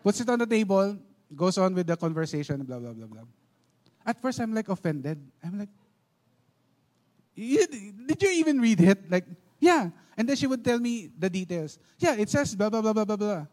Puts 0.04 0.22
it 0.22 0.30
on 0.30 0.40
the 0.40 0.48
table. 0.48 0.98
goes 1.36 1.58
on 1.58 1.74
with 1.74 1.88
the 1.88 1.96
conversation, 1.96 2.64
blah, 2.64 2.80
blah, 2.80 2.92
blah, 2.92 3.08
blah. 3.08 3.24
At 4.06 4.22
first, 4.22 4.40
I'm 4.40 4.54
like 4.54 4.68
offended. 4.68 5.20
I'm 5.44 5.60
like, 5.60 5.70
did 7.36 8.22
you 8.22 8.32
even 8.32 8.60
read 8.60 8.82
it? 8.82 9.10
Like, 9.10 9.26
yeah. 9.60 9.90
And 10.18 10.28
then 10.28 10.36
she 10.36 10.48
would 10.48 10.64
tell 10.64 10.80
me 10.80 11.10
the 11.18 11.30
details. 11.30 11.80
Yeah, 11.98 12.16
it 12.16 12.30
says 12.30 12.56
blah, 12.56 12.70
blah, 12.70 12.82
blah, 12.82 12.94
blah, 12.94 13.06
blah, 13.06 13.16
blah. 13.16 13.46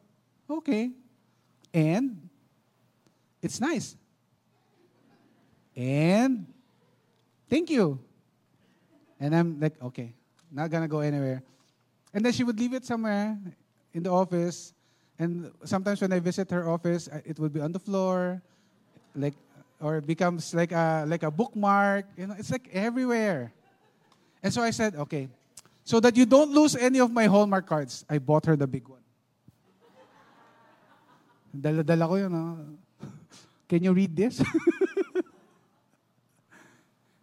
Okay. 0.51 0.91
And 1.73 2.29
it's 3.41 3.61
nice. 3.61 3.95
And 5.77 6.47
thank 7.49 7.71
you. 7.71 8.01
And 9.21 9.35
I'm 9.35 9.61
like, 9.61 9.81
okay, 9.83 10.15
not 10.51 10.71
gonna 10.71 10.89
go 10.89 11.01
anywhere. 11.01 11.43
And 12.15 12.25
then 12.25 12.33
she 12.33 12.45
would 12.45 12.59
leave 12.59 12.73
it 12.73 12.85
somewhere 12.85 13.37
in 13.93 14.03
the 14.03 14.11
office. 14.11 14.73
And 15.19 15.51
sometimes 15.65 16.01
when 16.01 16.13
I 16.13 16.21
visit 16.21 16.51
her 16.51 16.69
office, 16.69 17.09
it 17.25 17.39
would 17.39 17.53
be 17.53 17.61
on 17.61 17.73
the 17.73 17.79
floor, 17.79 18.41
like, 19.15 19.35
or 19.81 19.99
it 19.99 20.07
becomes 20.07 20.55
like 20.55 20.73
a 20.73 21.05
like 21.07 21.23
a 21.23 21.31
bookmark. 21.31 22.07
You 22.17 22.29
know, 22.29 22.37
it's 22.39 22.51
like 22.51 22.69
everywhere. 22.73 23.53
And 24.43 24.55
so 24.55 24.63
I 24.63 24.71
said, 24.71 24.95
okay, 24.95 25.29
so 25.83 25.99
that 26.01 26.17
you 26.17 26.27
don't 26.27 26.53
lose 26.53 26.77
any 26.77 27.01
of 27.01 27.11
my 27.11 27.27
Hallmark 27.27 27.67
cards, 27.67 28.05
I 28.09 28.19
bought 28.19 28.47
her 28.47 28.57
the 28.57 28.67
big 28.67 28.87
one. 28.87 29.03
Dala-dala 31.49 32.07
ko 32.07 32.17
yun. 32.17 32.35
Oh. 32.35 33.09
Can 33.69 33.83
you 33.83 33.93
read 33.93 34.15
this? 34.15 34.39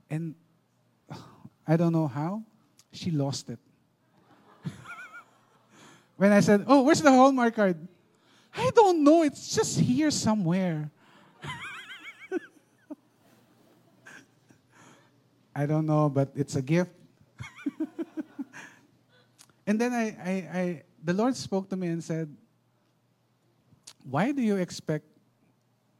and 0.09 0.35
I 1.67 1.77
don't 1.77 1.91
know 1.91 2.07
how, 2.07 2.43
she 2.91 3.09
lost 3.11 3.49
it. 3.49 3.59
when 6.15 6.31
I 6.31 6.39
said, 6.39 6.63
Oh, 6.67 6.83
where's 6.83 7.01
the 7.01 7.11
Hallmark 7.11 7.55
card? 7.55 7.87
I 8.55 8.69
don't 8.73 9.03
know, 9.03 9.23
it's 9.23 9.53
just 9.53 9.79
here 9.79 10.11
somewhere. 10.11 10.91
I 15.55 15.65
don't 15.65 15.85
know, 15.85 16.07
but 16.09 16.29
it's 16.35 16.55
a 16.55 16.61
gift. 16.61 16.91
and 19.67 19.81
then 19.81 19.91
I, 19.93 20.05
I, 20.05 20.31
I, 20.59 20.83
the 21.03 21.13
Lord 21.13 21.35
spoke 21.35 21.69
to 21.69 21.75
me 21.75 21.87
and 21.87 22.03
said, 22.03 22.33
Why 24.03 24.31
do 24.31 24.41
you 24.41 24.57
expect 24.57 25.05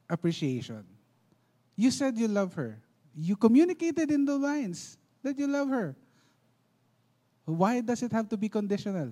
appreciation? 0.10 0.86
You 1.76 1.92
said 1.92 2.18
you 2.18 2.28
love 2.28 2.54
her. 2.54 2.80
You 3.16 3.36
communicated 3.36 4.12
in 4.12 4.26
the 4.26 4.38
lines 4.38 4.98
that 5.26 5.38
you 5.40 5.48
love 5.48 5.70
her. 5.70 5.96
Why 7.46 7.82
does 7.82 8.02
it 8.02 8.12
have 8.14 8.30
to 8.30 8.38
be 8.38 8.48
conditional? 8.48 9.12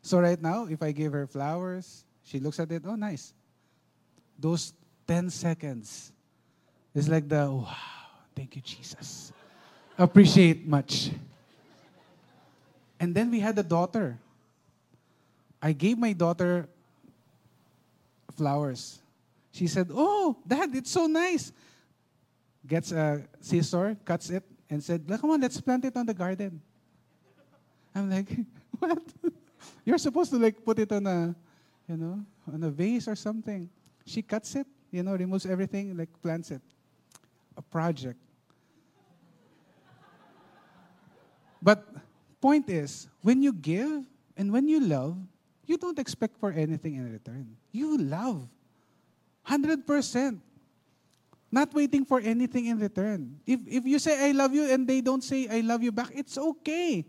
So, 0.00 0.18
right 0.18 0.40
now, 0.40 0.66
if 0.66 0.82
I 0.82 0.90
give 0.90 1.12
her 1.12 1.26
flowers, 1.26 2.04
she 2.22 2.38
looks 2.38 2.58
at 2.58 2.70
it, 2.70 2.82
oh, 2.86 2.94
nice. 2.94 3.34
Those 4.38 4.72
10 5.06 5.30
seconds 5.30 6.12
is 6.94 7.08
like 7.08 7.28
the, 7.28 7.50
wow, 7.50 7.76
thank 8.34 8.56
you, 8.56 8.62
Jesus. 8.62 9.32
Appreciate 9.98 10.66
much. 10.66 11.10
And 12.98 13.14
then 13.14 13.30
we 13.30 13.40
had 13.40 13.58
a 13.58 13.62
daughter. 13.62 14.18
I 15.60 15.72
gave 15.72 15.98
my 15.98 16.12
daughter 16.12 16.68
flowers. 18.36 19.00
She 19.52 19.66
said, 19.66 19.90
Oh, 19.92 20.36
Dad, 20.46 20.70
it's 20.74 20.90
so 20.90 21.06
nice. 21.06 21.52
Gets 22.66 22.92
a 22.92 23.26
scissor, 23.40 23.96
cuts 24.04 24.30
it, 24.30 24.44
and 24.70 24.82
said, 24.82 25.04
Come 25.20 25.30
on, 25.30 25.40
let's 25.40 25.60
plant 25.60 25.84
it 25.84 25.96
on 25.96 26.06
the 26.06 26.14
garden. 26.14 26.60
I'm 27.94 28.10
like, 28.10 28.28
What? 28.78 29.02
You're 29.84 29.98
supposed 29.98 30.30
to 30.30 30.38
like 30.38 30.64
put 30.64 30.78
it 30.78 30.92
on 30.92 31.06
a, 31.06 31.34
you 31.88 31.96
know, 31.96 32.24
on 32.52 32.62
a 32.62 32.70
vase 32.70 33.08
or 33.08 33.14
something. 33.14 33.68
She 34.06 34.22
cuts 34.22 34.54
it, 34.54 34.66
you 34.90 35.02
know, 35.02 35.14
removes 35.14 35.46
everything, 35.46 35.96
like 35.96 36.08
plants 36.22 36.50
it. 36.50 36.62
A 37.56 37.62
project. 37.62 38.18
But 41.62 41.86
point 42.40 42.68
is, 42.68 43.08
when 43.20 43.42
you 43.42 43.52
give 43.52 44.04
and 44.36 44.52
when 44.52 44.68
you 44.68 44.80
love, 44.80 45.16
you 45.66 45.78
don't 45.78 45.98
expect 45.98 46.36
for 46.38 46.50
anything 46.50 46.96
in 46.96 47.12
return. 47.12 47.56
You 47.70 47.98
love. 47.98 48.48
100%. 49.46 50.40
Not 51.52 51.74
waiting 51.74 52.06
for 52.06 52.18
anything 52.18 52.66
in 52.66 52.78
return. 52.78 53.38
If, 53.46 53.60
if 53.66 53.84
you 53.84 53.98
say, 53.98 54.30
I 54.30 54.32
love 54.32 54.54
you, 54.54 54.72
and 54.72 54.88
they 54.88 55.02
don't 55.02 55.22
say, 55.22 55.46
I 55.48 55.60
love 55.60 55.82
you 55.82 55.92
back, 55.92 56.10
it's 56.14 56.38
okay. 56.38 57.04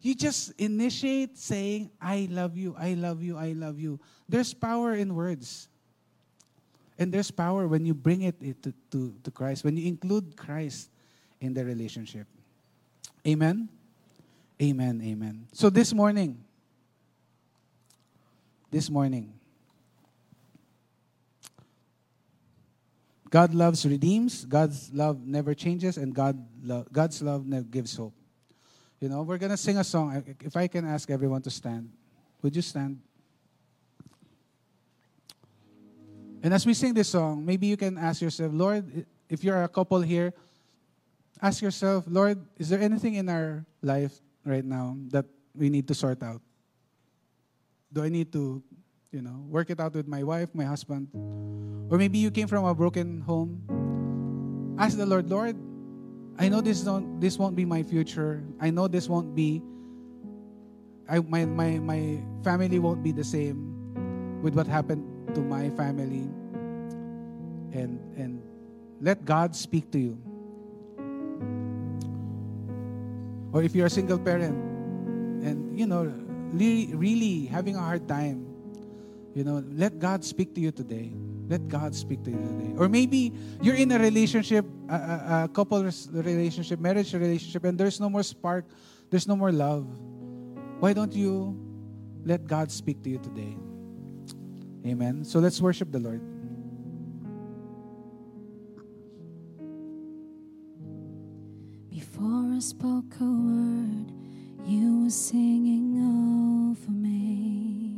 You 0.00 0.14
just 0.14 0.52
initiate 0.58 1.36
saying, 1.36 1.90
I 2.00 2.28
love 2.30 2.56
you, 2.56 2.74
I 2.78 2.94
love 2.94 3.22
you, 3.22 3.36
I 3.36 3.52
love 3.52 3.78
you. 3.78 4.00
There's 4.26 4.54
power 4.54 4.94
in 4.94 5.14
words. 5.14 5.68
And 6.98 7.12
there's 7.12 7.30
power 7.30 7.68
when 7.68 7.84
you 7.84 7.92
bring 7.92 8.22
it 8.22 8.40
to, 8.62 8.72
to, 8.90 9.14
to 9.22 9.30
Christ, 9.30 9.64
when 9.64 9.76
you 9.76 9.86
include 9.86 10.34
Christ 10.34 10.88
in 11.40 11.52
the 11.52 11.64
relationship. 11.64 12.26
Amen? 13.26 13.68
Amen, 14.60 15.02
amen. 15.04 15.46
So 15.52 15.68
this 15.68 15.92
morning, 15.92 16.42
this 18.70 18.88
morning, 18.88 19.37
God 23.30 23.54
loves 23.54 23.84
redeems, 23.84 24.44
God's 24.44 24.92
love 24.92 25.26
never 25.26 25.54
changes, 25.54 25.96
and 25.96 26.14
God 26.14 26.38
lo- 26.62 26.86
God's 26.90 27.20
love 27.22 27.46
never 27.46 27.64
gives 27.64 27.94
hope. 27.96 28.14
You 29.00 29.08
know, 29.08 29.22
we're 29.22 29.38
going 29.38 29.50
to 29.50 29.56
sing 29.56 29.78
a 29.78 29.84
song. 29.84 30.24
If 30.40 30.56
I 30.56 30.66
can 30.66 30.84
ask 30.84 31.10
everyone 31.10 31.42
to 31.42 31.50
stand, 31.50 31.90
would 32.42 32.56
you 32.56 32.62
stand? 32.62 33.00
And 36.42 36.54
as 36.54 36.64
we 36.64 36.74
sing 36.74 36.94
this 36.94 37.08
song, 37.08 37.44
maybe 37.44 37.66
you 37.66 37.76
can 37.76 37.98
ask 37.98 38.22
yourself, 38.22 38.52
Lord, 38.54 39.06
if 39.28 39.44
you're 39.44 39.62
a 39.62 39.68
couple 39.68 40.00
here, 40.00 40.32
ask 41.42 41.62
yourself, 41.62 42.04
Lord, 42.08 42.44
is 42.56 42.68
there 42.68 42.80
anything 42.80 43.14
in 43.14 43.28
our 43.28 43.64
life 43.82 44.18
right 44.44 44.64
now 44.64 44.96
that 45.10 45.26
we 45.54 45.68
need 45.68 45.86
to 45.88 45.94
sort 45.94 46.22
out? 46.22 46.40
Do 47.92 48.02
I 48.02 48.08
need 48.08 48.32
to 48.32 48.62
you 49.12 49.22
know, 49.22 49.44
work 49.48 49.70
it 49.70 49.80
out 49.80 49.94
with 49.94 50.06
my 50.06 50.22
wife, 50.22 50.52
my 50.52 50.64
husband. 50.64 51.08
Or 51.90 51.96
maybe 51.96 52.18
you 52.18 52.30
came 52.30 52.46
from 52.46 52.64
a 52.64 52.74
broken 52.74 53.20
home. 53.22 53.64
Ask 54.78 54.96
the 54.96 55.06
Lord, 55.06 55.30
Lord, 55.30 55.56
I 56.38 56.48
know 56.48 56.60
this 56.60 56.82
don't 56.82 57.18
this 57.20 57.38
won't 57.38 57.56
be 57.56 57.64
my 57.64 57.82
future. 57.82 58.44
I 58.60 58.70
know 58.70 58.86
this 58.86 59.08
won't 59.08 59.34
be 59.34 59.62
I 61.08 61.20
my 61.24 61.48
my 61.48 61.80
my 61.80 62.20
family 62.44 62.78
won't 62.78 63.02
be 63.02 63.12
the 63.12 63.24
same 63.24 63.72
with 64.42 64.54
what 64.54 64.68
happened 64.68 65.02
to 65.34 65.40
my 65.40 65.72
family. 65.72 66.28
And 67.72 67.96
and 68.14 68.44
let 69.00 69.24
God 69.24 69.56
speak 69.56 69.90
to 69.92 69.98
you. 69.98 70.20
Or 73.56 73.64
if 73.64 73.74
you're 73.74 73.88
a 73.88 73.90
single 73.90 74.20
parent 74.20 74.52
and 75.40 75.72
you 75.72 75.88
know 75.88 76.12
really, 76.52 76.92
really 76.94 77.46
having 77.48 77.74
a 77.74 77.80
hard 77.80 78.06
time 78.06 78.47
you 79.34 79.44
know, 79.44 79.62
let 79.72 79.98
God 79.98 80.24
speak 80.24 80.54
to 80.54 80.60
you 80.60 80.72
today. 80.72 81.12
Let 81.48 81.68
God 81.68 81.94
speak 81.94 82.22
to 82.24 82.30
you 82.30 82.36
today. 82.36 82.74
Or 82.76 82.88
maybe 82.88 83.32
you're 83.62 83.76
in 83.76 83.90
a 83.92 83.98
relationship, 83.98 84.66
a, 84.88 84.94
a, 84.94 85.44
a 85.44 85.48
couple 85.48 85.82
relationship, 85.82 86.78
marriage 86.78 87.14
relationship, 87.14 87.64
and 87.64 87.78
there's 87.78 88.00
no 88.00 88.10
more 88.10 88.22
spark, 88.22 88.66
there's 89.10 89.26
no 89.26 89.36
more 89.36 89.52
love. 89.52 89.86
Why 90.78 90.92
don't 90.92 91.12
you 91.12 91.56
let 92.24 92.46
God 92.46 92.70
speak 92.70 93.02
to 93.04 93.10
you 93.10 93.18
today? 93.18 93.56
Amen. 94.86 95.24
So 95.24 95.38
let's 95.38 95.60
worship 95.60 95.90
the 95.90 95.98
Lord. 95.98 96.20
Before 101.90 102.54
I 102.54 102.58
spoke 102.60 103.14
a 103.20 103.24
word, 103.24 104.12
you 104.66 105.04
were 105.04 105.10
singing 105.10 105.96
over 105.98 106.90
me. 106.90 107.97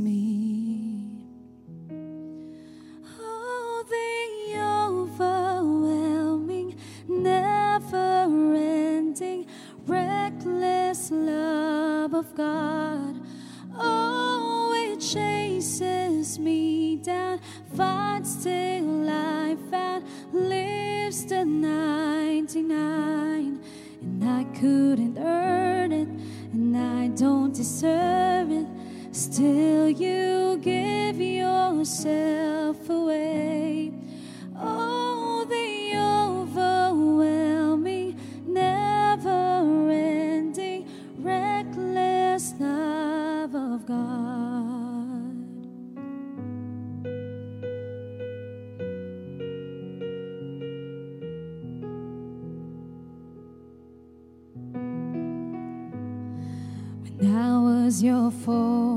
Deserve 27.61 28.00
was 58.47 58.90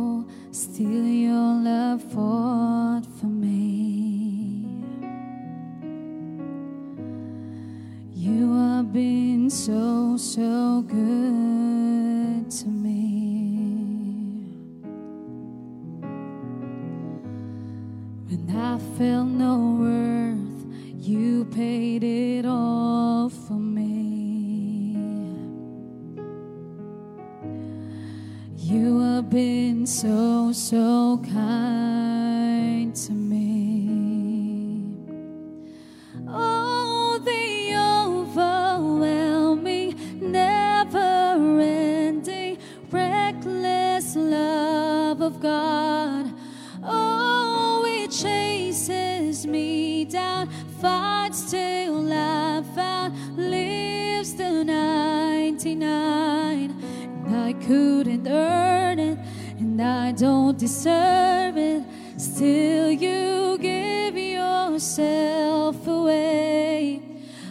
don't 60.54 60.60
deserve 60.60 61.56
it. 61.56 61.82
Still, 62.16 62.90
you 62.92 63.58
give 63.58 64.16
yourself 64.16 65.86
away. 65.86 67.02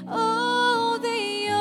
Oh, 0.08 0.98
the 1.02 1.52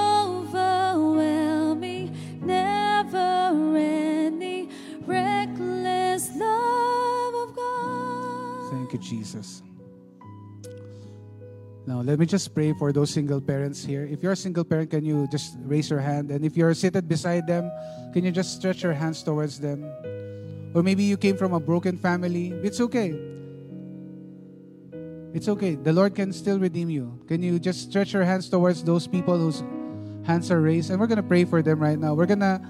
overwhelming, 0.47 2.15
never 2.47 3.75
ending, 3.77 4.71
reckless 5.05 6.31
love 6.37 7.35
of 7.35 7.57
God. 7.57 8.71
Thank 8.71 8.93
you, 8.93 9.01
Jesus. 9.01 9.63
Now, 11.87 12.03
let 12.03 12.21
me 12.21 12.27
just 12.27 12.55
pray 12.55 12.73
for 12.79 12.93
those 12.93 13.11
single 13.11 13.41
parents 13.41 13.85
here. 13.85 14.07
If 14.07 14.23
you're 14.23 14.33
a 14.33 14.37
single 14.37 14.63
parent, 14.63 14.91
can 14.91 15.05
you 15.05 15.27
just 15.27 15.57
raise 15.65 15.91
your 15.91 15.99
hand? 15.99 16.31
And 16.31 16.45
if 16.45 16.57
you're 16.57 16.73
seated 16.75 17.09
beside 17.09 17.49
them, 17.49 17.69
can 18.13 18.23
you 18.25 18.31
just 18.31 18.55
stretch 18.55 18.85
your 18.85 18.93
hands 18.93 19.25
towards 19.25 19.59
them? 19.59 19.91
Or 20.75 20.83
maybe 20.83 21.03
you 21.03 21.17
came 21.17 21.37
from 21.37 21.53
a 21.53 21.61
broken 21.61 21.99
family. 21.99 22.53
It's 22.63 22.81
okay. 22.81 23.15
It's 25.35 25.49
okay. 25.49 25.77
The 25.77 25.93
Lord 25.93 26.15
can 26.15 26.33
still 26.33 26.59
redeem 26.59 26.91
you. 26.91 27.19
Can 27.27 27.43
you 27.43 27.59
just 27.59 27.89
stretch 27.91 28.13
your 28.13 28.25
hands 28.25 28.49
towards 28.49 28.85
those 28.85 29.07
people 29.07 29.39
whose 29.39 29.63
hands 30.25 30.51
are 30.51 30.61
raised? 30.61 30.91
And 30.91 31.01
we're 31.01 31.07
going 31.07 31.23
to 31.23 31.27
pray 31.27 31.45
for 31.45 31.63
them 31.63 31.81
right 31.81 31.99
now. 31.99 32.15
We're 32.15 32.27
going 32.27 32.41
to 32.41 32.61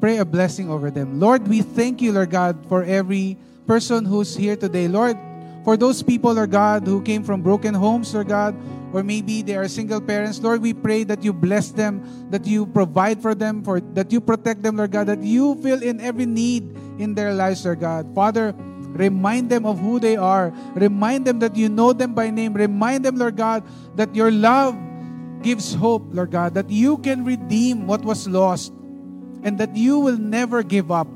pray 0.00 0.18
a 0.18 0.24
blessing 0.24 0.70
over 0.70 0.90
them. 0.90 1.20
Lord, 1.20 1.46
we 1.48 1.62
thank 1.62 2.02
you, 2.02 2.12
Lord 2.12 2.30
God, 2.30 2.66
for 2.68 2.82
every 2.82 3.38
person 3.66 4.04
who's 4.04 4.36
here 4.36 4.56
today. 4.56 4.88
Lord, 4.88 5.16
for 5.64 5.76
those 5.76 6.02
people, 6.02 6.34
Lord 6.34 6.50
God, 6.50 6.86
who 6.86 7.00
came 7.00 7.24
from 7.24 7.42
broken 7.42 7.72
homes, 7.72 8.12
Lord 8.12 8.28
God, 8.28 8.54
or 8.92 9.02
maybe 9.02 9.42
they 9.42 9.56
are 9.56 9.66
single 9.66 10.00
parents, 10.00 10.38
Lord, 10.40 10.60
we 10.60 10.74
pray 10.74 11.04
that 11.04 11.24
you 11.24 11.32
bless 11.32 11.70
them, 11.70 12.04
that 12.30 12.46
you 12.46 12.66
provide 12.66 13.22
for 13.22 13.34
them, 13.34 13.64
for 13.64 13.80
that 13.80 14.12
you 14.12 14.20
protect 14.20 14.62
them, 14.62 14.76
Lord 14.76 14.92
God, 14.92 15.06
that 15.06 15.22
you 15.22 15.56
fill 15.62 15.82
in 15.82 16.00
every 16.00 16.26
need 16.26 16.76
in 16.98 17.14
their 17.14 17.32
lives, 17.32 17.64
Lord 17.64 17.80
God. 17.80 18.14
Father, 18.14 18.54
remind 18.94 19.50
them 19.50 19.66
of 19.66 19.78
who 19.78 19.98
they 19.98 20.16
are. 20.16 20.52
Remind 20.74 21.26
them 21.26 21.38
that 21.40 21.56
you 21.56 21.68
know 21.68 21.92
them 21.92 22.14
by 22.14 22.30
name. 22.30 22.54
Remind 22.54 23.04
them, 23.04 23.16
Lord 23.16 23.36
God, 23.36 23.64
that 23.96 24.14
your 24.14 24.30
love 24.30 24.76
gives 25.42 25.74
hope, 25.74 26.02
Lord 26.10 26.30
God, 26.30 26.54
that 26.54 26.70
you 26.70 26.98
can 26.98 27.24
redeem 27.24 27.86
what 27.86 28.02
was 28.02 28.26
lost 28.26 28.72
and 29.42 29.58
that 29.58 29.76
you 29.76 29.98
will 29.98 30.16
never 30.16 30.62
give 30.62 30.90
up. 30.90 31.06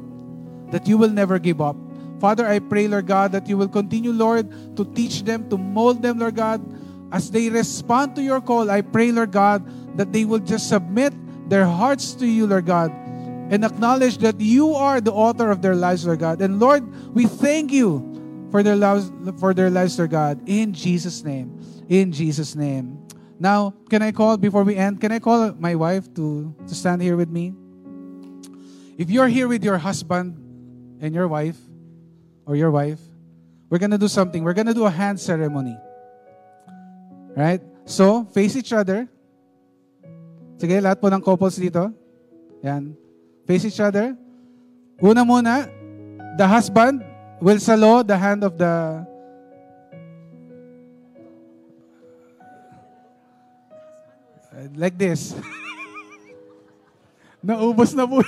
That 0.71 0.87
you 0.87 0.99
will 0.99 1.11
never 1.11 1.39
give 1.39 1.61
up. 1.61 1.77
Father, 2.21 2.47
I 2.47 2.59
pray, 2.59 2.89
Lord 2.89 3.07
God, 3.07 3.33
that 3.33 3.49
you 3.49 3.57
will 3.57 3.69
continue, 3.69 4.13
Lord, 4.13 4.51
to 4.77 4.85
teach 4.85 5.23
them, 5.23 5.49
to 5.49 5.57
mold 5.57 6.03
them, 6.03 6.19
Lord 6.19 6.37
God, 6.37 6.61
as 7.11 7.31
they 7.31 7.49
respond 7.49 8.17
to 8.17 8.23
your 8.23 8.41
call. 8.41 8.71
I 8.71 8.83
pray, 8.83 9.13
Lord 9.13 9.33
God, 9.33 9.65
that 9.97 10.13
they 10.13 10.25
will 10.25 10.41
just 10.41 10.69
submit 10.69 11.15
their 11.49 11.65
hearts 11.65 12.13
to 12.15 12.27
you, 12.27 12.47
Lord 12.47 12.67
God, 12.67 12.93
and 13.51 13.65
acknowledge 13.65 14.19
that 14.19 14.41
you 14.41 14.75
are 14.75 15.01
the 15.01 15.13
author 15.13 15.51
of 15.51 15.63
their 15.63 15.75
lives, 15.75 16.07
Lord 16.07 16.21
God. 16.21 16.41
And 16.41 16.61
Lord, 16.61 16.85
we 17.15 17.27
thank 17.27 17.73
you 17.73 18.05
for 18.51 18.63
their 18.63 18.77
lives, 18.77 19.11
for 19.39 19.55
their 19.55 19.71
lives, 19.71 19.99
Lord 19.99 20.11
God, 20.11 20.41
in 20.47 20.73
Jesus' 20.73 21.25
name. 21.25 21.59
In 21.89 22.13
Jesus' 22.13 22.55
name. 22.55 22.99
Now, 23.39 23.73
can 23.89 24.03
I 24.03 24.13
call 24.13 24.37
before 24.37 24.65
we 24.65 24.77
end? 24.77 25.01
Can 25.01 25.13
I 25.13 25.19
call 25.19 25.55
my 25.59 25.75
wife 25.75 26.13
to, 26.15 26.55
to 26.67 26.75
stand 26.75 27.01
here 27.03 27.17
with 27.17 27.31
me? 27.31 27.55
If 28.99 29.11
you're 29.11 29.29
here 29.29 29.47
with 29.47 29.63
your 29.63 29.79
husband 29.79 30.37
and 31.01 31.15
your 31.15 31.29
wife, 31.29 31.57
or 32.49 32.57
your 32.57 32.73
wife, 32.73 32.99
we're 33.69 33.79
gonna 33.79 34.01
do 34.01 34.09
something. 34.09 34.43
We're 34.43 34.57
gonna 34.57 34.73
do 34.73 34.89
a 34.89 34.91
hand 34.91 35.21
ceremony. 35.21 35.77
Right? 37.37 37.61
So, 37.85 38.25
face 38.25 38.57
each 38.57 38.73
other. 38.73 39.07
Sige, 40.57 40.81
lahat 40.81 40.99
po 40.99 41.13
ng 41.13 41.21
couples 41.21 41.61
dito. 41.61 41.93
Yan. 42.65 42.97
Face 43.49 43.65
each 43.65 43.81
other. 43.81 44.15
Una 45.03 45.25
muna, 45.25 45.71
the 46.37 46.47
husband 46.47 47.03
will 47.41 47.59
salo 47.59 48.03
the 48.03 48.19
hand 48.19 48.45
of 48.45 48.59
the 48.59 49.07
like 54.77 54.99
this. 54.99 55.33
Naubos 57.45 57.95
na 57.95 58.07
po. 58.07 58.21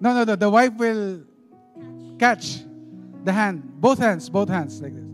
No, 0.00 0.14
no, 0.14 0.24
no. 0.24 0.34
The 0.34 0.48
wife 0.48 0.72
will 0.80 1.20
catch 2.18 2.64
the 3.22 3.32
hand. 3.32 3.60
Both 3.76 3.98
hands, 3.98 4.30
both 4.30 4.48
hands, 4.48 4.80
like 4.80 4.96
this. 4.96 5.09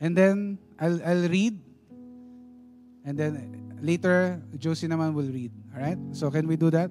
And 0.00 0.16
then 0.16 0.58
I'll, 0.78 1.00
I'll 1.04 1.28
read. 1.28 1.58
And 3.04 3.18
then 3.18 3.78
later, 3.80 4.40
Josie 4.58 4.88
naman 4.88 5.14
will 5.14 5.28
read. 5.28 5.52
All 5.74 5.82
right? 5.82 5.98
So 6.12 6.30
can 6.30 6.46
we 6.46 6.56
do 6.56 6.70
that? 6.70 6.90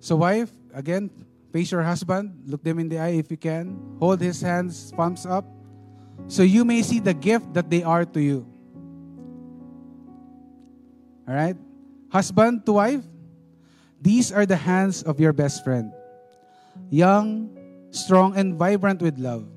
So 0.00 0.16
wife, 0.16 0.50
again, 0.74 1.10
face 1.52 1.72
your 1.72 1.82
husband. 1.82 2.44
Look 2.46 2.62
them 2.62 2.78
in 2.78 2.88
the 2.88 2.98
eye 2.98 3.16
if 3.20 3.30
you 3.30 3.36
can. 3.36 3.78
Hold 4.00 4.20
his 4.20 4.40
hands, 4.40 4.92
palms 4.92 5.26
up 5.26 5.46
so 6.26 6.42
you 6.42 6.64
may 6.64 6.82
see 6.82 7.00
the 7.00 7.14
gift 7.14 7.52
that 7.54 7.70
they 7.70 7.82
are 7.82 8.04
to 8.04 8.20
you. 8.20 8.46
All 11.28 11.34
right? 11.34 11.56
Husband 12.08 12.64
to 12.66 12.72
wife, 12.72 13.04
these 14.00 14.32
are 14.32 14.46
the 14.46 14.56
hands 14.56 15.02
of 15.02 15.18
your 15.18 15.32
best 15.32 15.64
friend. 15.64 15.92
Young, 16.90 17.50
strong, 17.90 18.36
and 18.36 18.54
vibrant 18.54 19.00
with 19.02 19.18
love 19.18 19.48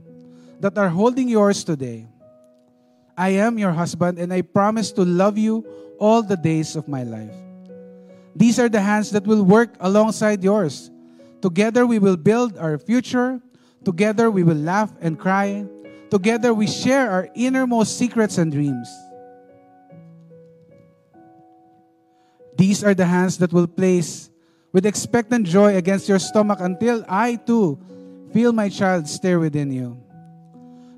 that 0.59 0.77
are 0.77 0.89
holding 0.89 1.29
yours 1.29 1.63
today. 1.63 2.07
I 3.17 3.29
am 3.41 3.57
your 3.57 3.71
husband, 3.71 4.19
and 4.19 4.31
I 4.31 4.41
promise 4.41 4.91
to 4.93 5.03
love 5.03 5.37
you 5.37 5.65
all 5.99 6.21
the 6.21 6.37
days 6.37 6.75
of 6.75 6.87
my 6.87 7.03
life. 7.03 7.33
These 8.35 8.59
are 8.59 8.69
the 8.69 8.81
hands 8.81 9.09
that 9.11 9.25
will 9.25 9.43
work 9.43 9.73
alongside 9.79 10.43
yours. 10.43 10.91
Together 11.41 11.85
we 11.85 11.97
will 11.97 12.17
build 12.17 12.57
our 12.57 12.77
future. 12.77 13.41
Together 13.83 14.29
we 14.29 14.43
will 14.43 14.57
laugh 14.57 14.93
and 15.01 15.17
cry. 15.17 15.65
Together 16.09 16.53
we 16.53 16.67
share 16.67 17.09
our 17.09 17.29
innermost 17.33 17.97
secrets 17.97 18.37
and 18.37 18.51
dreams. 18.51 18.87
These 22.57 22.83
are 22.83 22.93
the 22.93 23.05
hands 23.05 23.37
that 23.37 23.53
will 23.53 23.67
place 23.67 24.29
with 24.71 24.85
expectant 24.85 25.45
joy 25.45 25.75
against 25.75 26.09
your 26.09 26.19
stomach 26.19 26.59
until 26.61 27.05
I 27.09 27.35
too 27.35 27.79
feel 28.33 28.53
my 28.53 28.69
child 28.69 29.07
stir 29.07 29.39
within 29.39 29.71
you. 29.71 29.97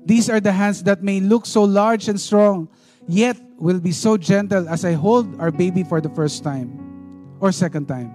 These 0.04 0.30
are 0.30 0.40
the 0.40 0.52
hands 0.52 0.82
that 0.84 1.02
may 1.02 1.20
look 1.20 1.46
so 1.46 1.62
large 1.62 2.08
and 2.08 2.20
strong, 2.20 2.68
yet 3.06 3.36
will 3.58 3.80
be 3.80 3.92
so 3.92 4.16
gentle 4.16 4.68
as 4.68 4.84
I 4.84 4.92
hold 4.92 5.40
our 5.40 5.50
baby 5.50 5.84
for 5.84 6.00
the 6.00 6.08
first 6.10 6.42
time 6.42 6.72
or 7.40 7.52
second 7.52 7.86
time. 7.86 8.14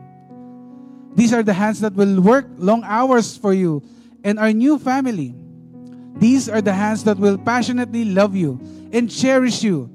These 1.16 1.34
are 1.34 1.44
the 1.44 1.54
hands 1.54 1.80
that 1.82 1.94
will 1.94 2.20
work 2.20 2.46
long 2.58 2.84
hours 2.84 3.38
for 3.38 3.54
you 3.54 3.82
and 4.24 4.40
our 4.40 4.52
new 4.52 4.78
family. 4.78 5.34
These 6.18 6.50
are 6.50 6.62
the 6.62 6.74
hands 6.74 7.04
that 7.06 7.18
will 7.18 7.38
passionately 7.38 8.06
love 8.06 8.36
you 8.36 8.60
and 8.92 9.10
cherish 9.10 9.64
you 9.64 9.90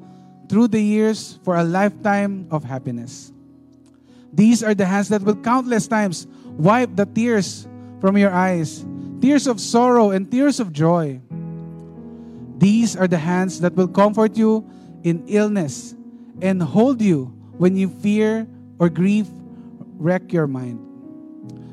through 0.49 0.69
the 0.69 0.81
years 0.81 1.39
for 1.45 1.57
a 1.57 1.65
lifetime 1.65 2.47
of 2.51 2.65
happiness. 2.65 3.33
These 4.33 4.63
are 4.63 4.75
the 4.75 4.87
hands 4.87 5.09
that 5.09 5.23
will 5.23 5.37
countless 5.37 5.89
times 5.89 6.27
wipe 6.57 6.95
the 6.95 7.07
tears 7.07 7.67
from 8.01 8.17
your 8.17 8.33
eyes, 8.33 8.85
tears 9.21 9.47
of 9.47 9.61
sorrow 9.61 10.11
and 10.11 10.31
tears 10.31 10.61
of 10.61 10.73
joy. 10.73 11.21
These 12.61 12.93
are 12.93 13.09
the 13.09 13.17
hands 13.17 13.65
that 13.65 13.73
will 13.73 13.89
comfort 13.89 14.37
you 14.37 14.69
in 15.01 15.25
illness 15.25 15.97
and 16.45 16.61
hold 16.61 17.01
you 17.01 17.33
when 17.57 17.73
you 17.73 17.89
fear 17.89 18.45
or 18.77 18.93
grief 18.93 19.25
wreck 19.97 20.29
your 20.29 20.45
mind. 20.47 20.77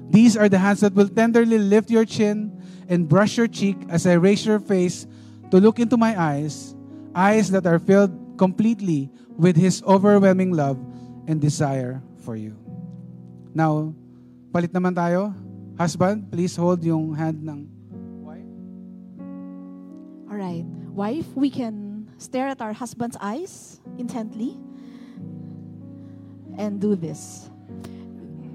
These 0.07 0.39
are 0.39 0.47
the 0.47 0.57
hands 0.57 0.79
that 0.87 0.95
will 0.95 1.11
tenderly 1.11 1.59
lift 1.59 1.91
your 1.91 2.07
chin 2.07 2.55
and 2.87 3.03
brush 3.03 3.35
your 3.35 3.51
cheek 3.51 3.75
as 3.91 4.07
I 4.07 4.15
raise 4.15 4.45
your 4.47 4.63
face 4.63 5.03
to 5.51 5.59
look 5.59 5.79
into 5.79 5.97
my 5.97 6.15
eyes, 6.15 6.71
eyes 7.11 7.51
that 7.51 7.67
are 7.67 7.79
filled 7.79 8.15
completely 8.37 9.11
with 9.35 9.59
His 9.59 9.83
overwhelming 9.83 10.55
love 10.55 10.79
and 11.27 11.41
desire 11.41 12.01
for 12.23 12.39
you. 12.39 12.55
Now, 13.51 13.91
palit 14.55 14.71
naman 14.71 14.95
tayo. 14.95 15.35
Husband, 15.75 16.31
please 16.31 16.55
hold 16.55 16.79
yung 16.79 17.11
hand 17.11 17.43
ng 17.43 17.67
wife. 18.23 18.47
All 20.31 20.39
right. 20.39 20.76
Wife, 20.97 21.27
we 21.35 21.51
can 21.51 22.09
stare 22.17 22.47
at 22.47 22.59
our 22.59 22.73
husband's 22.73 23.17
eyes 23.21 23.79
intently 23.99 24.57
and 26.57 26.81
do 26.81 26.95
this. 26.95 27.51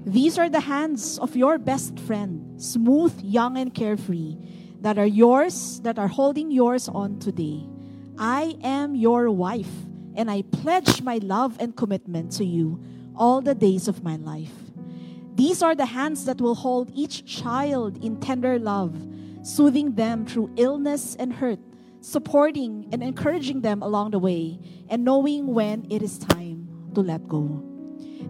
These 0.05 0.37
are 0.37 0.49
the 0.49 0.59
hands 0.59 1.17
of 1.19 1.37
your 1.37 1.57
best 1.57 1.97
friend, 2.01 2.61
smooth, 2.61 3.15
young, 3.23 3.57
and 3.57 3.73
carefree, 3.73 4.35
that 4.81 4.97
are 4.99 5.07
yours, 5.07 5.79
that 5.83 5.97
are 5.97 6.09
holding 6.09 6.51
yours 6.51 6.89
on 6.89 7.17
today. 7.19 7.63
I 8.17 8.57
am 8.61 8.93
your 8.93 9.31
wife, 9.31 9.71
and 10.13 10.29
I 10.29 10.41
pledge 10.41 11.01
my 11.01 11.19
love 11.23 11.55
and 11.61 11.73
commitment 11.73 12.33
to 12.33 12.43
you 12.43 12.77
all 13.15 13.39
the 13.39 13.55
days 13.55 13.87
of 13.87 14.03
my 14.03 14.17
life. 14.17 14.51
These 15.35 15.63
are 15.63 15.75
the 15.75 15.85
hands 15.85 16.25
that 16.25 16.41
will 16.41 16.55
hold 16.55 16.91
each 16.93 17.23
child 17.23 18.03
in 18.03 18.19
tender 18.19 18.59
love, 18.59 18.93
soothing 19.43 19.95
them 19.95 20.25
through 20.25 20.51
illness 20.57 21.15
and 21.15 21.31
hurt, 21.31 21.59
supporting 22.03 22.89
and 22.91 23.01
encouraging 23.01 23.61
them 23.61 23.81
along 23.81 24.11
the 24.11 24.19
way, 24.19 24.59
and 24.89 25.05
knowing 25.05 25.47
when 25.47 25.87
it 25.89 26.03
is 26.03 26.17
time 26.17 26.67
to 26.93 27.01
let 27.01 27.27
go. 27.27 27.63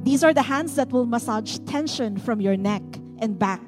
These 0.04 0.24
are 0.24 0.34
the 0.34 0.44
hands 0.44 0.76
that 0.76 0.92
will 0.92 1.06
massage 1.06 1.58
tension 1.66 2.18
from 2.18 2.40
your 2.40 2.56
neck 2.56 2.84
and 3.20 3.38
back 3.38 3.62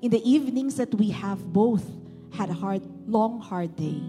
in 0.00 0.10
the 0.10 0.22
evenings 0.28 0.76
that 0.76 0.94
we 0.94 1.10
have 1.10 1.52
both 1.52 1.84
had 2.32 2.48
a 2.48 2.54
hard, 2.54 2.82
long, 3.06 3.40
hard 3.40 3.76
day. 3.76 4.00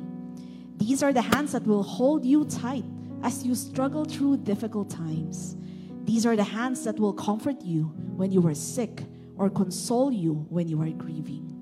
These 0.77 1.03
are 1.03 1.13
the 1.13 1.21
hands 1.21 1.51
that 1.51 1.67
will 1.67 1.83
hold 1.83 2.25
you 2.25 2.45
tight 2.45 2.85
as 3.21 3.45
you 3.45 3.55
struggle 3.55 4.05
through 4.05 4.37
difficult 4.37 4.89
times. 4.89 5.57
These 6.05 6.25
are 6.25 6.35
the 6.35 6.43
hands 6.43 6.83
that 6.85 6.99
will 6.99 7.13
comfort 7.13 7.61
you 7.61 7.85
when 8.15 8.31
you 8.31 8.45
are 8.47 8.55
sick 8.55 9.03
or 9.37 9.49
console 9.49 10.11
you 10.11 10.45
when 10.49 10.67
you 10.67 10.81
are 10.81 10.89
grieving. 10.89 11.54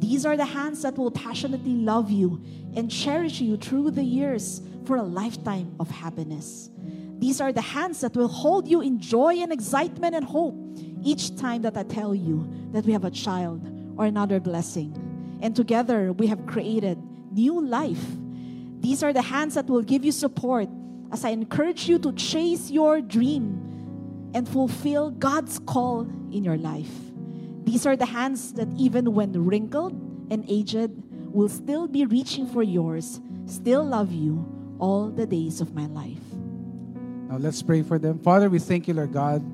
These 0.00 0.24
are 0.24 0.36
the 0.36 0.46
hands 0.46 0.80
that 0.82 0.96
will 0.96 1.10
passionately 1.10 1.74
love 1.74 2.10
you 2.10 2.42
and 2.74 2.90
cherish 2.90 3.40
you 3.40 3.58
through 3.58 3.90
the 3.90 4.02
years 4.02 4.62
for 4.86 4.96
a 4.96 5.02
lifetime 5.02 5.74
of 5.78 5.90
happiness. 5.90 6.70
These 7.18 7.38
are 7.42 7.52
the 7.52 7.60
hands 7.60 8.00
that 8.00 8.16
will 8.16 8.28
hold 8.28 8.66
you 8.66 8.80
in 8.80 8.98
joy 8.98 9.36
and 9.36 9.52
excitement 9.52 10.14
and 10.14 10.24
hope 10.24 10.56
each 11.02 11.36
time 11.36 11.60
that 11.62 11.76
I 11.76 11.82
tell 11.82 12.14
you 12.14 12.48
that 12.72 12.86
we 12.86 12.92
have 12.92 13.04
a 13.04 13.10
child 13.10 13.60
or 13.98 14.06
another 14.06 14.40
blessing. 14.40 14.96
And 15.42 15.54
together 15.54 16.14
we 16.14 16.26
have 16.28 16.46
created 16.46 16.98
new 17.30 17.60
life. 17.60 18.04
These 18.80 19.02
are 19.02 19.12
the 19.12 19.20
hands 19.20 19.54
that 19.54 19.66
will 19.66 19.82
give 19.82 20.02
you 20.02 20.12
support 20.12 20.68
as 21.12 21.26
I 21.26 21.30
encourage 21.30 21.88
you 21.88 21.98
to 21.98 22.12
chase 22.14 22.70
your 22.70 23.02
dream 23.02 24.30
and 24.32 24.48
fulfill 24.48 25.10
God's 25.10 25.58
call 25.58 26.08
in 26.32 26.42
your 26.42 26.56
life. 26.56 27.09
These 27.64 27.86
are 27.86 27.96
the 27.96 28.06
hands 28.06 28.52
that, 28.54 28.68
even 28.76 29.14
when 29.14 29.32
wrinkled 29.32 29.92
and 30.30 30.44
aged, 30.48 30.90
will 31.32 31.48
still 31.48 31.86
be 31.86 32.04
reaching 32.04 32.46
for 32.46 32.62
yours, 32.62 33.20
still 33.46 33.84
love 33.84 34.12
you 34.12 34.44
all 34.78 35.10
the 35.10 35.26
days 35.26 35.60
of 35.60 35.74
my 35.74 35.86
life. 35.86 36.18
Now 37.28 37.36
let's 37.36 37.62
pray 37.62 37.82
for 37.82 37.98
them. 37.98 38.18
Father, 38.18 38.50
we 38.50 38.58
thank 38.58 38.88
you, 38.88 38.94
Lord 38.94 39.12
God, 39.12 39.44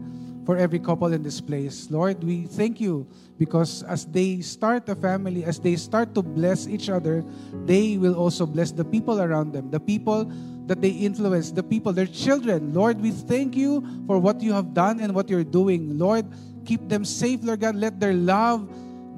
for 0.46 0.56
every 0.56 0.78
couple 0.78 1.12
in 1.12 1.22
this 1.22 1.40
place. 1.40 1.90
Lord, 1.90 2.22
we 2.24 2.46
thank 2.46 2.80
you 2.80 3.06
because 3.36 3.82
as 3.82 4.06
they 4.06 4.40
start 4.40 4.88
a 4.88 4.94
family, 4.94 5.44
as 5.44 5.58
they 5.58 5.76
start 5.76 6.14
to 6.14 6.22
bless 6.22 6.66
each 6.66 6.88
other, 6.88 7.24
they 7.66 7.98
will 7.98 8.14
also 8.14 8.46
bless 8.46 8.70
the 8.70 8.84
people 8.84 9.20
around 9.20 9.52
them, 9.52 9.70
the 9.70 9.80
people 9.80 10.30
that 10.66 10.80
they 10.80 10.90
influence, 10.90 11.52
the 11.52 11.62
people, 11.62 11.92
their 11.92 12.06
children. 12.06 12.72
Lord, 12.72 13.00
we 13.00 13.10
thank 13.10 13.56
you 13.56 13.84
for 14.06 14.18
what 14.18 14.40
you 14.40 14.52
have 14.52 14.72
done 14.72 15.00
and 15.00 15.14
what 15.14 15.28
you're 15.28 15.44
doing. 15.44 15.98
Lord, 15.98 16.26
keep 16.66 16.82
them 16.90 17.06
safe, 17.06 17.40
Lord 17.46 17.62
God. 17.62 17.78
Let 17.78 18.02
their 18.02 18.12
love 18.12 18.66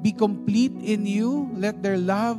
be 0.05 0.13
complete 0.13 0.77
in 0.79 1.09
you. 1.09 1.49
Let 1.57 1.81
their 1.81 1.97
love 1.97 2.37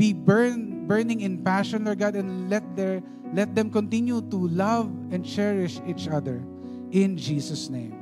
be 0.00 0.16
burn, 0.16 0.88
burning 0.88 1.20
in 1.20 1.44
passion, 1.44 1.84
Lord 1.84 2.00
God, 2.00 2.16
and 2.16 2.48
let 2.48 2.64
their 2.74 3.04
let 3.30 3.54
them 3.54 3.70
continue 3.70 4.24
to 4.32 4.38
love 4.50 4.90
and 5.14 5.22
cherish 5.22 5.78
each 5.86 6.08
other. 6.08 6.42
In 6.90 7.14
Jesus' 7.14 7.70
name. 7.70 7.94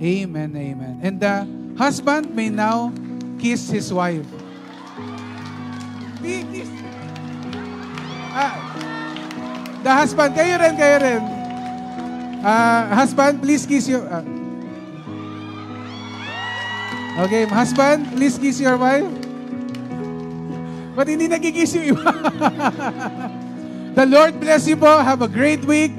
Amen, 0.00 0.56
amen. 0.56 1.00
And 1.04 1.20
the 1.20 1.44
husband 1.76 2.32
may 2.32 2.48
now 2.48 2.88
kiss 3.36 3.68
his 3.68 3.92
wife. 3.92 4.24
Kiss. 6.24 6.72
Ah, 8.32 8.56
the 9.84 9.92
husband, 9.92 10.32
kayo 10.32 10.56
rin, 10.56 10.74
kayo 10.80 10.96
rin. 11.04 11.22
Ah, 12.40 12.88
husband, 12.96 13.44
please 13.44 13.68
kiss 13.68 13.84
you. 13.84 14.00
ah. 14.08 14.24
Okay, 17.18 17.44
husband, 17.44 18.08
please 18.16 18.38
kiss 18.38 18.60
your 18.60 18.76
wife. 18.76 19.08
Ba't 20.92 21.08
hindi 21.08 21.28
nagkikiss 21.28 21.76
yung 21.76 21.96
iba? 21.96 22.12
The 23.92 24.08
Lord 24.08 24.40
bless 24.40 24.64
you 24.64 24.76
po. 24.80 25.04
Have 25.04 25.20
a 25.20 25.28
great 25.28 25.68
week. 25.68 25.92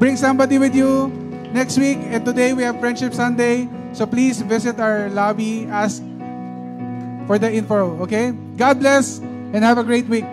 Bring 0.00 0.16
somebody 0.16 0.56
with 0.56 0.72
you 0.72 1.12
next 1.52 1.76
week. 1.76 2.00
And 2.08 2.24
today 2.24 2.56
we 2.56 2.64
have 2.64 2.80
Friendship 2.80 3.12
Sunday. 3.12 3.68
So 3.92 4.08
please 4.08 4.40
visit 4.40 4.80
our 4.80 5.12
lobby. 5.12 5.68
Ask 5.68 6.00
for 7.28 7.36
the 7.36 7.52
info. 7.52 8.00
Okay? 8.08 8.32
God 8.56 8.80
bless 8.80 9.20
and 9.52 9.60
have 9.60 9.76
a 9.76 9.84
great 9.84 10.08
week. 10.08 10.24